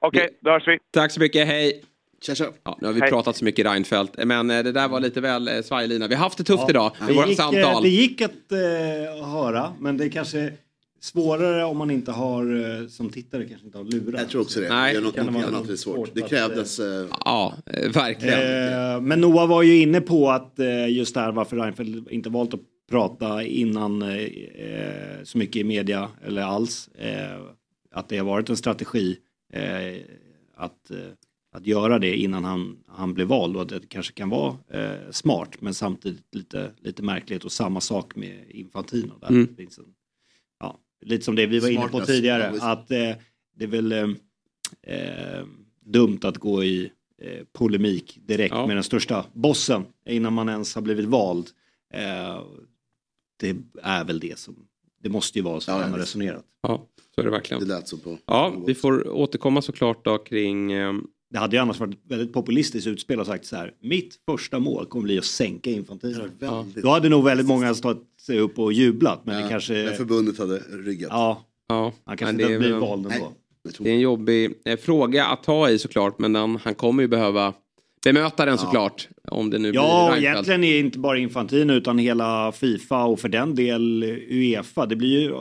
okej, 0.00 0.28
då 0.40 0.50
hörs 0.50 0.68
vi. 0.68 0.78
Tack 0.90 1.12
så 1.12 1.20
mycket, 1.20 1.46
hej. 1.46 1.82
Tja, 2.22 2.34
tja. 2.34 2.46
Ja, 2.64 2.78
nu 2.80 2.86
har 2.86 2.94
vi 2.94 3.00
Hej. 3.00 3.10
pratat 3.10 3.36
så 3.36 3.44
mycket 3.44 3.66
Reinfeldt, 3.66 4.24
men 4.24 4.50
eh, 4.50 4.62
det 4.62 4.72
där 4.72 4.88
var 4.88 5.00
lite 5.00 5.20
väl 5.20 5.48
eh, 5.48 5.60
svajig 5.62 5.88
lina. 5.88 6.06
Vi 6.06 6.14
har 6.14 6.22
haft 6.22 6.38
det 6.38 6.44
tufft 6.44 6.70
idag 6.70 6.92
Det 6.98 7.04
med 7.06 7.14
våra 7.14 7.26
gick, 7.26 7.36
samtal. 7.36 7.82
det 7.82 7.88
gick 7.88 8.20
att 8.20 8.52
eh, 8.52 9.26
höra, 9.26 9.72
men 9.78 9.96
det 9.96 10.08
kanske 10.08 10.52
svårare 11.00 11.64
om 11.64 11.76
man 11.76 11.90
inte 11.90 12.12
har, 12.12 12.80
eh, 12.80 12.86
som 12.88 13.10
tittare, 13.10 13.44
kanske 13.48 13.66
inte 13.66 13.78
har 13.78 13.84
lurar. 13.84 14.18
Jag 14.18 14.28
tror 14.28 14.40
också 14.42 14.60
det. 14.60 14.68
Nej. 14.68 14.92
det 14.92 14.98
är 14.98 15.02
något, 15.02 15.14
Kan 15.14 15.26
det 15.26 15.32
något 15.32 15.44
annat 15.44 15.68
är 15.68 15.76
svårt. 15.76 16.10
Det 16.14 16.22
att, 16.22 16.30
krävdes... 16.30 16.78
Eh, 16.80 17.06
Ja, 17.24 17.54
eh, 17.66 17.92
verkligen. 17.92 18.38
Eh, 18.94 19.00
men 19.00 19.20
Noah 19.20 19.48
var 19.48 19.62
ju 19.62 19.76
inne 19.82 20.00
på 20.00 20.30
att 20.30 20.58
eh, 20.58 20.88
just 20.88 21.14
det 21.14 21.20
här 21.20 21.32
varför 21.32 21.56
Reinfeldt 21.56 22.10
inte 22.10 22.30
valt 22.30 22.54
att 22.54 22.60
prata 22.90 23.42
innan 23.44 24.02
eh, 24.02 24.16
eh, 24.16 25.22
så 25.24 25.38
mycket 25.38 25.56
i 25.56 25.64
media 25.64 26.08
eller 26.26 26.42
alls. 26.42 26.88
Eh, 26.88 27.40
att 27.90 28.08
det 28.08 28.18
har 28.18 28.24
varit 28.24 28.50
en 28.50 28.56
strategi 28.56 29.16
eh, 29.52 29.62
att, 30.56 30.90
eh, 30.90 30.96
att 31.52 31.66
göra 31.66 31.98
det 31.98 32.16
innan 32.16 32.44
han, 32.44 32.76
han 32.86 33.14
blev 33.14 33.26
vald 33.28 33.56
och 33.56 33.62
att 33.62 33.68
det 33.68 33.80
kanske 33.88 34.12
kan 34.12 34.28
vara 34.28 34.56
eh, 34.72 34.90
smart 35.10 35.50
men 35.60 35.74
samtidigt 35.74 36.34
lite, 36.34 36.70
lite 36.80 37.02
märkligt 37.02 37.44
och 37.44 37.52
samma 37.52 37.80
sak 37.80 38.16
med 38.16 38.38
Infantino. 38.48 39.12
Där 39.20 39.28
Mm. 39.28 39.56
finns 39.56 39.78
en, 39.78 39.84
lite 41.00 41.24
som 41.24 41.34
det 41.34 41.46
vi 41.46 41.58
var 41.58 41.68
inne 41.68 41.82
på 41.82 41.88
Smartness, 41.88 42.06
tidigare 42.08 42.52
ja, 42.60 42.70
att 42.72 42.90
eh, 42.90 43.10
det 43.56 43.64
är 43.64 43.66
väl 43.66 43.92
eh, 43.92 44.08
eh, 44.82 45.44
dumt 45.84 46.18
att 46.22 46.38
gå 46.38 46.64
i 46.64 46.92
eh, 47.22 47.44
polemik 47.52 48.18
direkt 48.26 48.54
Ja. 48.54 48.66
med 48.66 48.76
den 48.76 48.84
största 48.84 49.24
bossen 49.32 49.84
innan 50.08 50.32
man 50.32 50.48
ens 50.48 50.74
har 50.74 50.82
blivit 50.82 51.06
vald. 51.06 51.46
Eh, 51.94 52.42
det 53.40 53.56
är 53.82 54.04
väl 54.04 54.20
det 54.20 54.38
som, 54.38 54.56
det 55.02 55.08
måste 55.08 55.38
ju 55.38 55.42
vara 55.42 55.60
så 55.60 55.70
Ja, 55.70 55.78
han 55.78 55.90
har 55.92 55.98
resonerat. 55.98 56.44
Ja, 56.62 56.86
så 57.14 57.20
är 57.20 57.24
det 57.24 57.30
verkligen. 57.30 57.60
det 57.62 57.68
lät 57.74 57.88
så 57.88 57.96
på... 57.96 58.18
Ja, 58.26 58.54
vi 58.66 58.74
får 58.74 59.08
återkomma 59.08 59.62
såklart 59.62 60.04
då 60.04 60.18
kring... 60.18 60.72
Eh, 60.72 60.92
Det 61.30 61.38
hade 61.38 61.56
ju 61.56 61.62
annars 61.62 61.80
varit 61.80 61.98
väldigt 62.08 62.32
populistiskt 62.32 62.86
utspel 62.86 63.20
och 63.20 63.26
sagt 63.26 63.44
så 63.44 63.56
här, 63.56 63.74
mitt 63.80 64.18
första 64.26 64.58
mål 64.58 64.86
kommer 64.86 65.02
bli 65.02 65.18
att 65.18 65.24
sänka 65.24 65.70
Infantino. 65.70 66.22
Väldigt. 66.38 66.82
Då 66.82 66.88
hade 66.90 67.08
nog 67.08 67.24
väldigt 67.24 67.46
många 67.46 67.74
stått 67.74 68.17
sig 68.32 68.40
upp 68.40 68.58
och 68.58 68.72
jublat, 68.72 69.20
men 69.24 69.34
det 69.36 69.42
Ja, 69.42 69.48
kanske... 69.48 69.72
Men 69.72 69.94
förbundet 69.94 70.38
hade 70.38 70.58
ryggat. 70.58 71.08
Ja, 71.12 71.46
ja, 71.68 71.92
han 72.04 72.16
kanske 72.16 72.42
inte 72.42 72.58
blir 72.58 72.70
väl- 72.70 72.80
vald 72.80 73.06
ändå. 73.12 73.32
Det 73.78 73.90
är 73.90 73.94
en 73.94 74.00
jobbig 74.00 74.54
eh, 74.64 74.76
fråga 74.78 75.26
att 75.26 75.42
ta 75.42 75.70
i 75.70 75.78
såklart, 75.78 76.18
men 76.18 76.32
den, 76.32 76.56
han 76.64 76.74
kommer 76.74 77.02
ju 77.02 77.08
behöva 77.08 77.54
bemöta 78.04 78.44
den 78.44 78.58
såklart. 78.58 79.08
Om 79.28 79.50
det 79.50 79.58
nu 79.58 79.70
Ja, 79.74 80.10
blir 80.12 80.20
Reinfeldt. 80.22 80.48
egentligen 80.48 80.64
är 80.64 80.78
inte 80.86 80.98
bara 80.98 81.18
Infantino 81.18 81.72
utan 81.72 81.98
hela 81.98 82.52
Fifa 82.52 83.04
och 83.04 83.20
för 83.20 83.28
den 83.28 83.54
del 83.54 84.02
Uefa. 84.30 84.86
Det 84.86 84.96
blir 84.96 85.20
ju 85.20 85.32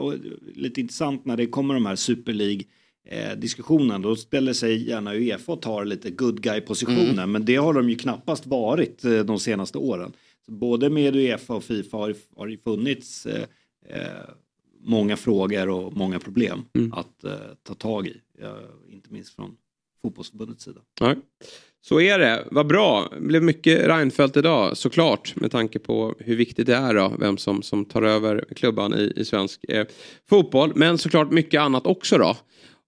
lite 0.56 0.82
intressant 0.82 1.26
när 1.26 1.38
det 1.38 1.46
kommer 1.48 1.74
de 1.74 1.86
här 1.86 1.96
Super 1.96 2.34
League 2.34 2.62
eh, 3.10 3.38
diskussionen. 3.38 4.02
Då 4.02 4.16
ställer 4.16 4.54
sig 4.54 4.90
gärna 4.90 5.14
Uefa 5.16 5.52
och 5.52 5.62
tar 5.62 5.86
lite 5.86 6.10
good 6.10 6.42
guy 6.42 6.62
positionen. 6.62 7.10
Mm. 7.10 7.32
Men 7.32 7.46
det 7.46 7.56
har 7.56 7.74
de 7.74 7.90
ju 7.90 7.96
knappast 7.96 8.46
varit 8.48 9.06
eh, 9.06 9.12
de 9.20 9.40
senaste 9.40 9.78
åren. 9.78 10.12
Både 10.48 10.90
med 10.90 11.16
Uefa 11.16 11.54
och 11.54 11.64
Fifa 11.64 11.98
har, 11.98 12.16
har 12.36 12.48
det 12.48 12.58
funnits 12.64 13.26
eh, 13.26 13.44
eh, 13.90 14.30
många 14.82 15.18
frågor 15.18 15.70
och 15.70 15.98
många 15.98 16.20
problem 16.20 16.66
Mm. 16.76 16.94
att 16.94 17.24
eh, 17.24 17.32
ta 17.64 17.74
tag 17.74 18.08
i. 18.08 18.22
Eh, 18.42 18.94
inte 18.94 19.14
minst 19.14 19.36
från 19.36 19.58
fotbollsförbundets 20.02 20.64
sida. 20.64 20.82
Ja, 21.00 21.16
så 21.82 22.02
är 22.02 22.20
det. 22.20 22.48
Vad 22.52 22.68
bra. 22.68 23.08
Det 23.16 23.22
blev 23.22 23.44
mycket 23.44 23.88
Reinfeldt 23.88 24.38
idag 24.38 24.78
såklart 24.78 25.36
med 25.36 25.52
tanke 25.52 25.80
på 25.80 26.16
hur 26.20 26.36
viktigt 26.36 26.68
det 26.68 26.76
är 26.76 26.94
då, 26.94 27.14
vem 27.20 27.38
som, 27.38 27.62
som 27.62 27.86
tar 27.86 28.02
över 28.02 28.46
klubban 28.56 28.94
i, 28.94 29.14
i 29.16 29.26
svensk 29.26 29.64
eh, 29.70 29.86
fotboll. 30.30 30.72
Men 30.76 30.98
såklart 30.98 31.32
mycket 31.32 31.62
annat 31.62 31.86
också 31.88 32.18
då. 32.18 32.38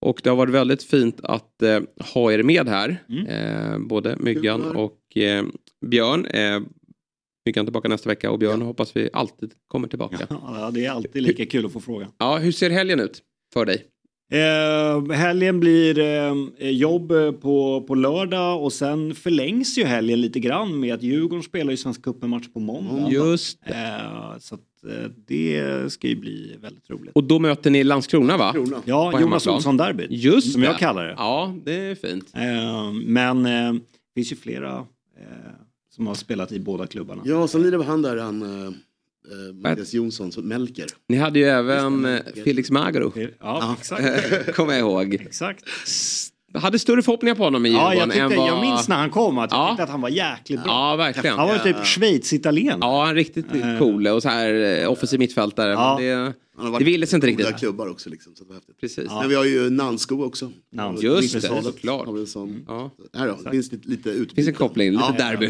Och 0.01 0.21
det 0.23 0.29
har 0.29 0.37
varit 0.37 0.53
väldigt 0.53 0.83
fint 0.83 1.19
att 1.23 1.61
eh, 1.61 1.79
ha 2.13 2.31
er 2.31 2.43
med 2.43 2.67
här. 2.67 3.03
Eh, 3.27 3.79
både 3.79 4.15
Myggan 4.19 4.61
och 4.75 5.17
eh, 5.17 5.45
Björn. 5.85 6.25
Myggan 7.49 7.65
tillbaka 7.65 7.87
nästa 7.89 8.09
vecka 8.09 8.31
och 8.31 8.39
Björn 8.39 8.61
hoppas 8.61 8.95
vi 8.95 9.09
alltid 9.13 9.51
kommer 9.67 9.87
tillbaka. 9.87 10.17
Ja, 10.29 10.71
det 10.73 10.85
är 10.85 10.91
alltid 10.91 11.23
lika 11.23 11.45
kul 11.45 11.65
att 11.65 11.73
få 11.73 11.79
frågan. 11.79 12.11
Ja, 12.17 12.37
hur 12.37 12.51
ser 12.51 12.69
helgen 12.69 12.99
ut 12.99 13.21
för 13.53 13.65
dig? 13.65 13.85
Eh, 14.31 15.11
helgen 15.11 15.59
blir 15.59 15.99
eh, 15.99 16.69
jobb 16.69 17.11
eh, 17.11 17.31
på, 17.31 17.81
på 17.87 17.95
lördag 17.95 18.63
och 18.63 18.73
sen 18.73 19.15
förlängs 19.15 19.77
ju 19.77 19.83
helgen 19.83 20.21
lite 20.21 20.39
grann 20.39 20.79
med 20.79 20.93
att 20.93 21.03
Djurgården 21.03 21.43
spelar 21.43 21.71
ju 21.71 21.77
Svenska 21.77 22.03
cupen-match 22.03 22.47
på 22.53 22.59
måndag. 22.59 23.11
Just 23.11 23.59
det. 23.65 23.73
Eh, 23.73 24.39
så 24.39 24.55
att, 24.55 24.61
eh, 24.89 25.11
det 25.27 25.91
ska 25.91 26.07
ju 26.07 26.15
bli 26.15 26.55
väldigt 26.61 26.89
roligt. 26.89 27.11
Och 27.15 27.23
då 27.23 27.39
möter 27.39 27.69
ni 27.69 27.83
Landskrona 27.83 28.37
va? 28.37 28.55
Ja, 28.85 29.11
På 29.11 29.21
Jonas. 29.21 29.47
Olsson-derbyt. 29.47 30.11
Just 30.11 30.51
Som 30.51 30.61
det. 30.61 30.67
jag 30.67 30.77
kallar 30.77 31.05
det. 31.05 31.13
Ja, 31.17 31.55
det 31.65 31.75
är 31.75 31.95
fint. 31.95 32.31
Eh, 32.35 32.91
men 33.05 33.45
eh, 33.45 33.73
det 33.73 33.81
finns 34.15 34.31
ju 34.31 34.35
flera 34.35 34.85
som 35.99 36.07
har 36.07 36.15
spelat 36.15 36.51
i 36.51 36.59
båda 36.59 36.87
klubbarna. 36.87 37.21
Ja, 37.25 37.47
sen 37.47 37.61
lirar 37.61 37.83
han 37.83 38.01
där, 38.01 38.17
han 38.17 38.43
uh, 38.43 38.49
uh, 38.49 38.73
Mattias 39.53 39.93
Jonsson, 39.93 40.31
som 40.31 40.47
Melker. 40.47 40.85
Ni 41.07 41.17
hade 41.17 41.39
ju 41.39 41.45
även 41.45 42.05
eh, 42.05 42.21
Felix 42.43 42.71
Magro. 42.71 43.13
Ja, 43.39 43.75
exakt. 43.79 44.55
Kommer 44.55 44.73
jag 44.73 44.79
ihåg. 44.79 45.13
Exakt. 45.13 45.63
Hade 46.53 46.79
större 46.79 47.01
förhoppningar 47.01 47.35
på 47.35 47.43
honom 47.43 47.65
i 47.65 47.71
Ja, 47.71 47.93
Djurgården 47.93 48.17
jag, 48.17 48.23
än 48.23 48.29
tyckte, 48.29 48.41
vad... 48.41 48.49
jag 48.49 48.61
minns 48.61 48.87
när 48.87 48.95
han 48.95 49.09
kom 49.09 49.37
att 49.37 49.51
jag 49.51 49.69
tyckte 49.69 49.83
att 49.83 49.89
han 49.89 50.01
var 50.01 50.09
jäkligt 50.09 50.63
bra. 50.63 50.71
Ja, 50.71 50.95
verkligen. 50.95 51.37
Han 51.37 51.47
var 51.47 51.57
typ 51.57 51.85
Schweiz-italien. 51.85 52.77
Ja, 52.81 53.01
han 53.01 53.09
är 53.09 53.15
riktigt 53.15 53.45
cool 53.79 54.07
och 54.07 54.21
så 54.21 54.29
här 54.29 54.81
eh, 54.83 54.91
offensiv 54.91 55.19
mittfältare. 55.19 55.71
Ja. 55.71 55.97
Men 55.99 56.05
det, 56.05 56.33
det 56.79 56.83
ville 56.85 57.07
sig 57.07 57.17
inte 57.17 57.31
goda 57.31 57.43
riktigt. 57.43 57.59
klubbar 57.59 57.87
också. 57.87 58.09
Liksom, 58.09 58.35
så 58.35 58.43
det 58.43 58.47
var 58.47 58.55
häftigt. 58.55 58.79
Precis. 58.81 59.05
Men 59.07 59.29
vi 59.29 59.35
har 59.35 59.45
ju 59.45 59.69
Nanskog 59.69 60.21
också. 60.21 60.51
Nanskog. 60.73 61.03
Just 61.03 61.33
det, 61.33 61.41
såklart. 61.63 62.05
Har 62.05 62.13
vi 62.13 62.19
en 62.21 62.27
sån. 62.27 62.65
Ja. 62.67 62.91
Här 63.13 63.27
då, 63.27 63.37
det 63.43 63.51
finns 63.51 63.71
lite, 63.71 63.89
lite 63.89 64.09
utbyte. 64.09 64.35
finns 64.35 64.47
en 64.47 64.53
koppling, 64.53 64.91
lite 64.91 65.03
Ja. 65.17 65.25
derby. 65.29 65.49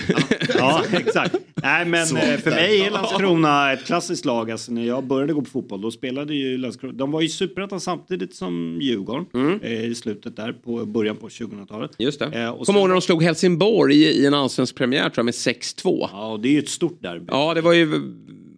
Ja, 0.58 0.84
exakt. 0.92 1.36
Nej, 1.64 1.86
men 1.86 2.06
Svagt 2.08 2.26
eh, 2.28 2.38
för 2.38 2.52
mig 2.52 2.82
är 2.82 2.86
Ja. 2.86 2.92
Landskrona 2.92 3.74
ett 3.74 3.86
klassiskt 3.86 4.26
lag. 4.26 4.52
Alltså, 4.52 4.72
när 4.72 4.86
jag 4.86 5.04
började 5.08 5.34
gå 5.34 5.42
på 5.42 5.50
fotboll 5.50 5.82
då 5.82 5.92
spelade 5.92 6.36
ju 6.36 6.58
Landskrona. 6.58 6.94
De 6.94 7.12
var 7.12 7.22
ju 7.22 7.30
superettan 7.30 7.80
samtidigt 7.82 8.36
som 8.36 8.78
Djurgården 8.82 9.60
eh, 9.64 9.84
i 9.86 9.96
slutet 9.96 10.36
där 10.36 10.54
på 10.54 10.86
början 10.86 11.16
på 11.18 11.28
2000-talet. 11.28 11.92
Just 11.98 12.20
det. 12.20 12.26
Eh, 12.26 12.64
Kommer 12.64 12.80
ihåg 12.80 12.88
när 12.90 12.96
de 12.96 13.02
slog 13.02 13.24
Helsingborg 13.24 13.96
i, 13.96 14.06
i 14.06 14.26
en 14.26 14.34
allsvensk 14.34 14.76
premiär 14.76 15.10
tror 15.10 15.14
jag 15.18 15.26
med 15.26 15.34
6-2. 15.34 16.08
Ja, 16.12 16.32
och 16.32 16.40
det 16.40 16.48
är 16.50 16.54
ju 16.54 16.60
ett 16.60 16.70
stort 16.70 17.02
derby. 17.02 17.26
Ja, 17.28 17.54
det 17.54 17.62
var 17.62 17.74
ju 17.74 18.02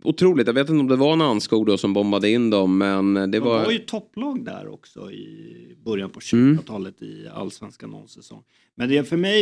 otroligt. 0.04 0.48
Jag 0.48 0.54
vet 0.54 0.70
inte 0.70 0.80
om 0.80 0.88
det 0.88 0.96
var 0.96 1.16
Nanskog 1.16 1.66
då 1.66 1.78
som 1.78 1.94
bombade 1.94 2.30
in 2.30 2.50
dem, 2.50 2.78
men 2.78 3.14
det 3.14 3.28
De 3.28 3.40
var... 3.40 3.64
var 3.66 3.72
ju 3.72 3.78
topplag 3.80 4.46
där 4.46 4.74
också 4.74 5.12
i 5.12 5.76
början 5.86 6.10
på 6.10 6.20
Mm. 6.34 6.58
2000-talet 6.58 7.02
i 7.02 7.28
allsvenskan 7.34 7.90
någon 7.90 8.08
säsong. 8.08 8.44
Men 8.76 8.90
det 8.90 9.04
för 9.04 9.18
mig 9.18 9.40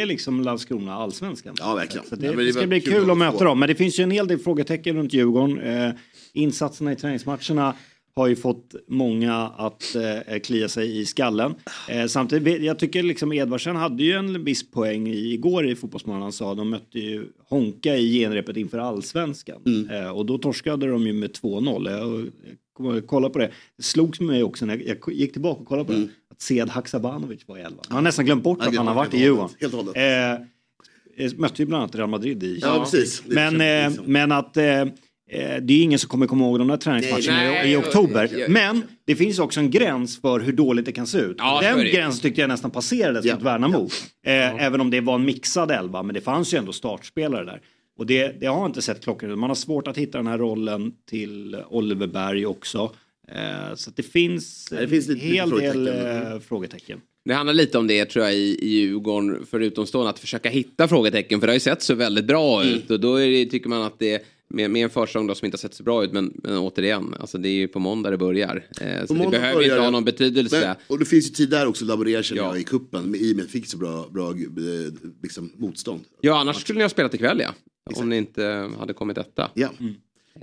är 0.00 0.06
liksom 0.06 0.40
Landskrona 0.42 0.94
allsvenskan. 0.94 1.54
Ja, 1.58 1.74
verkligen. 1.74 2.06
Så 2.06 2.16
det, 2.16 2.26
Ja, 2.26 2.32
det 2.32 2.44
det 2.44 2.52
ska 2.52 2.66
bli 2.66 2.80
kul 2.80 2.92
kul 2.92 3.10
att 3.10 3.18
möta 3.18 3.44
dem. 3.44 3.58
Men 3.58 3.68
det 3.68 3.74
finns 3.74 3.98
ju 3.98 4.02
en 4.04 4.10
hel 4.10 4.28
del 4.28 4.38
frågetecken 4.38 4.96
runt 4.96 5.12
Djurgården. 5.12 5.60
Eh, 5.60 5.90
insatserna 6.32 6.92
i 6.92 6.96
träningsmatcherna 6.96 7.74
har 8.16 8.26
ju 8.26 8.36
fått 8.36 8.74
många 8.88 9.34
att 9.56 9.96
eh, 10.28 10.38
klia 10.38 10.68
sig 10.68 11.00
i 11.00 11.06
skallen. 11.06 11.54
Eh, 11.88 12.06
samtidigt, 12.06 12.62
jag 12.62 12.78
tycker 12.78 13.02
liksom 13.02 13.32
Edvardsen 13.32 13.76
hade 13.76 14.02
ju 14.02 14.12
en 14.12 14.44
viss 14.44 14.70
poäng 14.70 15.08
i, 15.08 15.32
igår 15.32 15.66
i 15.66 15.76
Fotbollsmorgon. 15.76 16.22
Han 16.22 16.32
sa 16.32 16.54
de 16.54 16.70
mötte 16.70 16.98
ju 16.98 17.26
Honka 17.48 17.96
i 17.96 18.18
genrepet 18.18 18.56
inför 18.56 18.78
allsvenskan. 18.78 19.62
Mm. 19.66 19.90
Eh, 19.90 20.10
och 20.10 20.26
då 20.26 20.38
torskade 20.38 20.86
de 20.86 21.06
ju 21.06 21.12
med 21.12 21.30
2-0. 21.30 21.90
Jag, 21.90 22.94
jag 22.94 23.06
kollade 23.06 23.32
på 23.32 23.38
det. 23.38 23.50
Det 23.76 23.82
slogs 23.82 24.20
mig 24.20 24.42
också 24.42 24.66
när 24.66 24.76
jag, 24.78 24.98
jag 25.06 25.14
gick 25.14 25.32
tillbaka 25.32 25.60
och 25.60 25.66
kollade 25.66 25.86
på 25.86 25.92
det. 25.92 26.08
Att 26.30 26.40
Sead 26.40 26.68
Haksabanovic 26.68 27.40
var 27.48 27.58
i 27.58 27.60
elvan. 27.60 27.84
Man 27.88 27.94
har 27.96 28.02
nästan 28.02 28.24
glömt 28.24 28.42
bort 28.42 28.58
Mm. 28.58 28.68
Att 28.68 28.76
han 28.76 28.86
har 28.86 28.94
varit 28.94 29.14
i 29.14 29.18
Djurgården. 29.18 29.48
helt 29.60 29.74
och 29.74 29.84
hållet. 29.84 29.96
Eh, 29.96 31.24
eh, 31.24 31.32
mötte 31.36 31.62
ju 31.62 31.66
bland 31.66 31.82
annat 31.82 31.94
Real 31.94 32.08
Madrid 32.08 32.42
i 32.42 32.58
Ja, 32.62 32.80
precis. 32.90 33.22
Men, 33.26 33.60
eh, 33.60 33.88
liksom. 33.88 34.04
men 34.12 34.32
att 34.32 34.56
eh, 34.56 34.84
det 35.62 35.74
är 35.74 35.82
ingen 35.82 35.98
som 35.98 36.08
kommer 36.08 36.26
komma 36.26 36.44
ihåg 36.44 36.58
de 36.58 36.68
där 36.68 36.76
träningsmatcherna 36.76 37.64
i, 37.64 37.76
oktober. 37.76 38.28
jag- 38.32 38.40
jag- 38.40 38.50
Men 38.50 38.82
det 39.04 39.16
finns 39.16 39.38
också 39.38 39.60
en 39.60 39.70
gräns 39.70 40.20
för 40.20 40.40
hur 40.40 40.52
dåligt 40.52 40.86
det 40.86 40.92
kan 40.92 41.06
se 41.06 41.18
ut. 41.18 41.36
Ja, 41.38 41.60
Den 41.62 41.78
gränsen 41.84 42.22
tyckte 42.22 42.40
jag 42.40 42.48
nästan 42.48 42.70
passerades 42.70 43.32
mot 43.32 43.42
Värnamo. 43.42 43.88
Eh, 44.26 44.64
Även 44.64 44.80
om 44.80 44.90
det 44.90 45.00
var 45.00 45.14
en 45.14 45.24
mixad 45.24 45.70
elva, 45.70 46.02
men 46.02 46.14
det 46.14 46.20
fanns 46.20 46.54
ju 46.54 46.58
ändå 46.58 46.72
startspelare 46.72 47.44
där. 47.44 47.60
Och 47.98 48.06
det, 48.06 48.40
det 48.40 48.46
har 48.46 48.66
inte 48.66 48.82
sett 48.82 49.04
klockan. 49.04 49.38
Man 49.38 49.50
har 49.50 49.54
svårt 49.54 49.88
att 49.88 49.98
hitta 49.98 50.18
den 50.18 50.26
här 50.26 50.38
rollen 50.38 50.92
till 51.10 51.56
Oliver 51.70 52.06
Berg 52.06 52.46
också. 52.46 52.90
Eh, 53.32 53.74
så 53.76 53.90
det 53.96 54.02
finns, 54.02 54.68
Ja, 54.70 54.80
det 54.80 54.88
finns 54.88 55.08
en 55.08 55.14
lite 55.14 55.26
hel 55.26 55.50
del 55.50 55.60
frågetecken. 55.72 56.32
eh, 56.32 56.40
frågetecken. 56.40 57.00
Det 57.24 57.34
handlar 57.34 57.54
lite 57.54 57.78
om 57.78 57.86
det 57.86 58.04
tror 58.04 58.24
jag 58.24 58.34
i, 58.34 58.58
i 58.62 58.68
Djurgården, 58.68 59.46
för 59.50 59.60
utomstående, 59.60 60.10
att 60.10 60.18
försöka 60.18 60.48
hitta 60.48 60.88
frågetecken. 60.88 61.40
För 61.40 61.46
det 61.46 61.50
har 61.50 61.54
ju 61.56 61.60
sett 61.60 61.82
så 61.82 61.94
väldigt 61.94 62.24
bra 62.24 62.62
Mm. 62.62 62.74
ut 62.74 62.90
och 62.90 63.00
då 63.00 63.16
det, 63.18 63.46
tycker 63.46 63.68
man 63.68 63.82
att 63.82 63.98
det 63.98 64.22
med, 64.48 64.70
med 64.70 64.84
en 64.84 64.90
försäsong 64.90 65.26
då 65.26 65.34
som 65.34 65.46
inte 65.46 65.54
har 65.54 65.60
sett 65.60 65.74
så 65.74 65.82
bra 65.82 66.04
ut. 66.04 66.12
Men, 66.12 66.32
men 66.42 66.58
återigen, 66.58 67.14
alltså 67.20 67.38
det 67.38 67.48
är 67.48 67.52
ju 67.52 67.68
på 67.68 67.78
måndag 67.78 68.10
det 68.10 68.18
börjar. 68.18 68.66
Eh, 68.80 69.06
så 69.06 69.14
det 69.14 69.30
behöver 69.30 69.54
börjar 69.54 69.70
inte 69.70 69.82
ha 69.82 69.90
någon 69.90 70.04
betydelse. 70.04 70.60
Nej, 70.66 70.74
och 70.86 70.98
det 70.98 71.04
finns 71.04 71.26
ju 71.26 71.30
tid 71.30 71.50
där 71.50 71.66
också 71.66 71.84
att 71.84 71.88
laborera 71.88 72.22
känner 72.22 72.42
jag 72.42 72.60
i 72.60 72.64
kuppen 72.64 73.14
i 73.14 73.32
och 73.32 73.36
med 73.36 73.44
att 73.44 73.50
fick 73.50 73.66
så 73.66 73.78
bra, 73.78 74.08
bra 74.10 74.30
eh, 74.30 74.36
liksom, 75.22 75.52
motstånd. 75.56 76.00
Ja, 76.20 76.38
annars 76.38 76.56
skulle 76.56 76.78
ni 76.78 76.84
ha 76.84 76.88
spelat 76.88 77.14
ikväll 77.14 77.40
ja. 77.40 77.54
Om 77.94 78.08
ni 78.08 78.16
inte 78.16 78.70
hade 78.78 78.92
kommit 78.92 79.16
detta. 79.16 79.50
Ja. 79.54 79.68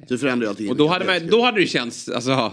Så 0.08 0.14
det 0.14 0.18
förändrar 0.18 0.46
ju 0.46 0.50
allting. 0.50 0.70
Och 0.70 0.76
då 0.76 0.88
hade, 0.88 1.06
man, 1.06 1.28
då 1.28 1.42
hade 1.42 1.60
det 1.60 1.68
känts, 1.68 2.10
alltså, 2.10 2.52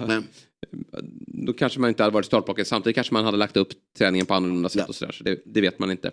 då 1.27 1.53
kanske 1.53 1.81
man 1.81 1.89
inte 1.89 2.03
hade 2.03 2.15
varit 2.15 2.27
startblocket. 2.27 2.67
Samtidigt 2.69 2.95
kanske 2.95 3.15
man 3.15 3.25
hade 3.25 3.37
lagt 3.37 3.57
upp 3.57 3.69
träningen 3.99 4.27
på 4.27 4.35
annorlunda 4.35 4.69
sätt 4.69 4.89
och 4.89 4.95
sådär. 4.95 5.13
Så 5.13 5.25
det, 5.25 5.43
det 5.45 5.61
vet 5.61 5.79
man 5.79 5.91
inte. 5.91 6.11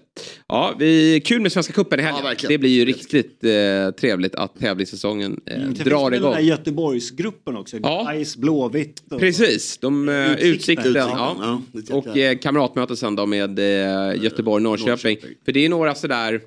Ja, 0.48 0.76
vi, 0.80 1.22
kul 1.26 1.41
med 1.41 1.52
Svenska 1.52 1.74
cupen 1.74 2.00
i 2.00 2.04
helgen. 2.04 2.24
verkligen. 2.24 2.52
det 2.52 2.58
blir 2.58 2.70
ju 2.70 2.86
riktigt 2.86 3.43
eh, 3.43 3.91
trevligt 4.00 4.36
att 4.36 4.60
tävlingssäsongen 4.60 5.41
eh, 5.46 5.56
Mm, 5.56 5.74
drar 5.74 6.12
igång. 6.12 6.32
Den 6.32 6.41
där 6.41 6.50
Göteborgsgruppen 6.50 7.58
också. 7.58 7.80
Gais, 7.80 8.38
Blåvitt. 8.38 9.04
Och... 9.12 9.20
Precis, 9.20 9.78
de, 9.78 10.10
eh, 10.10 10.32
Utsikten. 10.32 10.52
utsikten. 10.52 10.93
Ja. 10.96 11.62
Ja, 11.74 11.96
Och 11.96 12.18
eh, 12.18 12.38
kamratmöte 12.38 12.96
sen 12.96 13.16
då 13.16 13.26
med 13.26 13.60
eh, 13.60 14.24
Göteborg-Norrköping. 14.24 15.18
För 15.46 15.52
det 15.52 15.66
är 15.66 15.70
några 15.70 15.96
sådär, 15.96 16.41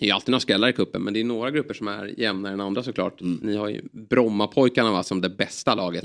det 0.00 0.08
är 0.08 0.14
alltid 0.14 0.28
några 0.30 0.40
skrällar 0.40 0.68
i 0.68 0.72
kuppen 0.72 1.02
men 1.02 1.14
det 1.14 1.20
är 1.20 1.24
några 1.24 1.50
grupper 1.50 1.74
som 1.74 1.88
är 1.88 2.20
jämnare 2.20 2.52
än 2.52 2.60
andra 2.60 2.82
såklart. 2.82 3.20
Mm. 3.20 3.40
Ni 3.42 3.56
har 3.56 3.68
ju 3.68 3.80
Brommapojkarna 3.92 4.92
va, 4.92 5.02
som 5.02 5.20
det 5.20 5.28
bästa 5.28 5.74
laget. 5.74 6.04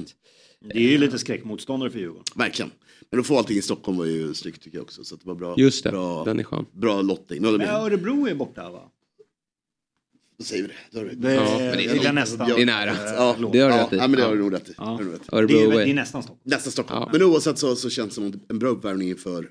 Det 0.65 0.77
är 0.77 0.91
ju 0.91 0.97
lite 0.97 1.19
skräckmotståndare 1.19 1.89
för 1.91 1.99
Djurgården. 1.99 2.23
Verkligen. 2.35 2.71
Men 3.09 3.19
att 3.19 3.27
få 3.27 3.37
allting 3.37 3.57
i 3.57 3.61
Stockholm 3.61 3.97
var 3.97 4.05
ju 4.05 4.33
snyggt 4.33 4.61
tycker 4.63 4.77
jag 4.77 4.83
också. 4.83 5.03
Så 5.03 5.15
att 5.15 5.21
det 5.21 5.27
var 5.27 5.35
bra, 5.35 5.55
Just 5.57 5.83
det, 5.83 5.89
bra, 5.91 6.23
den 6.25 6.39
är 6.39 6.43
skön. 6.43 6.65
bra 6.71 7.01
lottning. 7.01 7.41
Men 7.41 7.61
Örebro 7.61 8.27
är 8.27 8.35
borta 8.35 8.69
va? 8.69 8.91
Då 10.37 10.43
säger 10.43 10.63
vi 10.63 10.67
det. 10.69 10.73
Då 10.91 10.99
har 10.99 11.05
du- 11.05 11.15
Det- 11.15 11.33
Ja, 11.33 11.41
men 11.59 11.77
det 11.77 12.07
är- 12.07 12.13
nästan. 12.13 12.49
det 12.49 12.61
är 12.61 12.65
nära. 12.65 12.95
Ja, 13.05 13.35
Det 13.39 13.43
har 13.43 13.51
du 13.51 13.57
ja, 13.57 13.83
rätt 13.85 13.93
i. 13.93 13.95
Ja, 13.95 14.07
men 14.07 14.11
det 14.11 14.21
har 14.21 14.29
Ja. 14.29 14.35
du 14.35 14.41
nog 14.41 14.53
rätt 14.53 14.69
i. 14.69 14.73
Ja. 14.77 14.99
Det 15.01 15.03
Det 15.47 15.53
är, 15.53 15.71
är- 15.73 15.85
det 15.85 15.91
är 15.91 15.93
nästan 15.93 16.23
Stockholm. 16.23 16.41
Nästa 16.43 16.71
Stockholm. 16.71 17.01
Ja. 17.01 17.09
Men 17.11 17.23
oavsett 17.23 17.57
så, 17.57 17.75
så 17.75 17.89
känns 17.89 18.09
det 18.09 18.15
som 18.15 18.33
en 18.49 18.59
bra 18.59 18.69
uppvärmning 18.69 19.15
för 19.15 19.49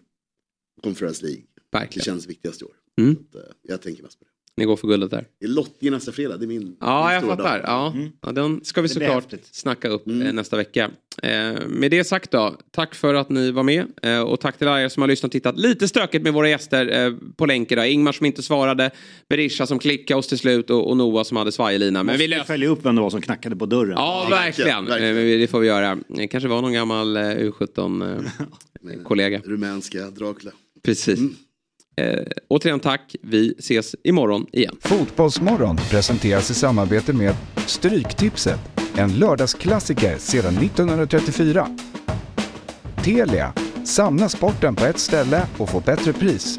Conference 0.82 1.22
League. 1.24 1.42
Det 1.70 1.78
Verkligen. 1.78 2.04
känns 2.04 2.26
viktigast 2.26 2.62
i 2.62 2.64
år. 2.64 2.72
Mm. 2.98 3.16
Så 3.32 3.38
att, 3.38 3.44
eh, 3.44 3.50
jag 3.62 3.82
tänker 3.82 4.02
mest 4.02 4.18
på 4.18 4.24
det. 4.24 4.30
Ni 4.56 4.64
går 4.64 4.76
för 4.76 4.88
guldet 4.88 5.10
där. 5.10 5.24
Det 5.40 5.46
är 5.46 5.50
lottning 5.50 5.90
nästa 5.90 6.12
fredag. 6.12 6.36
Det 6.36 6.44
är 6.44 6.46
min 6.46 6.76
Ja, 6.80 7.04
min 7.04 7.14
jag 7.14 7.22
fattar. 7.38 7.58
dag. 7.58 7.60
Ja. 7.64 7.94
Ja, 8.26 8.32
den 8.32 8.60
ska 8.64 8.82
vi 8.82 8.88
såklart 8.88 9.34
snacka 9.50 9.88
upp 9.88 10.06
Mm. 10.06 10.26
eh, 10.26 10.32
nästa 10.32 10.56
vecka. 10.56 10.90
Eh, 11.22 11.52
med 11.68 11.90
det 11.90 12.04
sagt 12.04 12.30
då, 12.30 12.56
tack 12.70 12.94
för 12.94 13.14
att 13.14 13.28
ni 13.30 13.50
var 13.50 13.62
med. 13.62 13.86
Eh, 14.02 14.20
och 14.20 14.40
tack 14.40 14.58
till 14.58 14.68
alla 14.68 14.82
er 14.82 14.88
som 14.88 15.00
har 15.00 15.08
lyssnat 15.08 15.28
och 15.28 15.32
tittat. 15.32 15.58
Lite 15.58 15.88
stökigt 15.88 16.24
med 16.24 16.32
våra 16.32 16.48
gäster 16.48 17.06
eh, 17.06 17.12
på 17.36 17.46
länk 17.46 17.72
idag. 17.72 17.90
Ingmar 17.90 18.12
som 18.12 18.26
inte 18.26 18.42
svarade, 18.42 18.90
Berisha 19.28 19.66
som 19.66 19.78
klickade 19.78 20.18
oss 20.18 20.28
till 20.28 20.38
slut 20.38 20.70
och, 20.70 20.90
och 20.90 20.96
Noah 20.96 21.24
som 21.24 21.36
hade 21.36 21.52
svajelina. 21.52 22.02
Men 22.02 22.18
vi 22.18 22.24
Måste 22.24 22.28
löste 22.36 22.46
följa 22.46 22.68
upp 22.68 22.84
vem 22.84 22.94
det 22.94 23.00
var 23.00 23.10
som 23.10 23.20
knackade 23.20 23.56
på 23.56 23.66
dörren. 23.66 23.92
Ja, 23.96 24.26
Ja, 24.30 24.36
verkligen. 24.36 24.84
verkligen. 24.84 25.16
Eh, 25.16 25.38
Det 25.40 25.46
får 25.50 25.60
vi 25.60 25.66
göra. 25.66 25.98
Det 26.08 26.28
kanske 26.28 26.48
var 26.48 26.62
någon 26.62 26.72
gammal 26.72 27.16
eh, 27.16 27.22
U17-kollega. 27.22 29.40
Rumänska 29.44 30.10
Dracula. 30.10 30.50
Precis. 30.82 31.18
Eh, 32.00 32.22
återigen 32.48 32.80
tack. 32.80 33.16
Vi 33.22 33.54
ses 33.58 33.96
imorgon 34.04 34.46
igen. 34.52 34.76
Fotbollsmorgon 34.80 35.76
presenteras 35.90 36.50
i 36.50 36.54
samarbete 36.54 37.12
med 37.12 37.34
Stryktipset, 37.66 38.60
en 38.96 39.18
lördagsklassiker 39.18 40.18
sedan 40.18 40.56
1934. 40.56 41.66
Telia, 43.04 43.52
samla 43.84 44.28
sporten 44.28 44.74
på 44.76 44.84
ett 44.84 44.98
ställe 44.98 45.46
och 45.58 45.68
få 45.68 45.80
bättre 45.80 46.12
pris. 46.12 46.58